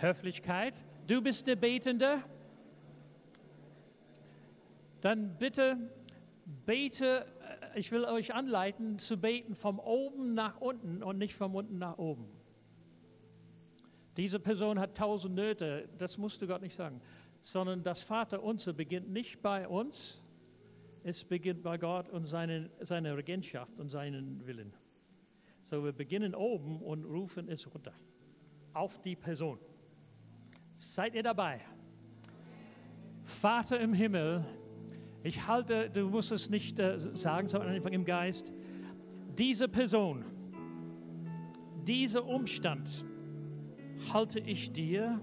Höflichkeit. 0.00 0.74
Du 1.06 1.20
bist 1.20 1.46
der 1.46 1.56
Betende, 1.56 2.22
dann 5.00 5.36
bitte 5.36 5.76
bete, 6.64 7.26
äh, 7.74 7.78
ich 7.78 7.92
will 7.92 8.04
euch 8.04 8.32
anleiten 8.32 8.98
zu 8.98 9.18
beten 9.18 9.54
vom 9.54 9.78
oben 9.78 10.34
nach 10.34 10.60
unten 10.60 11.02
und 11.02 11.18
nicht 11.18 11.34
vom 11.34 11.54
unten 11.54 11.78
nach 11.78 11.98
oben. 11.98 12.26
Diese 14.16 14.38
Person 14.38 14.78
hat 14.78 14.96
tausend 14.96 15.34
Nöte, 15.34 15.88
das 15.98 16.16
musst 16.16 16.40
du 16.40 16.46
Gott 16.46 16.62
nicht 16.62 16.76
sagen, 16.76 17.00
sondern 17.42 17.82
das 17.82 18.02
Vaterunser 18.02 18.72
beginnt 18.72 19.10
nicht 19.10 19.42
bei 19.42 19.68
uns, 19.68 20.22
es 21.02 21.24
beginnt 21.24 21.62
bei 21.62 21.76
Gott 21.76 22.08
und 22.08 22.24
seine, 22.24 22.70
seine 22.80 23.14
Regentschaft 23.16 23.78
und 23.78 23.90
seinen 23.90 24.46
Willen. 24.46 24.72
So 25.64 25.82
wir 25.82 25.92
beginnen 25.92 26.34
oben 26.34 26.80
und 26.82 27.04
rufen 27.04 27.48
es 27.48 27.66
runter 27.72 27.94
auf 28.74 29.00
die 29.00 29.16
Person. 29.16 29.58
Seid 30.74 31.14
ihr 31.14 31.22
dabei? 31.22 31.60
Vater 33.22 33.80
im 33.80 33.94
Himmel, 33.94 34.44
ich 35.22 35.46
halte, 35.46 35.88
du 35.88 36.10
musst 36.10 36.32
es 36.32 36.50
nicht 36.50 36.78
äh, 36.78 36.98
sagen, 36.98 37.48
sondern 37.48 37.70
einfach 37.70 37.90
im 37.90 38.04
Geist, 38.04 38.52
diese 39.38 39.68
Person, 39.68 40.24
dieser 41.86 42.26
Umstand, 42.26 43.06
halte 44.12 44.40
ich 44.40 44.70
dir. 44.72 45.20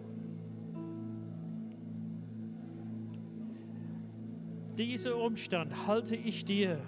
Dieser 4.78 5.18
Umstand 5.18 5.86
halte 5.86 6.16
ich 6.16 6.46
dir. 6.46 6.82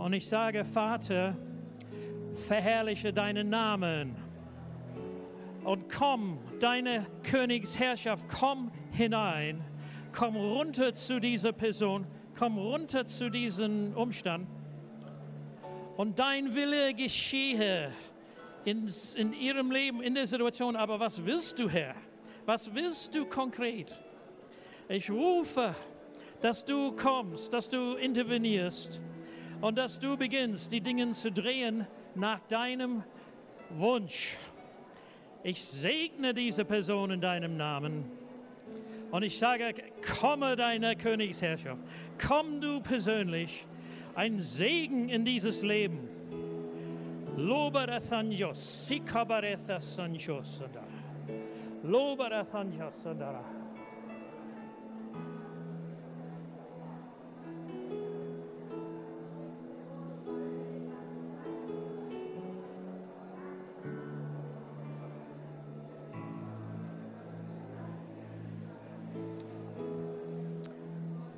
Und 0.00 0.14
ich 0.14 0.26
sage, 0.26 0.64
Vater, 0.64 1.36
verherrliche 2.32 3.12
deinen 3.12 3.50
Namen. 3.50 4.16
Und 5.62 5.90
komm, 5.90 6.38
deine 6.58 7.06
Königsherrschaft, 7.22 8.26
komm 8.26 8.72
hinein. 8.92 9.62
Komm 10.10 10.36
runter 10.36 10.94
zu 10.94 11.20
dieser 11.20 11.52
Person. 11.52 12.06
Komm 12.38 12.56
runter 12.56 13.04
zu 13.04 13.28
diesem 13.28 13.92
Umstand. 13.94 14.48
Und 15.98 16.18
dein 16.18 16.54
Wille 16.54 16.94
geschehe 16.94 17.90
in, 18.64 18.88
in 19.16 19.34
ihrem 19.34 19.70
Leben, 19.70 20.00
in 20.00 20.14
der 20.14 20.24
Situation. 20.24 20.76
Aber 20.76 20.98
was 20.98 21.26
willst 21.26 21.58
du, 21.58 21.68
Herr? 21.68 21.94
Was 22.46 22.74
willst 22.74 23.14
du 23.14 23.26
konkret? 23.26 24.00
Ich 24.88 25.10
rufe, 25.10 25.76
dass 26.40 26.64
du 26.64 26.92
kommst, 26.92 27.52
dass 27.52 27.68
du 27.68 27.96
intervenierst 27.96 29.02
und 29.60 29.76
dass 29.76 29.98
du 29.98 30.16
beginnst, 30.16 30.72
die 30.72 30.80
Dinge 30.80 31.10
zu 31.10 31.30
drehen 31.30 31.86
nach 32.14 32.40
deinem 32.48 33.02
Wunsch. 33.70 34.36
Ich 35.42 35.62
segne 35.62 36.34
diese 36.34 36.64
Person 36.64 37.10
in 37.12 37.20
deinem 37.20 37.56
Namen. 37.56 38.04
Und 39.10 39.22
ich 39.22 39.38
sage, 39.38 39.74
komme 40.20 40.56
deine 40.56 40.96
Königsherrschaft. 40.96 41.82
Komm 42.26 42.60
du 42.60 42.80
persönlich. 42.80 43.66
Ein 44.14 44.38
Segen 44.38 45.08
in 45.08 45.24
dieses 45.24 45.62
Leben 45.62 46.08
Lobarathanjos, 47.36 48.88
Sikabaretha 48.88 49.80
Sanjosada. 49.80 50.84
Lobarathanjasadara. 51.82 53.59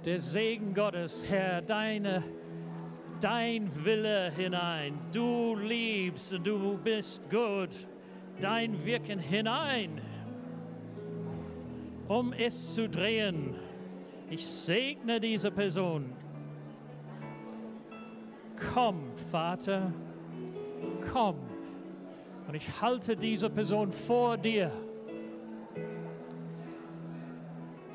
Der 0.04 0.18
Segen 0.18 0.74
Gottes, 0.74 1.24
Herr, 1.28 1.62
deine 1.62 2.22
dein 3.22 3.68
Wille 3.84 4.32
hinein. 4.32 4.98
Du 5.12 5.54
liebst 5.54 6.32
und 6.32 6.46
du 6.46 6.76
bist 6.76 7.22
gut. 7.30 7.86
Dein 8.40 8.84
Wirken 8.84 9.18
hinein, 9.18 10.00
um 12.08 12.32
es 12.32 12.74
zu 12.74 12.88
drehen. 12.88 13.54
Ich 14.30 14.44
segne 14.44 15.20
diese 15.20 15.50
Person. 15.50 16.12
Komm, 18.72 19.16
Vater, 19.16 19.92
komm. 21.12 21.36
Und 22.48 22.54
ich 22.54 22.80
halte 22.80 23.16
diese 23.16 23.50
Person 23.50 23.92
vor 23.92 24.36
dir. 24.36 24.72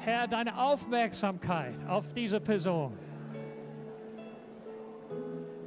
Herr, 0.07 0.25
deine 0.25 0.57
Aufmerksamkeit 0.57 1.75
auf 1.85 2.13
diese 2.13 2.39
Person. 2.39 2.97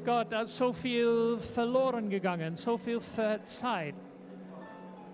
Gott, 0.03 0.33
da 0.33 0.41
ist 0.41 0.57
so 0.57 0.73
viel 0.73 1.37
verloren 1.37 2.09
gegangen, 2.09 2.57
so 2.57 2.79
viel 2.79 3.01
Zeit. 3.01 3.95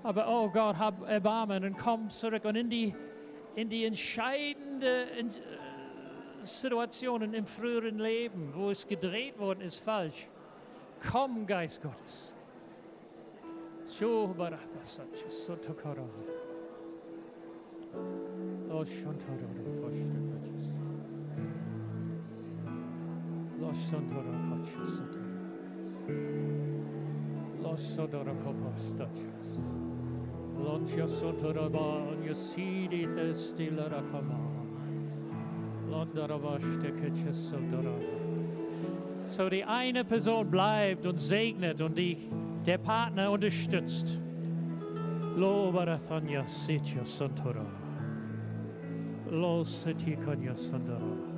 Aber 0.04 0.28
oh 0.28 0.48
Gott, 0.48 0.78
hab 0.78 1.02
Erbarmen 1.08 1.64
und 1.64 1.76
komm 1.76 2.08
zurück 2.08 2.44
und 2.44 2.54
in 2.54 2.70
die, 2.70 2.94
in 3.56 3.68
die 3.68 3.84
entscheidende 3.84 5.10
äh, 5.10 5.24
Situationen 6.38 7.34
im 7.34 7.46
früheren 7.46 7.98
Leben, 7.98 8.52
wo 8.54 8.70
es 8.70 8.86
gedreht 8.86 9.40
worden 9.40 9.62
ist, 9.62 9.80
falsch. 9.80 10.28
Komm, 11.10 11.44
Geist 11.48 11.82
Gottes. 11.82 12.32
So 13.86 14.32
Oh, 17.92 17.96
Losondora 17.98 18.25
So 39.24 39.48
die 39.48 39.64
eine 39.64 40.04
Person 40.04 40.50
bleibt 40.50 41.06
und 41.06 41.18
segnet 41.18 41.80
und 41.80 41.98
die, 41.98 42.16
der 42.64 42.78
Partner 42.78 43.30
unterstützt. 43.30 44.18
Lobarathanya 45.36 46.46
Sitya 46.46 47.04
Santora. 47.04 47.85
Los 49.30 49.82
Setikanya 49.82 50.54
Sandara. 50.54 51.36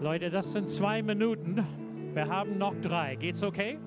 Leute, 0.00 0.30
das 0.30 0.52
sind 0.52 0.68
zwei 0.68 1.02
Minuten. 1.02 1.87
Wir 2.18 2.28
haben 2.28 2.58
noch 2.58 2.74
drei. 2.80 3.14
Geht's 3.14 3.44
okay? 3.44 3.78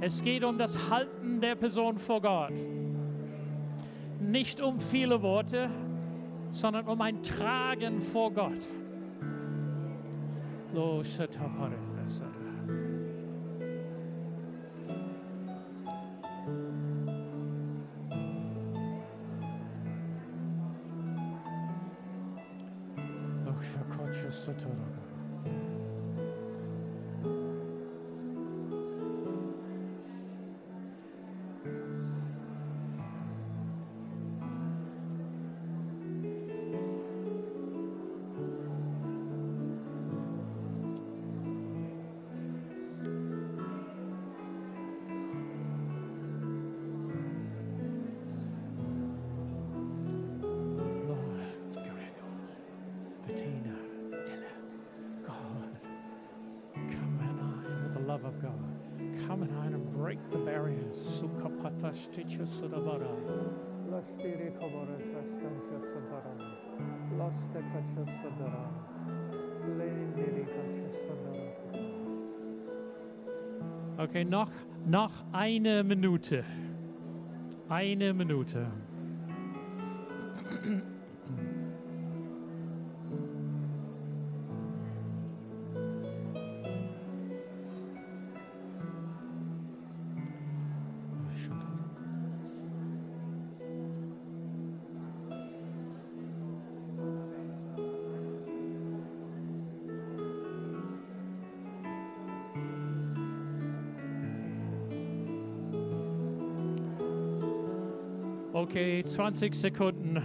Es 0.00 0.22
geht 0.22 0.42
um 0.44 0.56
das 0.56 0.88
Halten 0.88 1.38
der 1.38 1.56
Person 1.56 1.98
vor 1.98 2.22
Gott. 2.22 2.54
Nicht 4.18 4.62
um 4.62 4.80
viele 4.80 5.20
Worte, 5.20 5.68
sondern 6.48 6.88
um 6.88 7.02
ein 7.02 7.22
Tragen 7.22 8.00
vor 8.00 8.32
Gott. 8.32 8.66
Los, 10.72 11.16
Shakotcha 23.60 24.30
Sotoroga. 24.30 25.13
Sudavara. 62.46 63.10
Lastiri 63.90 64.50
kavara 64.58 64.98
sastancha 65.10 65.78
sadara. 65.90 66.34
Lasta 67.18 67.60
kacha 67.72 68.04
sadara. 68.20 68.64
Lendiri 69.78 70.44
kacha 70.54 70.88
sadara. 71.04 71.24
Okay, 73.98 74.24
noch, 74.24 74.50
noch 74.86 75.12
eine 75.32 75.84
Minute. 75.84 76.44
Eine 77.68 78.12
Minute. 78.12 78.66
Okay, 108.74 109.04
20 109.04 109.54
Sekunden. 109.54 110.20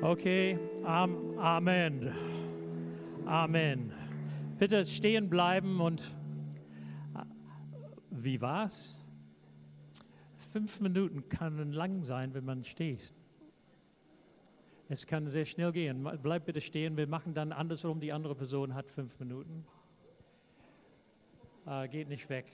Okay, 0.00 0.56
am, 0.84 1.36
Amen. 1.40 2.12
Amen. 3.26 3.92
Bitte 4.60 4.86
stehen 4.86 5.28
bleiben 5.28 5.80
und 5.80 6.16
äh, 7.16 7.24
wie 8.12 8.40
war's? 8.40 9.00
Fünf 10.36 10.80
Minuten 10.80 11.28
kann 11.28 11.72
lang 11.72 12.04
sein, 12.04 12.34
wenn 12.34 12.44
man 12.44 12.62
steht. 12.62 13.12
Es 14.88 15.04
kann 15.04 15.26
sehr 15.26 15.46
schnell 15.46 15.72
gehen. 15.72 16.08
Bleib 16.22 16.44
bitte 16.44 16.60
stehen. 16.60 16.96
Wir 16.96 17.08
machen 17.08 17.34
dann 17.34 17.50
andersrum. 17.50 17.98
Die 17.98 18.12
andere 18.12 18.36
Person 18.36 18.72
hat 18.72 18.88
fünf 18.88 19.18
Minuten. 19.18 19.66
Äh, 21.66 21.88
geht 21.88 22.08
nicht 22.08 22.30
weg. 22.30 22.46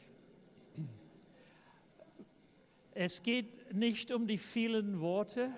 Es 3.01 3.23
geht 3.23 3.73
nicht 3.73 4.11
um 4.11 4.27
die 4.27 4.39
vielen 4.39 4.99
Worte, 4.99 5.55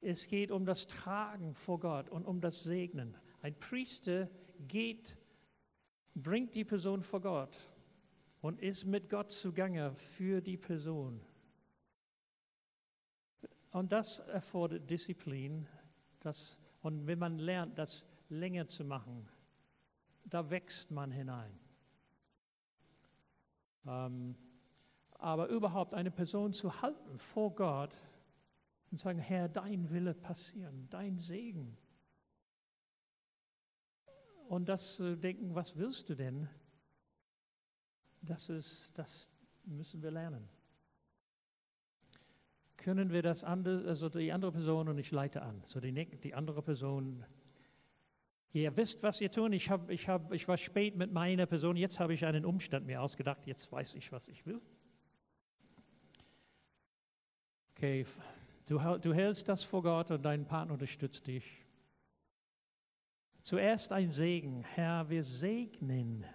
es 0.00 0.26
geht 0.26 0.50
um 0.50 0.66
das 0.66 0.88
Tragen 0.88 1.54
vor 1.54 1.78
Gott 1.78 2.10
und 2.10 2.26
um 2.26 2.40
das 2.40 2.64
Segnen. 2.64 3.16
Ein 3.40 3.56
Priester 3.60 4.28
geht, 4.66 5.16
bringt 6.16 6.56
die 6.56 6.64
Person 6.64 7.02
vor 7.02 7.20
Gott 7.20 7.56
und 8.40 8.60
ist 8.60 8.84
mit 8.84 9.08
Gott 9.08 9.30
zugange 9.30 9.94
für 9.94 10.40
die 10.40 10.56
Person. 10.56 11.20
Und 13.70 13.92
das 13.92 14.18
erfordert 14.18 14.90
Disziplin. 14.90 15.68
Das, 16.18 16.58
und 16.82 17.06
wenn 17.06 17.20
man 17.20 17.38
lernt, 17.38 17.78
das 17.78 18.08
länger 18.28 18.66
zu 18.66 18.84
machen, 18.84 19.28
da 20.24 20.50
wächst 20.50 20.90
man 20.90 21.12
hinein. 21.12 21.56
Ähm, 23.86 24.34
aber 25.18 25.48
überhaupt 25.48 25.94
eine 25.94 26.10
Person 26.10 26.52
zu 26.52 26.80
halten 26.80 27.18
vor 27.18 27.54
Gott 27.54 27.94
und 28.90 28.98
sagen, 28.98 29.18
Herr, 29.18 29.48
dein 29.48 29.90
Wille 29.90 30.14
passieren, 30.14 30.86
dein 30.90 31.18
Segen. 31.18 31.76
Und 34.48 34.68
das 34.68 35.00
äh, 35.00 35.16
denken, 35.16 35.54
was 35.54 35.76
willst 35.76 36.08
du 36.08 36.14
denn? 36.14 36.48
Das 38.22 38.48
ist, 38.48 38.96
das 38.96 39.28
müssen 39.64 40.02
wir 40.02 40.10
lernen. 40.10 40.48
Können 42.76 43.10
wir 43.10 43.22
das 43.22 43.44
andere, 43.44 43.86
also 43.88 44.08
die 44.08 44.32
andere 44.32 44.52
Person 44.52 44.88
und 44.88 44.98
ich 44.98 45.10
leite 45.10 45.42
an, 45.42 45.62
so 45.66 45.80
die, 45.80 45.92
die 45.92 46.34
andere 46.34 46.62
Person 46.62 47.24
Ihr 48.52 48.74
wisst, 48.76 49.02
was 49.02 49.20
ihr 49.20 49.30
tun. 49.30 49.52
Ich, 49.52 49.70
hab, 49.70 49.90
ich, 49.90 50.08
hab, 50.08 50.32
ich 50.32 50.48
war 50.48 50.56
spät 50.56 50.96
mit 50.96 51.12
meiner 51.12 51.46
Person. 51.46 51.76
Jetzt 51.76 52.00
habe 52.00 52.14
ich 52.14 52.24
einen 52.24 52.44
Umstand 52.44 52.86
mir 52.86 53.02
ausgedacht. 53.02 53.46
Jetzt 53.46 53.70
weiß 53.70 53.94
ich, 53.94 54.10
was 54.10 54.26
ich 54.28 54.46
will. 54.46 54.60
Okay, 57.78 58.04
du, 58.68 58.78
du 59.00 59.14
hältst 59.14 59.48
das 59.48 59.62
vor 59.62 59.82
Gott 59.82 60.10
und 60.10 60.22
dein 60.24 60.44
Partner 60.44 60.74
unterstützt 60.74 61.26
dich. 61.26 61.64
Zuerst 63.40 63.92
ein 63.92 64.10
Segen. 64.10 64.64
Herr, 64.74 65.08
wir 65.08 65.22
segnen. 65.22 66.26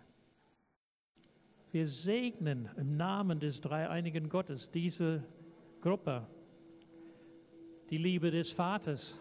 Wir 1.71 1.85
segnen 1.85 2.69
im 2.77 2.95
Namen 2.95 3.41
des 3.41 3.59
dreieinigen 3.59 4.29
Gottes 4.29 4.71
diese 4.71 5.23
Gruppe. 5.81 6.25
Die 7.89 7.97
Liebe 7.97 8.31
des 8.31 8.49
Vaters, 8.51 9.19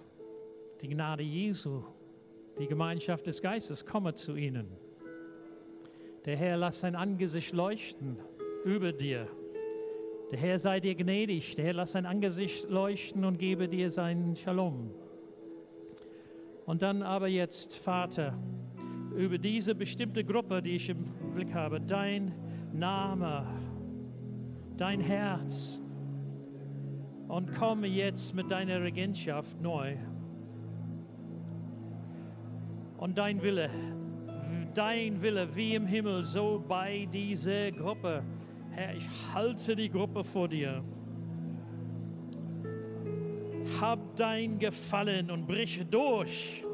die 0.81 0.89
Gnade 0.89 1.25
Jesu 1.25 1.85
die 2.59 2.67
Gemeinschaft 2.67 3.27
des 3.27 3.41
Geistes 3.41 3.85
komme 3.85 4.15
zu 4.15 4.37
ihnen. 4.37 4.77
Der 6.25 6.37
Herr 6.37 6.57
lass 6.57 6.81
sein 6.81 6.95
Angesicht 6.95 7.53
leuchten 7.53 8.19
über 8.65 8.93
dir. 8.93 9.27
Der 10.33 10.41
Herr 10.41 10.59
sei 10.59 10.81
dir 10.81 10.95
gnädig. 10.95 11.57
Der 11.57 11.67
Herr 11.67 11.75
lass 11.75 11.93
sein 11.93 12.07
Angesicht 12.07 12.71
leuchten 12.71 13.27
und 13.27 13.39
gebe 13.39 13.69
dir 13.69 13.91
seinen 13.91 14.35
Shalom. 14.35 14.91
Und 16.65 16.81
dann 16.81 17.03
aber 17.03 17.29
jetzt, 17.29 17.77
Vater, 17.77 18.39
über 19.15 19.37
diese 19.37 19.75
bestimmte 19.75 20.25
Gruppe, 20.25 20.63
die 20.63 20.77
ich 20.77 20.89
im 20.89 21.03
Blick 21.35 21.53
habe, 21.53 21.83
dein 21.83 22.33
Name, 22.73 23.47
dein 24.79 25.03
Herz. 25.03 25.83
Und 27.29 27.53
komme 27.53 27.87
jetzt 27.87 28.35
mit 28.35 28.51
deiner 28.51 28.83
Regentschaft 28.83 29.61
neu 29.61 29.97
und 32.97 33.19
dein 33.19 33.43
Wille, 33.43 33.69
dein 34.73 35.21
Wille 35.21 35.55
wie 35.55 35.75
im 35.75 35.87
Himmel, 35.87 36.25
so 36.25 36.65
bei 36.67 37.07
dieser 37.13 37.71
Gruppe. 37.71 38.23
Herr, 38.75 38.95
ich 38.95 39.07
halte 39.35 39.77
die 39.77 39.91
Gruppe 39.91 40.25
vor 40.25 40.49
dir. 40.49 40.83
Hab 43.81 44.17
dein 44.17 44.59
Gefallen 44.59 45.31
und 45.31 45.47
brich 45.47 45.85
durch 45.91 46.65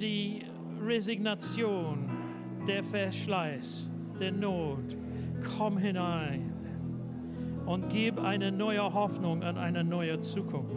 die 0.00 0.42
Resignation, 0.84 2.10
der 2.66 2.84
Verschleiß, 2.84 3.90
der 4.20 4.32
Not. 4.32 4.96
Komm 5.56 5.78
hinein 5.78 6.52
und 7.64 7.88
gib 7.88 8.20
eine 8.20 8.52
neue 8.52 8.92
Hoffnung 8.92 9.42
an 9.42 9.56
eine 9.56 9.82
neue 9.82 10.20
Zukunft. 10.20 10.74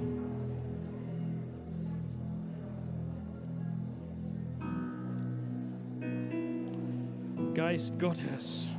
Geist 7.61 7.99
Gottes, 7.99 8.75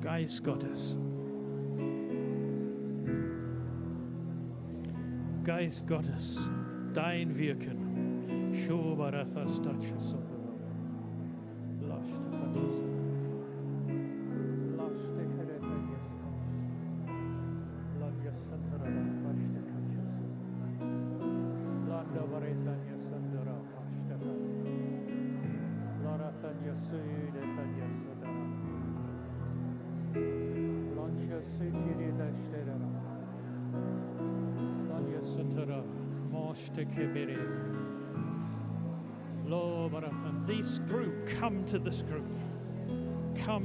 Geist 0.00 0.42
Gottes, 0.42 0.96
Geist 5.44 5.86
Gottes, 5.86 6.40
dein 6.94 7.36
Wirken. 7.36 8.50
Shobarathas 8.50 9.60
Tachas. 9.60 10.16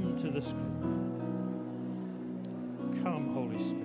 Come 0.00 0.14
to 0.14 0.30
this 0.30 0.52
group. 0.52 0.82
Come, 3.02 3.34
Holy 3.34 3.60
Spirit. 3.60 3.84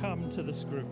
Come 0.00 0.30
to 0.30 0.42
this 0.42 0.64
group. 0.64 0.88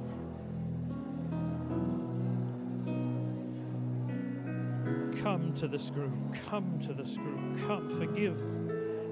Come 5.22 5.54
to 5.54 5.68
this 5.68 5.88
group. 5.88 6.12
Come 6.50 6.78
to 6.80 6.92
this 6.92 7.16
group. 7.16 7.66
Come, 7.66 7.88
forgive. 7.88 8.38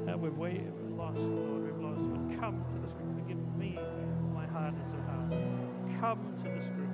Uh, 0.06 0.18
we've 0.18 0.36
lost, 0.90 1.20
Lord. 1.20 1.64
We've 1.64 1.78
lost. 1.82 2.02
But 2.02 2.38
come 2.38 2.62
to 2.68 2.76
this 2.76 2.92
group. 2.92 3.12
Forgive 3.12 3.56
me. 3.56 3.78
My 4.34 4.46
heart 4.46 4.74
is 4.82 4.90
so 4.90 4.98
hard. 5.06 5.34
Come 6.00 6.34
to 6.36 6.42
this 6.42 6.68
group. 6.68 6.85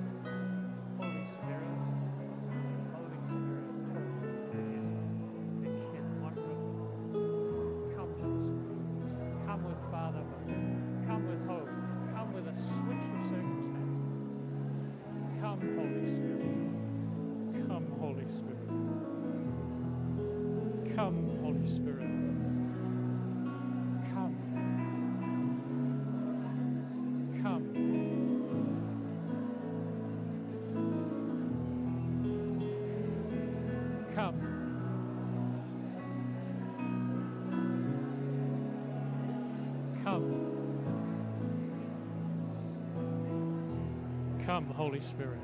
Come, 44.53 44.69
Holy 44.75 44.99
Spirit. 44.99 45.41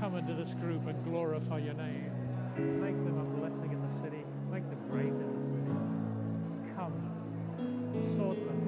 Come 0.00 0.16
into 0.18 0.34
this 0.34 0.52
group 0.52 0.86
and 0.86 1.02
glorify 1.02 1.60
your 1.60 1.72
name. 1.72 2.12
Make 2.78 2.92
them 2.92 3.16
a 3.16 3.24
blessing 3.40 3.72
in 3.72 3.80
the 3.80 3.88
city. 4.04 4.22
Make 4.52 4.68
them 4.68 4.78
great 4.90 5.06
in 5.06 5.32
the 5.32 5.40
city. 5.48 5.72
Come. 6.76 6.92
Sort 8.18 8.36
them. 8.36 8.60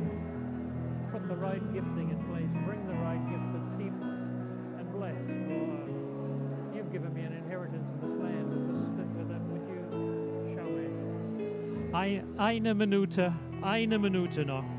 Put 1.12 1.28
the 1.28 1.36
right 1.36 1.60
gifting 1.74 2.08
in 2.08 2.16
place. 2.24 2.48
Bring 2.64 2.86
the 2.88 2.94
right 3.04 3.20
gifted 3.28 3.68
people. 3.76 4.08
And 4.80 4.92
bless, 4.96 5.20
Lord. 5.28 5.92
You've 6.74 6.90
given 6.90 7.12
me 7.12 7.24
an 7.24 7.34
inheritance 7.34 7.84
in 7.92 8.00
this 8.00 8.16
land. 8.18 8.48
Eine 12.38 12.74
Minute. 12.74 13.30
Eine 13.62 13.98
Minute 13.98 14.46
noch. 14.46 14.77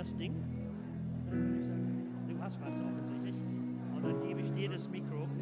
Das 0.00 0.16
Ding. 0.16 0.32
Du 2.26 2.40
hast 2.40 2.58
was 2.62 2.80
offensichtlich. 2.80 3.36
Und 3.94 4.02
dann 4.02 4.18
gebe 4.26 4.40
ich 4.40 4.50
dir 4.52 4.70
das 4.70 4.88
Mikro. 4.88 5.26
Du, 5.26 5.36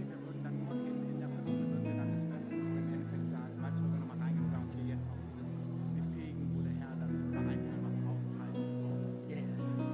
wo 3.84 3.92
wir 3.92 3.98
nochmal 4.00 4.18
reingehen 4.18 4.44
und 4.44 4.50
sagen, 4.50 4.66
okay, 4.68 4.88
jetzt 4.88 5.06
auch 5.06 5.14
dieses 5.36 5.54
Befähigen, 5.94 6.50
wo 6.56 6.62
der 6.62 6.72
Herr 6.72 6.96
dann 6.96 7.28
über 7.28 7.38
Einzelne 7.38 7.78
was 7.84 7.94
austeilt 8.10 8.56
und 8.56 8.74
so. 8.74 8.88
Ja, 9.28 9.36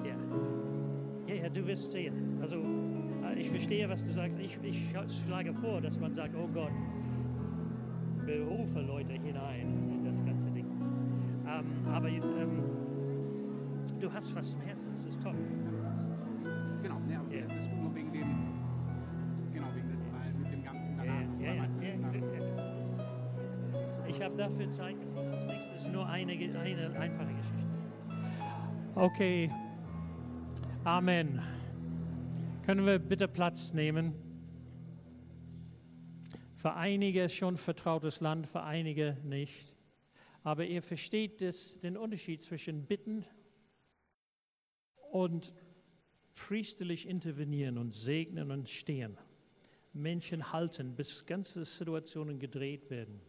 ja. 0.09 0.17
Ja, 1.27 1.35
ja, 1.43 1.49
du 1.51 1.67
wirst 1.67 1.93
sehen. 1.93 2.39
Also, 2.41 2.57
äh, 2.57 3.39
ich 3.39 3.51
verstehe, 3.51 3.87
was 3.91 4.07
du 4.07 4.13
sagst. 4.15 4.39
Ich, 4.39 4.59
ich 4.63 4.95
schlage 5.27 5.53
vor, 5.53 5.83
dass 5.83 6.01
man 6.01 6.15
sagt, 6.15 6.35
oh 6.37 6.49
Gott, 6.55 6.73
berufe 8.25 8.81
Leute 8.81 9.13
hinein 9.13 9.93
in 9.93 10.05
das 10.05 10.25
ganze 10.25 10.51
Ding. 10.53 10.71
Ähm, 11.47 11.87
aber 11.87 12.09
ähm, 12.09 12.64
du 14.05 14.13
hast 14.13 14.35
was 14.37 14.53
im 14.53 14.61
Herzen, 14.61 14.93
das 14.93 15.07
ist 15.07 15.23
toll. 15.23 15.35
Genau, 16.83 17.01
Ja. 17.09 17.47
das 17.49 17.63
ist 17.63 17.71
gut 17.71 17.81
nur 17.81 17.95
wegen 17.95 18.13
dem, 18.13 18.29
genau, 19.53 19.67
wegen 19.75 19.89
dem, 19.89 20.13
weil 20.13 20.35
mit 20.35 20.53
dem 20.53 20.63
Ganzen 20.63 20.97
danach 20.99 21.23
du- 22.13 22.35
es- 22.37 22.53
Ich 24.07 24.23
habe 24.23 24.37
dafür 24.37 24.71
Zeit. 24.71 24.97
Das 25.33 25.47
nächste 25.47 25.75
ist 25.75 25.89
nur 25.91 26.07
eine, 26.07 26.33
eine 26.33 26.99
einfache 26.99 27.33
Geschichte. 27.35 27.65
Okay. 28.95 29.51
Amen. 30.85 31.41
Können 32.67 32.85
wir 32.85 32.99
bitte 32.99 33.27
Platz 33.27 33.73
nehmen? 33.73 34.13
Für 36.55 36.75
einige 36.75 37.29
schon 37.31 37.57
vertrautes 37.57 38.21
Land, 38.21 38.47
für 38.47 38.63
einige 38.63 39.17
nicht. 39.25 39.75
Aber 40.43 40.67
ihr 40.67 40.83
versteht 40.83 41.41
das, 41.41 41.81
den 41.81 41.97
Unterschied 41.97 42.43
zwischen 42.43 42.85
bitten 42.87 43.25
und 45.15 45.55
priesterlich 46.35 47.09
intervenieren 47.09 47.79
und 47.79 47.93
segnen 47.95 48.51
und 48.51 48.69
stehen. 48.69 49.17
Menschen 49.93 50.53
halten, 50.53 50.97
bis 50.97 51.25
ganze 51.25 51.65
Situationen 51.65 52.41
gedreht 52.41 52.91
werden. 52.91 53.21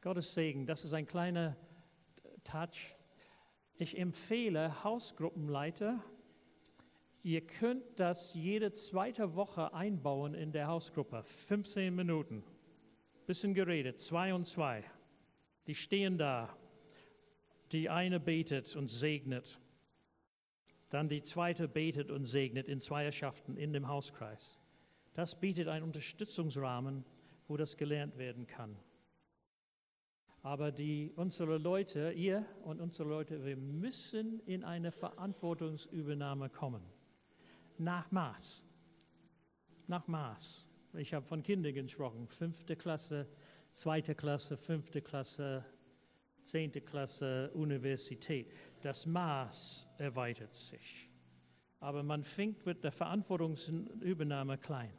Gottes 0.00 0.34
Segen, 0.34 0.66
das 0.66 0.84
ist 0.84 0.92
ein 0.92 1.06
kleiner 1.06 1.56
Touch. 2.42 2.96
Ich 3.76 3.96
empfehle 3.96 4.82
Hausgruppenleiter, 4.82 6.02
ihr 7.22 7.46
könnt 7.46 7.84
das 8.00 8.34
jede 8.34 8.72
zweite 8.72 9.36
Woche 9.36 9.72
einbauen 9.72 10.34
in 10.34 10.50
der 10.50 10.66
Hausgruppe. 10.66 11.22
15 11.22 11.94
Minuten. 11.94 12.42
Bisschen 13.26 13.54
geredet, 13.54 14.00
zwei 14.00 14.34
und 14.34 14.46
zwei. 14.46 14.82
Die 15.68 15.76
stehen 15.76 16.18
da. 16.18 16.52
Die 17.70 17.88
eine 17.88 18.18
betet 18.18 18.74
und 18.74 18.88
segnet. 18.88 19.60
Dann 20.94 21.08
die 21.08 21.24
zweite 21.24 21.66
betet 21.66 22.12
und 22.12 22.24
segnet 22.24 22.68
in 22.68 22.80
Zweierschaften 22.80 23.56
in 23.56 23.72
dem 23.72 23.88
Hauskreis. 23.88 24.60
Das 25.12 25.34
bietet 25.40 25.66
einen 25.66 25.82
Unterstützungsrahmen, 25.82 27.04
wo 27.48 27.56
das 27.56 27.76
gelernt 27.76 28.16
werden 28.16 28.46
kann. 28.46 28.76
Aber 30.42 30.70
die, 30.70 31.12
unsere 31.16 31.58
Leute, 31.58 32.12
ihr 32.12 32.46
und 32.62 32.80
unsere 32.80 33.08
Leute, 33.08 33.44
wir 33.44 33.56
müssen 33.56 34.38
in 34.46 34.62
eine 34.62 34.92
Verantwortungsübernahme 34.92 36.48
kommen. 36.48 36.84
Nach 37.76 38.08
Maß. 38.12 38.64
Nach 39.88 40.06
Maß. 40.06 40.64
Ich 40.92 41.12
habe 41.12 41.26
von 41.26 41.42
Kindern 41.42 41.74
gesprochen. 41.74 42.28
Fünfte 42.28 42.76
Klasse, 42.76 43.26
zweite 43.72 44.14
Klasse, 44.14 44.56
fünfte 44.56 45.02
Klasse, 45.02 45.64
zehnte 46.44 46.80
Klasse, 46.80 47.50
Universität. 47.54 48.52
Das 48.80 49.06
Maß 49.06 49.88
erweitert 49.98 50.54
sich. 50.54 51.10
Aber 51.80 52.02
man 52.02 52.24
fängt 52.24 52.64
mit 52.66 52.84
der 52.84 52.92
Verantwortungsübernahme 52.92 54.58
klein. 54.58 54.92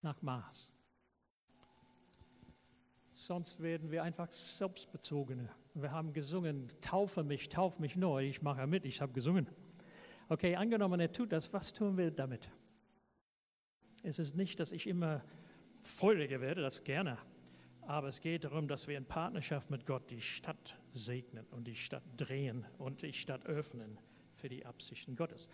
nach 0.00 0.22
Maß. 0.22 0.70
Sonst 3.10 3.60
werden 3.60 3.90
wir 3.90 4.04
einfach 4.04 4.30
selbstbezogene. 4.30 5.48
Wir 5.74 5.90
haben 5.90 6.12
gesungen, 6.12 6.68
taufe 6.80 7.24
mich, 7.24 7.48
taufe 7.48 7.80
mich 7.80 7.96
neu. 7.96 8.24
Ich 8.24 8.42
mache 8.42 8.66
mit, 8.66 8.84
ich 8.84 9.00
habe 9.00 9.12
gesungen. 9.12 9.48
Okay, 10.28 10.54
angenommen, 10.54 11.00
er 11.00 11.10
tut 11.10 11.32
das, 11.32 11.52
was 11.52 11.72
tun 11.72 11.96
wir 11.96 12.10
damit? 12.10 12.48
Es 14.02 14.18
ist 14.18 14.36
nicht, 14.36 14.60
dass 14.60 14.72
ich 14.72 14.86
immer 14.86 15.24
feuriger 15.80 16.40
werde, 16.40 16.62
das 16.62 16.84
gerne. 16.84 17.18
Aber 17.88 18.08
es 18.08 18.20
geht 18.20 18.44
darum, 18.44 18.68
dass 18.68 18.86
wir 18.86 18.98
in 18.98 19.06
Partnerschaft 19.06 19.70
mit 19.70 19.86
Gott 19.86 20.10
die 20.10 20.20
Stadt 20.20 20.76
segnen 20.92 21.46
und 21.52 21.66
die 21.66 21.74
Stadt 21.74 22.02
drehen 22.18 22.66
und 22.76 23.00
die 23.00 23.14
Stadt 23.14 23.46
öffnen 23.46 23.96
für 24.34 24.50
die 24.50 24.66
Absichten 24.66 25.16
Gottes. 25.16 25.48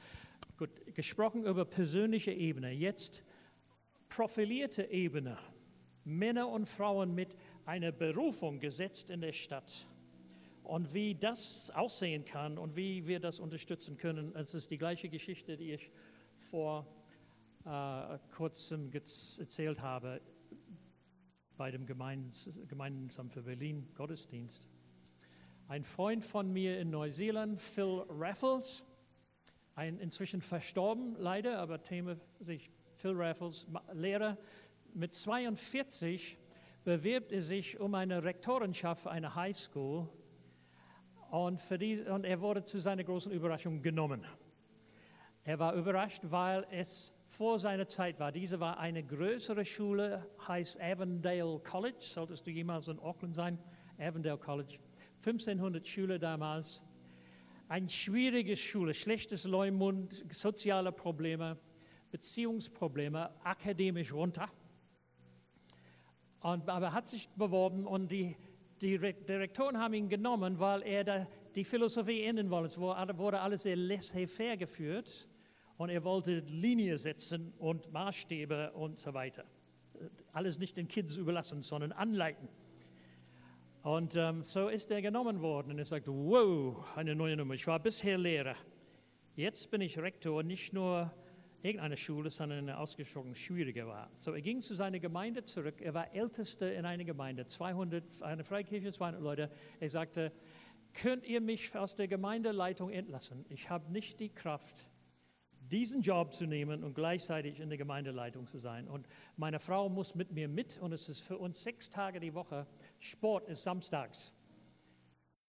Gut, 0.56 0.68
gesprochen 0.96 1.44
über 1.44 1.64
persönliche 1.64 2.32
Ebene. 2.32 2.72
Jetzt 2.72 3.22
profilierte 4.08 4.82
Ebene. 4.90 5.38
Männer 6.02 6.48
und 6.48 6.66
Frauen 6.66 7.14
mit 7.14 7.36
einer 7.66 7.92
Berufung 7.92 8.58
gesetzt 8.58 9.10
in 9.10 9.20
der 9.20 9.32
Stadt. 9.32 9.86
Und 10.64 10.92
wie 10.92 11.14
das 11.14 11.70
aussehen 11.70 12.24
kann 12.24 12.58
und 12.58 12.74
wie 12.74 13.06
wir 13.06 13.20
das 13.20 13.38
unterstützen 13.38 13.96
können, 13.96 14.34
es 14.34 14.54
ist 14.54 14.72
die 14.72 14.78
gleiche 14.78 15.08
Geschichte, 15.08 15.56
die 15.56 15.74
ich 15.74 15.88
vor 16.50 16.84
äh, 17.64 18.18
kurzem 18.32 18.90
erzählt 18.92 19.80
habe 19.80 20.20
bei 21.56 21.70
dem 21.70 21.86
Gemeinsamt 21.86 23.32
für 23.32 23.42
Berlin 23.42 23.88
Gottesdienst. 23.94 24.68
Ein 25.68 25.84
Freund 25.84 26.24
von 26.24 26.52
mir 26.52 26.78
in 26.78 26.90
Neuseeland, 26.90 27.60
Phil 27.60 28.04
Raffles, 28.08 28.84
ein 29.74 29.98
inzwischen 29.98 30.40
verstorben 30.40 31.14
leider, 31.16 31.58
aber 31.58 31.82
Thema 31.82 32.16
sich 32.40 32.70
Phil 32.94 33.12
Raffles, 33.14 33.66
Lehrer 33.92 34.36
mit 34.92 35.14
42 35.14 36.38
bewirbt 36.84 37.32
er 37.32 37.42
sich 37.42 37.80
um 37.80 37.94
eine 37.94 38.22
Rektorenschaft 38.24 39.04
für 39.04 39.10
eine 39.10 39.34
Highschool 39.34 40.08
und, 41.30 41.60
die, 41.80 42.00
und 42.02 42.24
er 42.24 42.40
wurde 42.40 42.64
zu 42.64 42.80
seiner 42.80 43.04
großen 43.04 43.32
Überraschung 43.32 43.82
genommen. 43.82 44.24
Er 45.44 45.58
war 45.58 45.74
überrascht, 45.74 46.22
weil 46.24 46.66
es 46.70 47.12
vor 47.34 47.58
seiner 47.58 47.88
Zeit 47.88 48.20
war. 48.20 48.30
Diese 48.30 48.60
war 48.60 48.78
eine 48.78 49.02
größere 49.02 49.64
Schule, 49.64 50.24
heißt 50.46 50.80
Avondale 50.80 51.58
College, 51.58 51.98
solltest 52.00 52.46
du 52.46 52.52
jemals 52.52 52.86
in 52.86 53.00
Auckland 53.00 53.34
sein, 53.34 53.58
Avondale 53.98 54.38
College. 54.38 54.78
1500 55.16 55.86
Schüler 55.86 56.18
damals. 56.20 56.80
Eine 57.66 57.88
schwierige 57.88 58.56
Schule, 58.56 58.94
schlechtes 58.94 59.44
Leumund, 59.44 60.24
soziale 60.32 60.92
Probleme, 60.92 61.58
Beziehungsprobleme, 62.12 63.30
akademisch 63.42 64.12
runter. 64.12 64.48
Und, 66.40 66.68
aber 66.68 66.86
er 66.86 66.92
hat 66.92 67.08
sich 67.08 67.28
beworben 67.30 67.84
und 67.84 68.12
die, 68.12 68.36
die 68.80 68.96
Direktoren 68.98 69.78
haben 69.78 69.94
ihn 69.94 70.08
genommen, 70.08 70.60
weil 70.60 70.82
er 70.82 71.02
da 71.02 71.26
die 71.56 71.64
Philosophie 71.64 72.22
ändern 72.22 72.50
wollte. 72.50 72.68
Es 72.68 72.78
wurde 72.78 73.40
alles 73.40 73.62
sehr 73.62 73.76
laissez-faire 73.76 74.56
geführt 74.56 75.26
und 75.76 75.90
er 75.90 76.04
wollte 76.04 76.38
Linie 76.40 76.96
setzen 76.98 77.52
und 77.58 77.92
Maßstäbe 77.92 78.72
und 78.72 78.98
so 78.98 79.12
weiter. 79.14 79.44
Alles 80.32 80.58
nicht 80.58 80.76
den 80.76 80.88
Kids 80.88 81.16
überlassen, 81.16 81.62
sondern 81.62 81.92
anleiten. 81.92 82.48
Und 83.82 84.16
ähm, 84.16 84.42
so 84.42 84.68
ist 84.68 84.90
er 84.90 85.02
genommen 85.02 85.42
worden 85.42 85.72
und 85.72 85.78
er 85.78 85.84
sagte, 85.84 86.10
wow, 86.10 86.84
eine 86.96 87.14
neue 87.14 87.36
Nummer. 87.36 87.54
Ich 87.54 87.66
war 87.66 87.78
bisher 87.78 88.16
Lehrer. 88.16 88.56
Jetzt 89.36 89.70
bin 89.70 89.80
ich 89.80 89.98
Rektor, 89.98 90.42
nicht 90.42 90.72
nur 90.72 91.12
irgendeine 91.60 91.96
Schule, 91.96 92.30
sondern 92.30 92.60
eine 92.60 92.78
ausgesprochen 92.78 93.34
schwierige 93.34 93.86
war. 93.86 94.10
So 94.14 94.32
er 94.32 94.40
ging 94.40 94.60
zu 94.60 94.74
seiner 94.74 95.00
Gemeinde 95.00 95.44
zurück. 95.44 95.80
Er 95.80 95.92
war 95.92 96.14
Ältester 96.14 96.72
in 96.72 96.84
einer 96.84 97.04
Gemeinde, 97.04 97.46
200, 97.46 98.22
eine 98.22 98.44
Freikirche, 98.44 98.92
200 98.92 99.20
Leute. 99.20 99.50
Er 99.80 99.90
sagte, 99.90 100.32
könnt 100.92 101.26
ihr 101.26 101.40
mich 101.40 101.76
aus 101.76 101.96
der 101.96 102.06
Gemeindeleitung 102.08 102.90
entlassen? 102.90 103.44
Ich 103.48 103.68
habe 103.70 103.90
nicht 103.90 104.20
die 104.20 104.28
Kraft, 104.28 104.88
diesen 105.70 106.02
Job 106.02 106.34
zu 106.34 106.46
nehmen 106.46 106.84
und 106.84 106.94
gleichzeitig 106.94 107.60
in 107.60 107.68
der 107.68 107.78
Gemeindeleitung 107.78 108.46
zu 108.46 108.58
sein. 108.58 108.88
Und 108.88 109.06
meine 109.36 109.58
Frau 109.58 109.88
muss 109.88 110.14
mit 110.14 110.32
mir 110.32 110.48
mit 110.48 110.78
und 110.78 110.92
es 110.92 111.08
ist 111.08 111.20
für 111.20 111.38
uns 111.38 111.62
sechs 111.62 111.90
Tage 111.90 112.20
die 112.20 112.34
Woche. 112.34 112.66
Sport 112.98 113.48
ist 113.48 113.62
samstags. 113.62 114.32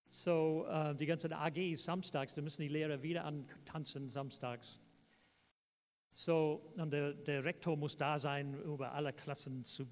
So, 0.07 0.66
äh, 0.70 0.95
die 0.95 1.05
ganzen 1.05 1.34
AGs 1.34 1.84
samstags, 1.84 2.36
da 2.36 2.41
müssen 2.41 2.61
die 2.61 2.68
Lehrer 2.68 3.01
wieder 3.01 3.26
antanzen 3.26 4.09
samstags. 4.09 4.80
So, 6.11 6.72
und 6.78 6.91
der, 6.91 7.13
der 7.13 7.43
Rektor 7.43 7.76
muss 7.76 7.97
da 7.97 8.18
sein, 8.18 8.53
über 8.63 8.93
alle 8.93 9.11
Klassen 9.11 9.66
zu, 9.66 9.86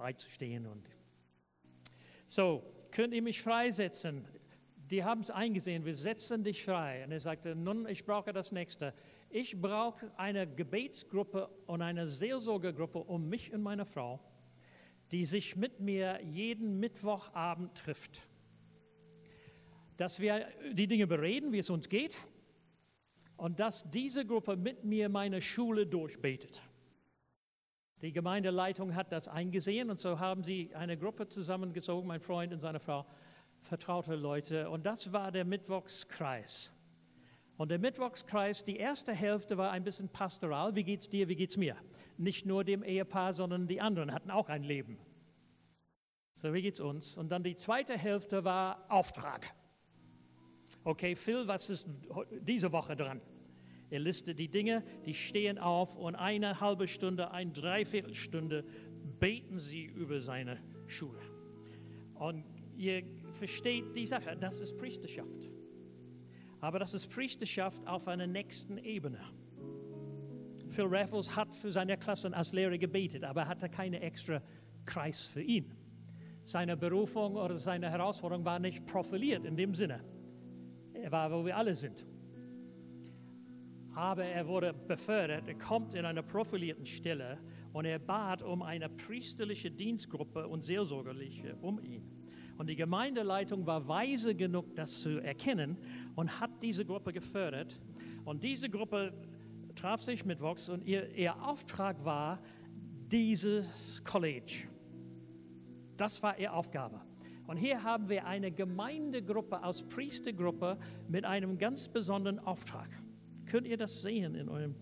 beizustehen. 0.00 0.66
Und 0.66 0.90
so, 2.26 2.62
könnt 2.90 3.14
ihr 3.14 3.22
mich 3.22 3.40
freisetzen? 3.42 4.26
Die 4.76 5.04
haben 5.04 5.20
es 5.20 5.30
eingesehen, 5.30 5.84
wir 5.84 5.94
setzen 5.94 6.42
dich 6.42 6.64
frei. 6.64 7.04
Und 7.04 7.12
er 7.12 7.20
sagte, 7.20 7.54
nun, 7.54 7.86
ich 7.86 8.04
brauche 8.04 8.32
das 8.32 8.50
nächste. 8.50 8.94
Ich 9.32 9.60
brauche 9.60 10.10
eine 10.16 10.44
Gebetsgruppe 10.44 11.48
und 11.66 11.82
eine 11.82 12.08
Seelsorgergruppe 12.08 12.98
um 12.98 13.28
mich 13.28 13.52
und 13.52 13.62
meine 13.62 13.84
Frau, 13.84 14.18
die 15.12 15.24
sich 15.24 15.54
mit 15.54 15.78
mir 15.78 16.20
jeden 16.24 16.80
Mittwochabend 16.80 17.76
trifft. 17.76 18.26
Dass 19.96 20.18
wir 20.18 20.48
die 20.72 20.88
Dinge 20.88 21.06
bereden, 21.06 21.52
wie 21.52 21.58
es 21.58 21.70
uns 21.70 21.88
geht 21.88 22.18
und 23.36 23.60
dass 23.60 23.88
diese 23.88 24.26
Gruppe 24.26 24.56
mit 24.56 24.82
mir 24.82 25.08
meine 25.08 25.40
Schule 25.40 25.86
durchbetet. 25.86 26.60
Die 28.02 28.12
Gemeindeleitung 28.12 28.96
hat 28.96 29.12
das 29.12 29.28
eingesehen 29.28 29.90
und 29.90 30.00
so 30.00 30.18
haben 30.18 30.42
sie 30.42 30.74
eine 30.74 30.96
Gruppe 30.96 31.28
zusammengezogen, 31.28 32.08
mein 32.08 32.20
Freund 32.20 32.52
und 32.52 32.60
seine 32.60 32.80
Frau, 32.80 33.06
vertraute 33.60 34.16
Leute. 34.16 34.70
Und 34.70 34.86
das 34.86 35.12
war 35.12 35.30
der 35.30 35.44
Mittwochskreis. 35.44 36.72
Und 37.60 37.70
der 37.70 37.78
Mittwochskreis, 37.78 38.64
die 38.64 38.78
erste 38.78 39.12
Hälfte 39.12 39.58
war 39.58 39.70
ein 39.70 39.84
bisschen 39.84 40.08
pastoral. 40.08 40.74
Wie 40.76 40.82
geht's 40.82 41.10
dir, 41.10 41.28
wie 41.28 41.36
geht's 41.36 41.58
mir? 41.58 41.76
Nicht 42.16 42.46
nur 42.46 42.64
dem 42.64 42.82
Ehepaar, 42.82 43.34
sondern 43.34 43.66
die 43.66 43.82
anderen 43.82 44.14
hatten 44.14 44.30
auch 44.30 44.48
ein 44.48 44.62
Leben. 44.62 44.96
So, 46.36 46.54
wie 46.54 46.62
geht's 46.62 46.80
uns? 46.80 47.18
Und 47.18 47.28
dann 47.28 47.42
die 47.42 47.56
zweite 47.56 47.98
Hälfte 47.98 48.44
war 48.44 48.86
Auftrag. 48.88 49.54
Okay, 50.84 51.14
Phil, 51.14 51.46
was 51.48 51.68
ist 51.68 51.86
diese 52.40 52.72
Woche 52.72 52.96
dran? 52.96 53.20
Er 53.90 53.98
listet 53.98 54.38
die 54.38 54.48
Dinge, 54.48 54.82
die 55.04 55.12
stehen 55.12 55.58
auf 55.58 55.96
und 55.96 56.14
eine 56.14 56.62
halbe 56.62 56.88
Stunde, 56.88 57.30
eine 57.30 57.52
Dreiviertelstunde 57.52 58.64
beten 59.18 59.58
sie 59.58 59.84
über 59.84 60.22
seine 60.22 60.62
Schule. 60.86 61.20
Und 62.14 62.42
ihr 62.78 63.02
versteht 63.32 63.94
die 63.94 64.06
Sache, 64.06 64.34
das 64.40 64.60
ist 64.60 64.78
Priesterschaft. 64.78 65.50
Aber 66.60 66.78
das 66.78 66.94
ist 66.94 67.08
Priesterschaft 67.08 67.86
auf 67.86 68.06
einer 68.08 68.26
nächsten 68.26 68.78
Ebene. 68.78 69.20
Phil 70.68 70.86
Raffles 70.86 71.34
hat 71.34 71.54
für 71.54 71.70
seine 71.70 71.96
Klassen 71.96 72.32
als 72.34 72.52
Lehrer 72.52 72.78
gebetet, 72.78 73.24
aber 73.24 73.48
hatte 73.48 73.68
keine 73.68 74.00
extra 74.00 74.40
Kreis 74.84 75.22
für 75.22 75.42
ihn. 75.42 75.74
Seine 76.42 76.76
Berufung 76.76 77.36
oder 77.36 77.56
seine 77.56 77.90
Herausforderung 77.90 78.44
war 78.44 78.58
nicht 78.58 78.86
profiliert 78.86 79.44
in 79.44 79.56
dem 79.56 79.74
Sinne. 79.74 80.04
Er 80.92 81.10
war, 81.10 81.30
wo 81.32 81.44
wir 81.44 81.56
alle 81.56 81.74
sind. 81.74 82.06
Aber 83.94 84.24
er 84.24 84.46
wurde 84.46 84.72
befördert, 84.72 85.48
er 85.48 85.58
kommt 85.58 85.94
in 85.94 86.04
einer 86.04 86.22
profilierten 86.22 86.86
Stelle 86.86 87.38
und 87.72 87.84
er 87.84 87.98
bat 87.98 88.42
um 88.42 88.62
eine 88.62 88.88
priesterliche 88.88 89.70
Dienstgruppe 89.70 90.46
und 90.46 90.62
seelsorgerliche 90.62 91.56
um 91.56 91.80
ihn. 91.80 92.19
Und 92.60 92.66
die 92.66 92.76
Gemeindeleitung 92.76 93.64
war 93.64 93.88
weise 93.88 94.34
genug, 94.34 94.74
das 94.74 95.00
zu 95.00 95.18
erkennen 95.18 95.78
und 96.14 96.40
hat 96.40 96.62
diese 96.62 96.84
Gruppe 96.84 97.10
gefördert. 97.10 97.80
Und 98.26 98.44
diese 98.44 98.68
Gruppe 98.68 99.14
traf 99.74 100.02
sich 100.02 100.26
mit 100.26 100.42
Vox 100.42 100.68
und 100.68 100.84
ihr, 100.84 101.08
ihr 101.16 101.42
Auftrag 101.42 102.04
war 102.04 102.38
dieses 103.10 104.04
College. 104.04 104.68
Das 105.96 106.22
war 106.22 106.38
ihre 106.38 106.52
Aufgabe. 106.52 107.00
Und 107.46 107.56
hier 107.56 107.82
haben 107.82 108.10
wir 108.10 108.26
eine 108.26 108.52
Gemeindegruppe 108.52 109.64
aus 109.64 109.82
Priestergruppe 109.82 110.76
mit 111.08 111.24
einem 111.24 111.56
ganz 111.56 111.88
besonderen 111.88 112.40
Auftrag. 112.40 112.90
Könnt 113.46 113.66
ihr 113.66 113.78
das 113.78 114.02
sehen 114.02 114.34
in, 114.34 114.50
eurem, 114.50 114.74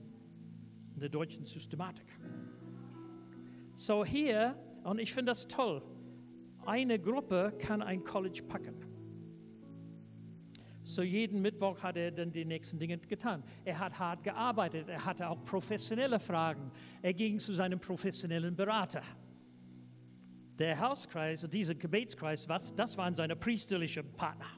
in 0.94 0.98
der 0.98 1.10
deutschen 1.10 1.44
Systematik? 1.44 2.08
So 3.76 4.04
hier, 4.04 4.56
und 4.82 4.98
ich 4.98 5.14
finde 5.14 5.30
das 5.30 5.46
toll, 5.46 5.80
eine 6.68 6.98
Gruppe 6.98 7.54
kann 7.58 7.82
ein 7.82 8.04
College 8.04 8.42
packen. 8.46 8.76
So 10.82 11.02
jeden 11.02 11.42
Mittwoch 11.42 11.82
hat 11.82 11.96
er 11.96 12.10
dann 12.10 12.30
die 12.30 12.44
nächsten 12.44 12.78
Dinge 12.78 12.98
getan. 12.98 13.42
Er 13.64 13.78
hat 13.78 13.98
hart 13.98 14.22
gearbeitet, 14.22 14.88
er 14.88 15.04
hatte 15.04 15.28
auch 15.28 15.42
professionelle 15.44 16.18
Fragen. 16.18 16.70
Er 17.02 17.12
ging 17.12 17.38
zu 17.38 17.52
seinem 17.52 17.78
professionellen 17.78 18.54
Berater. 18.54 19.02
Der 20.58 20.78
Hauskreis, 20.78 21.46
dieser 21.50 21.74
Gebetskreis, 21.74 22.48
was, 22.48 22.74
das 22.74 22.96
waren 22.96 23.14
seine 23.14 23.36
priesterlichen 23.36 24.12
Partner. 24.12 24.48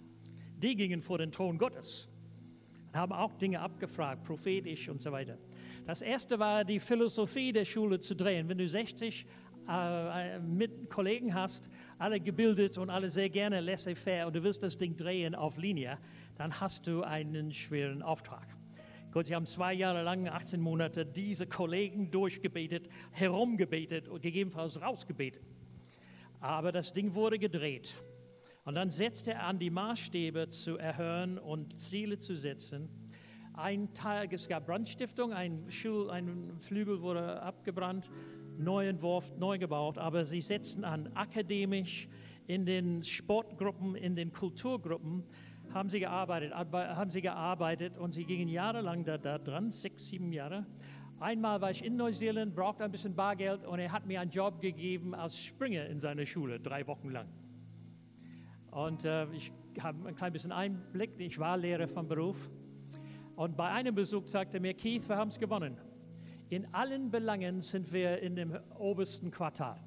Die 0.56 0.74
gingen 0.76 1.02
vor 1.02 1.18
den 1.18 1.32
Thron 1.32 1.58
Gottes. 1.58 2.08
und 2.88 2.96
haben 2.96 3.12
auch 3.12 3.34
Dinge 3.34 3.60
abgefragt, 3.60 4.24
prophetisch 4.24 4.88
und 4.88 5.02
so 5.02 5.12
weiter. 5.12 5.38
Das 5.86 6.02
erste 6.02 6.38
war 6.38 6.64
die 6.64 6.80
Philosophie 6.80 7.52
der 7.52 7.64
Schule 7.64 8.00
zu 8.00 8.14
drehen. 8.14 8.48
Wenn 8.48 8.58
du 8.58 8.68
60 8.68 9.26
äh, 9.68 10.38
mit 10.40 10.90
Kollegen 10.90 11.34
hast, 11.34 11.70
alle 11.98 12.20
gebildet 12.20 12.78
und 12.78 12.90
alle 12.90 13.10
sehr 13.10 13.30
gerne 13.30 13.60
laissez-faire 13.60 14.26
und 14.26 14.36
du 14.36 14.42
willst 14.42 14.62
das 14.62 14.78
Ding 14.78 14.96
drehen 14.96 15.34
auf 15.34 15.56
Linie, 15.56 15.98
dann 16.36 16.60
hast 16.60 16.86
du 16.86 17.02
einen 17.02 17.52
schweren 17.52 18.02
Auftrag. 18.02 18.46
Gott, 19.12 19.26
sie 19.26 19.34
haben 19.34 19.46
zwei 19.46 19.74
Jahre 19.74 20.02
lang, 20.02 20.28
18 20.28 20.60
Monate, 20.60 21.04
diese 21.04 21.46
Kollegen 21.46 22.10
durchgebetet, 22.12 22.88
herumgebetet 23.10 24.08
und 24.08 24.22
gegebenenfalls 24.22 24.80
rausgebetet. 24.80 25.42
Aber 26.38 26.70
das 26.70 26.92
Ding 26.92 27.14
wurde 27.14 27.38
gedreht. 27.38 27.96
Und 28.64 28.76
dann 28.76 28.88
setzte 28.88 29.32
er 29.32 29.46
an, 29.46 29.58
die 29.58 29.70
Maßstäbe 29.70 30.50
zu 30.50 30.78
erhöhen 30.78 31.38
und 31.38 31.78
Ziele 31.80 32.18
zu 32.18 32.36
setzen. 32.36 32.88
Ein 33.54 33.92
Teil, 33.94 34.28
es 34.30 34.48
gab 34.48 34.66
Brandstiftung, 34.66 35.32
ein, 35.32 35.68
Schul, 35.70 36.08
ein 36.08 36.52
Flügel 36.60 37.02
wurde 37.02 37.42
abgebrannt, 37.42 38.10
neu 38.62 38.88
entworfen, 38.88 39.38
neu 39.38 39.58
gebaut, 39.58 39.98
aber 39.98 40.24
sie 40.24 40.40
setzten 40.40 40.84
an, 40.84 41.08
akademisch, 41.14 42.08
in 42.46 42.66
den 42.66 43.02
Sportgruppen, 43.02 43.94
in 43.94 44.16
den 44.16 44.32
Kulturgruppen 44.32 45.22
haben 45.72 45.88
sie 45.88 46.00
gearbeitet, 46.00 46.52
haben 46.52 47.10
sie 47.10 47.20
gearbeitet 47.20 47.96
und 47.96 48.12
sie 48.12 48.24
gingen 48.24 48.48
jahrelang 48.48 49.04
da, 49.04 49.18
da 49.18 49.38
dran, 49.38 49.70
sechs, 49.70 50.08
sieben 50.08 50.32
Jahre. 50.32 50.66
Einmal 51.20 51.60
war 51.60 51.70
ich 51.70 51.84
in 51.84 51.96
Neuseeland, 51.96 52.54
brauchte 52.54 52.82
ein 52.82 52.90
bisschen 52.90 53.14
Bargeld 53.14 53.64
und 53.64 53.78
er 53.78 53.92
hat 53.92 54.06
mir 54.06 54.20
einen 54.20 54.30
Job 54.30 54.60
gegeben 54.60 55.14
als 55.14 55.38
Springer 55.38 55.86
in 55.86 56.00
seiner 56.00 56.26
Schule, 56.26 56.58
drei 56.58 56.86
Wochen 56.86 57.10
lang. 57.10 57.28
Und 58.70 59.04
äh, 59.04 59.26
ich 59.32 59.52
habe 59.80 60.08
ein 60.08 60.16
klein 60.16 60.32
bisschen 60.32 60.50
Einblick, 60.50 61.12
ich 61.18 61.38
war 61.38 61.56
Lehrer 61.56 61.86
vom 61.86 62.08
Beruf. 62.08 62.50
Und 63.36 63.56
bei 63.56 63.68
einem 63.68 63.94
Besuch 63.94 64.26
sagte 64.26 64.60
mir, 64.60 64.74
Keith, 64.74 65.08
wir 65.08 65.16
haben 65.16 65.28
es 65.28 65.38
gewonnen. 65.38 65.76
In 66.50 66.66
allen 66.74 67.12
Belangen 67.12 67.60
sind 67.62 67.92
wir 67.92 68.18
in 68.18 68.34
dem 68.34 68.58
obersten 68.76 69.30
Quartal. 69.30 69.80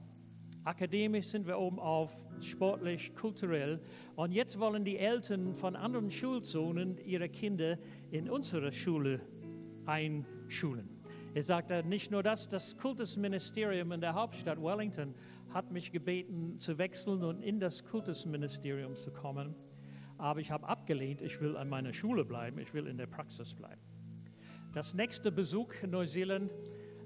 Akademisch 0.63 1.25
sind 1.25 1.45
wir 1.45 1.59
oben 1.59 1.77
auf, 1.77 2.25
sportlich, 2.39 3.13
kulturell. 3.15 3.81
Und 4.15 4.31
jetzt 4.31 4.57
wollen 4.57 4.85
die 4.85 4.97
Eltern 4.97 5.55
von 5.55 5.75
anderen 5.75 6.09
Schulzonen 6.09 6.97
ihre 6.99 7.27
Kinder 7.27 7.77
in 8.11 8.29
unsere 8.29 8.71
Schule 8.71 9.19
einschulen. 9.85 10.87
Er 11.33 11.43
sagte 11.43 11.83
nicht 11.83 12.11
nur 12.11 12.23
das, 12.23 12.47
das 12.47 12.77
Kultusministerium 12.77 13.91
in 13.91 13.99
der 13.99 14.13
Hauptstadt 14.13 14.63
Wellington 14.63 15.15
hat 15.49 15.69
mich 15.69 15.91
gebeten 15.91 16.59
zu 16.59 16.77
wechseln 16.77 17.25
und 17.25 17.41
in 17.41 17.59
das 17.59 17.83
Kultusministerium 17.83 18.95
zu 18.95 19.11
kommen. 19.11 19.53
Aber 20.17 20.39
ich 20.39 20.49
habe 20.49 20.65
abgelehnt, 20.65 21.21
ich 21.21 21.41
will 21.41 21.57
an 21.57 21.67
meiner 21.67 21.91
Schule 21.91 22.23
bleiben, 22.23 22.57
ich 22.59 22.73
will 22.73 22.87
in 22.87 22.97
der 22.97 23.07
Praxis 23.07 23.53
bleiben. 23.53 23.81
Das 24.73 24.95
nächste 24.95 25.31
Besuch 25.31 25.71
in 25.83 25.91
Neuseeland 25.91 26.51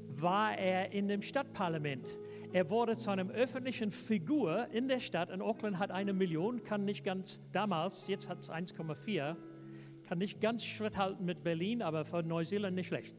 war 0.07 0.57
er 0.57 0.93
in 0.93 1.09
dem 1.09 1.21
Stadtparlament. 1.21 2.17
Er 2.53 2.69
wurde 2.69 2.95
zu 2.95 3.11
einer 3.11 3.29
öffentlichen 3.29 3.91
Figur 3.91 4.67
in 4.71 4.87
der 4.87 5.01
Stadt. 5.01 5.29
In 5.29 5.41
Auckland 5.41 5.77
hat 5.77 5.91
eine 5.91 6.13
Million, 6.13 6.63
kann 6.63 6.85
nicht 6.85 7.03
ganz, 7.03 7.41
damals, 7.51 8.07
jetzt 8.07 8.29
hat 8.29 8.39
es 8.39 8.49
1,4, 8.49 9.35
kann 10.07 10.17
nicht 10.17 10.39
ganz 10.39 10.63
Schritt 10.63 10.97
halten 10.97 11.25
mit 11.25 11.43
Berlin, 11.43 11.81
aber 11.81 12.05
für 12.05 12.23
Neuseeland 12.23 12.73
nicht 12.73 12.87
schlecht. 12.87 13.17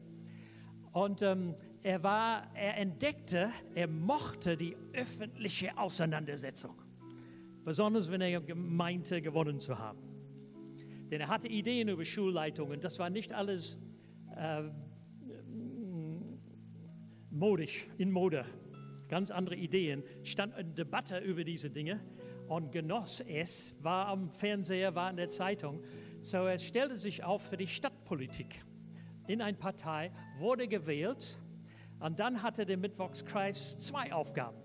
Und 0.93 1.21
ähm, 1.21 1.53
er, 1.83 2.01
war, 2.01 2.47
er 2.55 2.77
entdeckte, 2.77 3.51
er 3.75 3.87
mochte 3.87 4.57
die 4.57 4.75
öffentliche 4.93 5.77
Auseinandersetzung. 5.77 6.81
Besonders 7.63 8.09
wenn 8.09 8.21
er 8.21 8.41
meinte, 8.55 9.21
gewonnen 9.21 9.59
zu 9.59 9.77
haben. 9.77 9.99
Denn 11.11 11.21
er 11.21 11.27
hatte 11.27 11.47
Ideen 11.47 11.87
über 11.87 12.03
Schulleitungen. 12.03 12.81
Das 12.81 12.97
war 12.97 13.11
nicht 13.11 13.31
alles 13.31 13.77
äh, 14.39 14.63
modisch, 17.29 17.87
in 17.97 18.11
Mode. 18.11 18.45
Ganz 19.07 19.31
andere 19.31 19.55
Ideen. 19.55 20.03
Stand 20.23 20.53
eine 20.53 20.69
Debatte 20.69 21.19
über 21.19 21.43
diese 21.43 21.69
Dinge 21.69 21.99
und 22.47 22.71
genoss 22.71 23.21
es, 23.21 23.75
war 23.81 24.07
am 24.07 24.31
Fernseher, 24.31 24.95
war 24.95 25.09
in 25.09 25.17
der 25.17 25.29
Zeitung. 25.29 25.83
So 26.21 26.37
er 26.45 26.57
stellte 26.57 26.97
sich 26.97 27.23
auf 27.23 27.49
für 27.49 27.57
die 27.57 27.67
Stadtpolitik 27.67 28.63
in 29.27 29.41
eine 29.41 29.57
Partei, 29.57 30.11
wurde 30.37 30.67
gewählt 30.67 31.39
und 31.99 32.19
dann 32.19 32.41
hatte 32.41 32.65
der 32.65 32.77
Mittwochskreis 32.77 33.77
zwei 33.77 34.13
Aufgaben. 34.13 34.57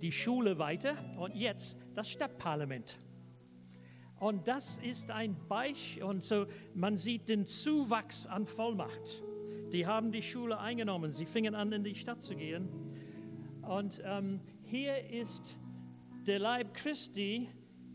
Die 0.00 0.12
Schule 0.12 0.58
weiter 0.58 0.96
und 1.18 1.34
jetzt 1.34 1.78
das 1.94 2.10
Stadtparlament. 2.10 2.98
Und 4.18 4.48
das 4.48 4.78
ist 4.78 5.10
ein 5.10 5.36
Beispiel, 5.48 6.04
und 6.04 6.22
so 6.22 6.46
man 6.74 6.96
sieht 6.96 7.28
den 7.28 7.44
Zuwachs 7.44 8.26
an 8.26 8.46
Vollmacht. 8.46 9.22
Die 9.72 9.86
haben 9.86 10.12
die 10.12 10.22
Schule 10.22 10.58
eingenommen, 10.58 11.12
sie 11.12 11.26
fingen 11.26 11.54
an, 11.54 11.72
in 11.72 11.84
die 11.84 11.94
Stadt 11.94 12.22
zu 12.22 12.34
gehen. 12.34 12.68
Und 13.62 14.00
ähm, 14.04 14.40
hier 14.62 15.10
ist 15.10 15.58
der 16.26 16.38
Leib 16.38 16.72
Christi, 16.74 17.48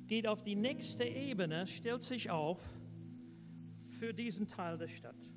geht 0.08 0.28
auf 0.28 0.44
die 0.44 0.56
nächste 0.56 1.06
Ebene, 1.06 1.66
stellt 1.66 2.04
sich 2.04 2.30
auf 2.30 2.62
für 3.86 4.14
diesen 4.14 4.48
Teil 4.48 4.78
der 4.78 4.90
Stadt. 4.90 5.30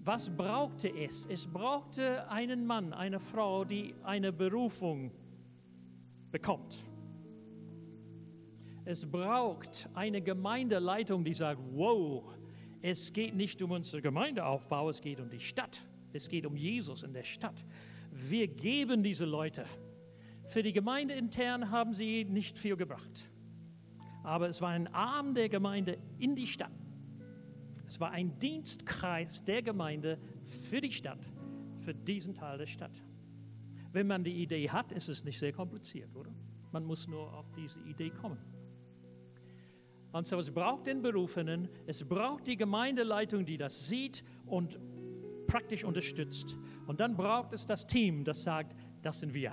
Was 0.00 0.30
brauchte 0.30 0.88
es? 0.88 1.26
Es 1.26 1.46
brauchte 1.46 2.30
einen 2.30 2.64
Mann, 2.64 2.92
eine 2.92 3.18
Frau, 3.18 3.64
die 3.64 3.94
eine 4.04 4.32
Berufung 4.32 5.10
bekommt. 6.30 6.85
Es 8.86 9.04
braucht 9.04 9.88
eine 9.94 10.22
Gemeindeleitung, 10.22 11.24
die 11.24 11.34
sagt, 11.34 11.60
wow, 11.72 12.22
es 12.80 13.12
geht 13.12 13.34
nicht 13.34 13.60
um 13.60 13.72
unseren 13.72 14.00
Gemeindeaufbau, 14.00 14.90
es 14.90 15.00
geht 15.00 15.18
um 15.18 15.28
die 15.28 15.40
Stadt. 15.40 15.82
Es 16.12 16.28
geht 16.28 16.46
um 16.46 16.56
Jesus 16.56 17.02
in 17.02 17.12
der 17.12 17.24
Stadt. 17.24 17.64
Wir 18.12 18.46
geben 18.46 19.02
diese 19.02 19.24
Leute. 19.24 19.66
Für 20.44 20.62
die 20.62 20.72
Gemeinde 20.72 21.14
intern 21.14 21.72
haben 21.72 21.94
sie 21.94 22.24
nicht 22.24 22.56
viel 22.56 22.76
gebracht. 22.76 23.28
Aber 24.22 24.48
es 24.48 24.62
war 24.62 24.70
ein 24.70 24.86
Arm 24.94 25.34
der 25.34 25.48
Gemeinde 25.48 25.98
in 26.20 26.36
die 26.36 26.46
Stadt. 26.46 26.70
Es 27.88 27.98
war 27.98 28.12
ein 28.12 28.38
Dienstkreis 28.38 29.42
der 29.42 29.62
Gemeinde 29.62 30.16
für 30.44 30.80
die 30.80 30.92
Stadt, 30.92 31.32
für 31.80 31.92
diesen 31.92 32.34
Teil 32.34 32.58
der 32.58 32.66
Stadt. 32.68 33.02
Wenn 33.90 34.06
man 34.06 34.22
die 34.22 34.44
Idee 34.44 34.70
hat, 34.70 34.92
ist 34.92 35.08
es 35.08 35.24
nicht 35.24 35.40
sehr 35.40 35.52
kompliziert, 35.52 36.14
oder? 36.14 36.30
Man 36.70 36.84
muss 36.84 37.08
nur 37.08 37.32
auf 37.34 37.50
diese 37.50 37.80
Idee 37.80 38.10
kommen. 38.10 38.55
Und 40.16 40.26
so, 40.26 40.38
es 40.38 40.50
braucht 40.50 40.86
den 40.86 41.02
Berufenen, 41.02 41.68
es 41.86 42.02
braucht 42.02 42.46
die 42.46 42.56
Gemeindeleitung, 42.56 43.44
die 43.44 43.58
das 43.58 43.86
sieht 43.86 44.24
und 44.46 44.80
praktisch 45.46 45.84
unterstützt. 45.84 46.56
Und 46.86 47.00
dann 47.00 47.14
braucht 47.14 47.52
es 47.52 47.66
das 47.66 47.86
Team, 47.86 48.24
das 48.24 48.42
sagt, 48.42 48.74
das 49.02 49.20
sind 49.20 49.34
wir. 49.34 49.52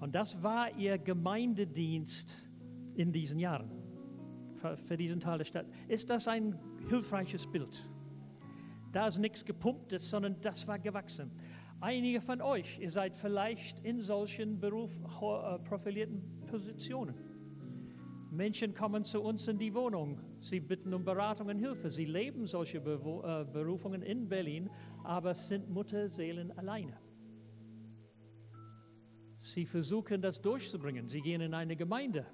Und 0.00 0.16
das 0.16 0.42
war 0.42 0.76
ihr 0.76 0.98
Gemeindedienst 0.98 2.48
in 2.94 3.12
diesen 3.12 3.38
Jahren 3.38 3.70
für, 4.56 4.76
für 4.76 4.96
diesen 4.96 5.20
Teil 5.20 5.38
der 5.38 5.44
Stadt. 5.44 5.66
Ist 5.86 6.10
das 6.10 6.26
ein 6.26 6.58
hilfreiches 6.88 7.46
Bild? 7.46 7.88
Da 8.90 9.06
ist 9.06 9.18
nichts 9.18 9.44
gepumptes, 9.44 10.10
sondern 10.10 10.40
das 10.40 10.66
war 10.66 10.80
gewachsen. 10.80 11.30
Einige 11.80 12.20
von 12.20 12.42
euch, 12.42 12.80
ihr 12.80 12.90
seid 12.90 13.14
vielleicht 13.14 13.78
in 13.84 14.00
solchen 14.00 14.58
Beruf, 14.58 14.98
äh, 14.98 15.60
profilierten 15.60 16.40
Positionen. 16.48 17.29
Menschen 18.30 18.74
kommen 18.74 19.04
zu 19.04 19.20
uns 19.20 19.48
in 19.48 19.58
die 19.58 19.74
Wohnung. 19.74 20.20
Sie 20.40 20.60
bitten 20.60 20.94
um 20.94 21.04
Beratung 21.04 21.48
und 21.48 21.58
Hilfe. 21.58 21.90
Sie 21.90 22.04
leben 22.04 22.46
solche 22.46 22.80
Bewo 22.80 23.22
äh, 23.22 23.44
Berufungen 23.44 24.02
in 24.02 24.28
Berlin, 24.28 24.70
aber 25.02 25.34
sind 25.34 25.68
Mutterseelen 25.68 26.52
alleine. 26.52 26.98
Sie 29.38 29.64
versuchen 29.64 30.20
das 30.22 30.40
durchzubringen. 30.40 31.08
Sie 31.08 31.20
gehen 31.20 31.40
in 31.40 31.54
eine 31.54 31.76
Gemeinde 31.76 32.26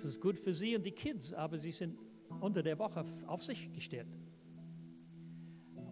es 0.00 0.12
ist 0.12 0.20
gut 0.22 0.38
für 0.38 0.54
sie 0.54 0.74
und 0.74 0.84
die 0.84 0.92
Kids, 0.92 1.34
aber 1.34 1.58
sie 1.58 1.72
sind 1.72 1.98
unter 2.40 2.62
der 2.62 2.78
Woche 2.78 3.04
auf 3.26 3.44
sich 3.44 3.70
gestellt. 3.70 4.08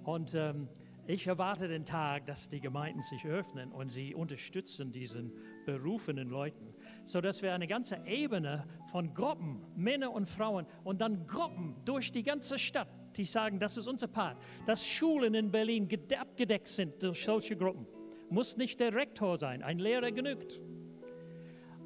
Und 0.03 0.34
ähm, 0.34 0.66
ich 1.09 1.27
erwarte 1.27 1.69
den 1.69 1.87
Tag, 1.87 2.27
dass 2.27 2.51
die 2.51 2.61
Gemeinden 2.61 3.03
sich 3.03 3.25
öffnen 3.25 3.73
und 3.73 3.91
sie 3.91 4.15
unterstützen 4.15 4.93
diesen 4.93 5.33
berufenen 5.65 6.29
Leuten, 6.29 6.75
sodass 7.05 7.41
wir 7.41 7.55
eine 7.55 7.67
ganze 7.67 7.99
Ebene 8.07 8.67
von 8.91 9.15
Gruppen, 9.15 9.65
Männer 9.75 10.13
und 10.13 10.27
Frauen 10.27 10.67
und 10.85 11.01
dann 11.01 11.27
Gruppen 11.27 11.77
durch 11.87 12.13
die 12.13 12.23
ganze 12.23 12.59
Stadt, 12.59 12.89
die 13.17 13.25
sagen, 13.25 13.59
das 13.59 13.79
ist 13.79 13.87
unser 13.87 14.07
Part, 14.07 14.37
dass 14.67 14.87
Schulen 14.87 15.33
in 15.33 15.51
Berlin 15.51 15.89
abgedeckt 16.19 16.69
sind 16.69 17.03
durch 17.03 17.25
solche 17.25 17.57
Gruppen. 17.57 17.87
Muss 18.29 18.59
nicht 18.59 18.79
der 18.79 18.93
Rektor 18.93 19.39
sein, 19.39 19.63
ein 19.63 19.79
Lehrer 19.79 20.13
genügt 20.13 20.61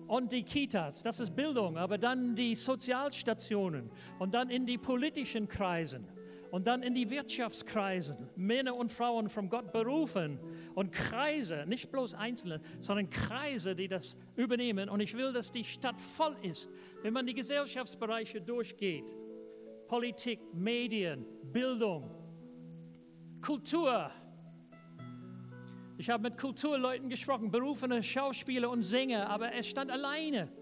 und 0.09 0.33
die 0.33 0.43
Kitas, 0.43 1.03
das 1.03 1.20
ist 1.20 1.35
Bildung, 1.35 1.79
aber 1.79 1.97
dann 1.97 2.35
die 2.35 2.57
Sozialstationen 2.57 3.89
und 4.18 4.35
dann 4.35 4.51
in 4.51 4.66
die 4.66 4.79
politischen 4.79 5.47
Kreisen 5.47 6.09
und 6.53 6.66
dann 6.66 6.82
in 6.82 6.94
die 6.94 7.09
Wirtschaftskreise, 7.09 8.14
Männer 8.36 8.76
und 8.76 8.90
Frauen 8.92 9.30
von 9.30 9.48
Gott 9.48 9.72
berufen 9.72 10.38
und 10.74 10.92
Kreise, 10.92 11.64
nicht 11.66 11.90
bloß 11.90 12.14
Einzelne, 12.14 12.61
sondern 12.78 13.09
Kreise, 13.09 13.74
die 13.74 13.88
das 13.88 14.18
übernehmen. 14.36 14.90
Und 14.90 15.00
ich 15.00 15.16
will, 15.16 15.32
dass 15.32 15.50
die 15.50 15.64
Stadt 15.64 15.98
voll 15.98 16.36
ist. 16.42 16.68
Wenn 17.00 17.14
man 17.14 17.26
die 17.26 17.32
Gesellschaftsbereiche 17.32 18.42
durchgeht, 18.42 19.16
Politik, 19.88 20.40
Medien, 20.53 21.24
Bildung, 21.42 22.11
Kultur. 23.40 24.11
Ich 25.96 26.11
habe 26.11 26.24
mit 26.24 26.36
Kulturleuten 26.36 27.09
gesprochen, 27.09 27.50
berufene 27.50 28.03
Schauspieler 28.03 28.68
und 28.68 28.82
Sänger, 28.82 29.30
aber 29.30 29.48
er 29.48 29.62
stand 29.62 29.90
alleine. 29.90 30.53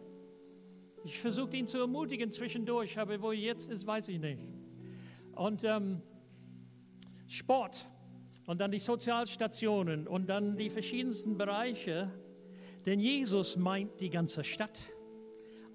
Ich 1.02 1.18
versuchte 1.18 1.56
ihn 1.56 1.66
zu 1.66 1.78
ermutigen 1.78 2.30
zwischendurch, 2.30 2.96
aber 2.96 3.20
wo 3.20 3.32
er 3.32 3.38
jetzt 3.38 3.68
ist, 3.68 3.84
weiß 3.88 4.06
ich 4.06 4.20
nicht. 4.20 4.59
Und 5.40 5.64
ähm, 5.64 6.02
Sport 7.26 7.86
und 8.44 8.60
dann 8.60 8.70
die 8.70 8.78
Sozialstationen 8.78 10.06
und 10.06 10.28
dann 10.28 10.58
die 10.58 10.68
verschiedensten 10.68 11.38
Bereiche. 11.38 12.12
Denn 12.84 13.00
Jesus 13.00 13.56
meint 13.56 14.02
die 14.02 14.10
ganze 14.10 14.44
Stadt. 14.44 14.78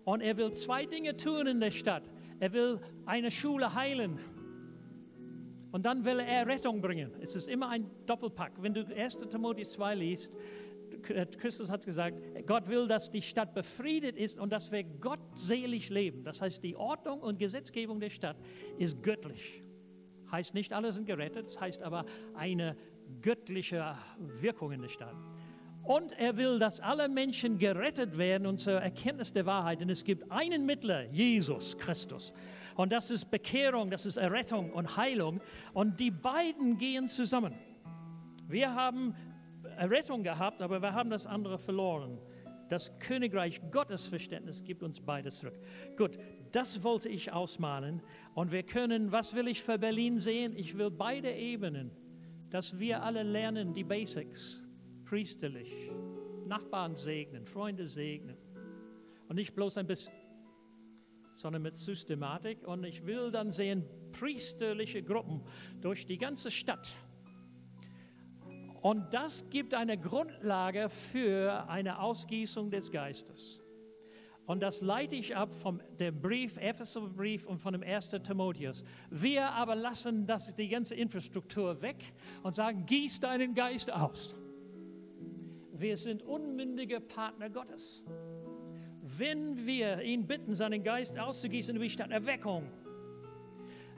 Und 0.03 0.21
er 0.21 0.37
will 0.37 0.51
zwei 0.51 0.85
Dinge 0.85 1.17
tun 1.17 1.47
in 1.47 1.59
der 1.59 1.71
Stadt. 1.71 2.11
Er 2.39 2.53
will 2.53 2.79
eine 3.07 3.31
Schule 3.31 3.73
heilen. 3.73 4.19
Und 5.71 5.83
dann 5.87 6.05
will 6.05 6.19
er 6.19 6.45
Rettung 6.45 6.79
bringen. 6.79 7.15
Es 7.19 7.35
ist 7.35 7.49
immer 7.49 7.69
ein 7.69 7.89
Doppelpack. 8.05 8.61
Wenn 8.61 8.75
du 8.75 8.85
1. 8.95 9.17
Timotheus 9.17 9.71
2 9.71 9.95
liest, 9.95 10.31
Christus 11.37 11.69
hat 11.69 11.85
gesagt, 11.85 12.17
Gott 12.45 12.67
will, 12.67 12.87
dass 12.87 13.11
die 13.11 13.21
Stadt 13.21 13.53
befriedet 13.53 14.17
ist 14.17 14.39
und 14.39 14.51
dass 14.51 14.71
wir 14.71 14.83
gottselig 14.83 15.89
leben. 15.89 16.23
Das 16.23 16.41
heißt, 16.41 16.63
die 16.63 16.75
Ordnung 16.75 17.21
und 17.21 17.39
Gesetzgebung 17.39 17.99
der 17.99 18.09
Stadt 18.09 18.37
ist 18.77 19.01
göttlich. 19.03 19.63
Heißt 20.31 20.53
nicht, 20.53 20.73
alle 20.73 20.91
sind 20.91 21.05
gerettet, 21.05 21.45
das 21.47 21.61
heißt 21.61 21.83
aber 21.83 22.05
eine 22.33 22.75
göttliche 23.21 23.95
Wirkung 24.17 24.71
in 24.71 24.81
der 24.81 24.89
Stadt. 24.89 25.15
Und 25.83 26.17
er 26.17 26.35
will, 26.35 26.57
dass 26.57 26.79
alle 26.79 27.07
Menschen 27.07 27.59
gerettet 27.59 28.17
werden 28.17 28.47
und 28.47 28.59
zur 28.59 28.81
Erkenntnis 28.81 29.31
der 29.31 29.45
Wahrheit. 29.45 29.81
Denn 29.81 29.89
es 29.89 30.03
gibt 30.03 30.31
einen 30.31 30.65
Mittler, 30.65 31.03
Jesus 31.11 31.77
Christus. 31.77 32.33
Und 32.75 32.91
das 32.91 33.11
ist 33.11 33.29
Bekehrung, 33.29 33.91
das 33.91 34.07
ist 34.07 34.17
Errettung 34.17 34.71
und 34.71 34.97
Heilung. 34.97 35.41
Und 35.73 35.99
die 35.99 36.09
beiden 36.09 36.77
gehen 36.77 37.07
zusammen. 37.07 37.53
Wir 38.47 38.73
haben 38.73 39.15
Errettung 39.77 40.23
gehabt, 40.23 40.61
aber 40.61 40.81
wir 40.81 40.93
haben 40.93 41.09
das 41.09 41.25
andere 41.25 41.57
verloren. 41.57 42.19
Das 42.69 42.97
Königreich 42.99 43.61
Gottes 43.71 44.07
Verständnis 44.07 44.63
gibt 44.63 44.81
uns 44.81 44.99
beides 44.99 45.37
zurück. 45.37 45.59
Gut, 45.97 46.17
das 46.51 46.83
wollte 46.83 47.09
ich 47.09 47.31
ausmalen. 47.31 48.01
Und 48.33 48.51
wir 48.51 48.63
können, 48.63 49.11
was 49.11 49.35
will 49.35 49.47
ich 49.47 49.61
für 49.61 49.77
Berlin 49.77 50.19
sehen? 50.19 50.53
Ich 50.55 50.77
will 50.77 50.89
beide 50.89 51.31
Ebenen, 51.31 51.91
dass 52.49 52.79
wir 52.79 53.03
alle 53.03 53.23
lernen, 53.23 53.73
die 53.73 53.83
Basics, 53.83 54.63
priesterlich, 55.03 55.91
Nachbarn 56.47 56.95
segnen, 56.95 57.45
Freunde 57.45 57.87
segnen. 57.87 58.37
Und 59.27 59.35
nicht 59.35 59.55
bloß 59.55 59.77
ein 59.77 59.87
bisschen, 59.87 60.13
sondern 61.33 61.61
mit 61.61 61.75
Systematik. 61.75 62.67
Und 62.67 62.83
ich 62.83 63.05
will 63.05 63.29
dann 63.29 63.51
sehen, 63.51 63.85
priesterliche 64.11 65.03
Gruppen 65.03 65.43
durch 65.81 66.05
die 66.05 66.17
ganze 66.17 66.49
Stadt 66.49 66.95
und 68.85 69.15
das 69.15 69.49
gibt 69.49 69.73
eine 69.73 69.97
Grundlage 69.97 70.89
für 70.89 71.67
eine 71.67 71.97
Ausgießung 71.99 72.69
des 72.69 72.91
Geistes. 72.91 73.59
Und 74.45 74.61
das 74.61 74.81
leite 74.81 75.15
ich 75.15 75.35
ab 75.35 75.55
vom 75.55 75.81
dem 75.99 76.21
Brief, 76.21 76.57
Epheserbrief 76.57 77.47
und 77.47 77.57
von 77.57 77.73
dem 77.73 77.81
1. 77.81 78.11
Timotheus. 78.21 78.83
Wir 79.09 79.49
aber 79.49 79.73
lassen 79.73 80.27
das, 80.27 80.53
die 80.53 80.67
ganze 80.67 80.93
Infrastruktur 80.93 81.81
weg 81.81 81.95
und 82.43 82.53
sagen, 82.53 82.85
gieß 82.85 83.21
deinen 83.21 83.55
Geist 83.55 83.91
aus. 83.91 84.35
Wir 85.71 85.97
sind 85.97 86.21
unmündige 86.21 86.99
Partner 87.01 87.49
Gottes. 87.49 88.03
Wenn 89.01 89.65
wir 89.65 90.03
ihn 90.03 90.27
bitten, 90.27 90.53
seinen 90.53 90.83
Geist 90.83 91.17
auszugießen, 91.17 91.81
wie 91.81 91.89
statt 91.89 92.11
Erweckung, 92.11 92.69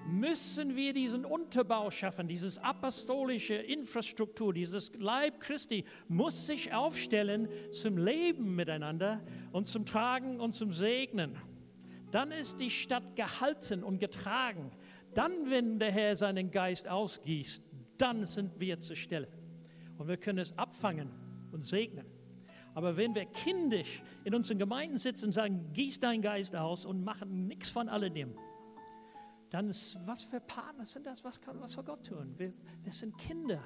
müssen 0.08 0.76
wir 0.76 0.94
diesen 0.94 1.26
Unterbau 1.26 1.92
schaffen, 1.92 2.28
dieses 2.28 2.58
apostolische 2.60 3.56
Infrastruktur, 3.56 4.54
dieses 4.54 4.92
Leib 4.96 5.42
Christi 5.42 5.84
muss 6.08 6.48
sich 6.48 6.74
aufstellen 6.74 7.50
zum 7.72 7.98
Leben 7.98 8.56
miteinander 8.56 9.22
und 9.52 9.68
zum 9.68 9.86
Tragen 9.86 10.40
und 10.40 10.56
zum 10.56 10.72
Segnen. 10.72 11.36
Dann 12.12 12.32
ist 12.32 12.62
die 12.62 12.70
Stadt 12.70 13.16
gehalten 13.16 13.84
und 13.84 14.00
getragen. 14.00 14.72
Dann, 15.14 15.50
wenn 15.50 15.78
der 15.80 15.92
Herr 15.92 16.16
seinen 16.16 16.52
Geist 16.52 16.88
ausgießt, 16.88 17.64
dann 17.98 18.26
sind 18.26 18.60
wir 18.60 18.80
zur 18.80 18.96
Stelle. 18.96 19.28
Und 19.98 20.08
wir 20.08 20.18
können 20.18 20.40
es 20.40 20.58
abfangen 20.58 21.12
und 21.52 21.66
segnen. 21.66 22.06
Aber 22.74 22.96
wenn 22.96 23.16
wir 23.16 23.26
kindisch 23.26 24.04
in 24.24 24.36
unseren 24.36 24.60
Gemeinden 24.60 24.98
sitzen 24.98 25.26
und 25.26 25.32
sagen, 25.32 25.74
gieß 25.74 26.00
deinen 26.00 26.22
Geist 26.22 26.56
aus 26.56 26.86
und 26.86 27.04
machen 27.04 27.48
nichts 27.48 27.72
von 27.72 27.90
alledem, 27.90 28.36
dann 29.50 29.70
ist, 29.70 30.00
was 30.06 30.24
für 30.24 30.40
Partner 30.42 30.86
sind 30.86 31.06
das? 31.06 31.24
Was 31.24 31.40
kann 31.40 31.60
was 31.62 31.76
für 31.76 31.84
Gott 31.84 32.06
tun? 32.06 32.34
Wir, 32.38 32.54
wir 32.84 32.92
sind 32.92 33.18
Kinder 33.18 33.64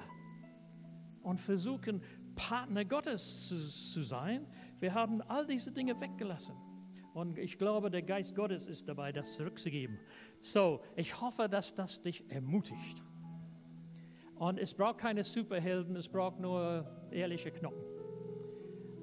und 1.22 1.38
versuchen 1.38 2.02
Partner 2.34 2.84
Gottes 2.84 3.48
zu, 3.48 3.56
zu 3.56 4.02
sein. 4.02 4.46
Wir 4.80 4.94
haben 4.94 5.20
all 5.22 5.46
diese 5.46 5.72
Dinge 5.72 6.00
weggelassen. 6.00 6.56
Und 7.14 7.38
ich 7.38 7.58
glaube, 7.58 7.90
der 7.90 8.02
Geist 8.02 8.34
Gottes 8.34 8.66
ist 8.66 8.88
dabei, 8.88 9.12
das 9.12 9.36
zurückzugeben. 9.36 9.98
So, 10.38 10.82
ich 10.96 11.20
hoffe, 11.20 11.48
dass 11.48 11.74
das 11.74 12.00
dich 12.00 12.28
ermutigt. 12.30 13.02
Und 14.36 14.58
es 14.58 14.72
braucht 14.74 14.98
keine 14.98 15.22
Superhelden, 15.22 15.94
es 15.94 16.08
braucht 16.08 16.40
nur 16.40 16.86
ehrliche 17.10 17.50
Knochen. 17.50 17.82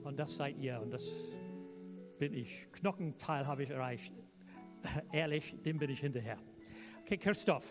Und 0.04 0.18
das 0.18 0.36
seid 0.36 0.58
ihr 0.58 0.82
und 0.82 0.92
das 0.92 1.08
bin 2.18 2.34
ich. 2.34 2.68
Knochenteil 2.72 3.46
habe 3.46 3.64
ich 3.64 3.70
erreicht. 3.70 4.14
Ehrlich, 5.12 5.56
dem 5.64 5.78
bin 5.78 5.90
ich 5.90 6.00
hinterher. 6.00 6.40
Okay, 7.10 7.18
Christoph, 7.18 7.66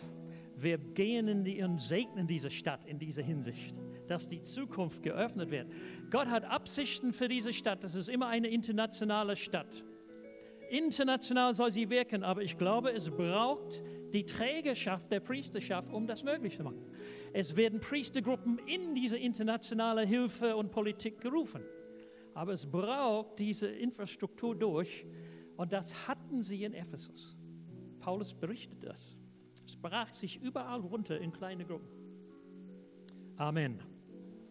wir 0.57 0.77
gehen 0.77 1.29
in 1.29 1.45
die, 1.45 1.63
und 1.63 1.79
segnen 1.79 2.27
diese 2.27 2.51
Stadt 2.51 2.83
in 2.83 2.99
dieser 2.99 3.23
Hinsicht, 3.23 3.73
dass 4.05 4.27
die 4.27 4.41
Zukunft 4.41 5.01
geöffnet 5.01 5.49
wird. 5.49 5.71
Gott 6.11 6.27
hat 6.27 6.43
Absichten 6.43 7.13
für 7.13 7.29
diese 7.29 7.53
Stadt. 7.53 7.81
Das 7.85 7.95
ist 7.95 8.09
immer 8.09 8.27
eine 8.27 8.49
internationale 8.49 9.37
Stadt. 9.37 9.85
International 10.69 11.55
soll 11.55 11.71
sie 11.71 11.89
wirken, 11.89 12.25
aber 12.25 12.41
ich 12.41 12.57
glaube, 12.57 12.91
es 12.91 13.09
braucht 13.09 13.81
die 14.13 14.25
Trägerschaft 14.25 15.09
der 15.09 15.21
Priesterschaft, 15.21 15.89
um 15.93 16.05
das 16.05 16.25
möglich 16.25 16.57
zu 16.57 16.63
machen. 16.65 16.91
Es 17.31 17.55
werden 17.55 17.79
Priestergruppen 17.79 18.59
in 18.67 18.93
diese 18.93 19.17
internationale 19.17 20.05
Hilfe 20.05 20.57
und 20.57 20.69
Politik 20.69 21.21
gerufen. 21.21 21.63
Aber 22.33 22.51
es 22.51 22.69
braucht 22.69 23.39
diese 23.39 23.67
Infrastruktur 23.67 24.53
durch 24.53 25.05
und 25.55 25.71
das 25.71 26.09
hatten 26.09 26.43
sie 26.43 26.65
in 26.65 26.73
Ephesus. 26.73 27.37
Paulus 28.01 28.33
berichtet 28.33 28.83
das. 28.83 29.18
Brach 29.75 30.11
sich 30.13 30.41
überall 30.41 30.79
runter 30.81 31.19
in 31.19 31.31
kleine 31.31 31.65
Gruppen. 31.65 31.89
Amen. 33.37 33.79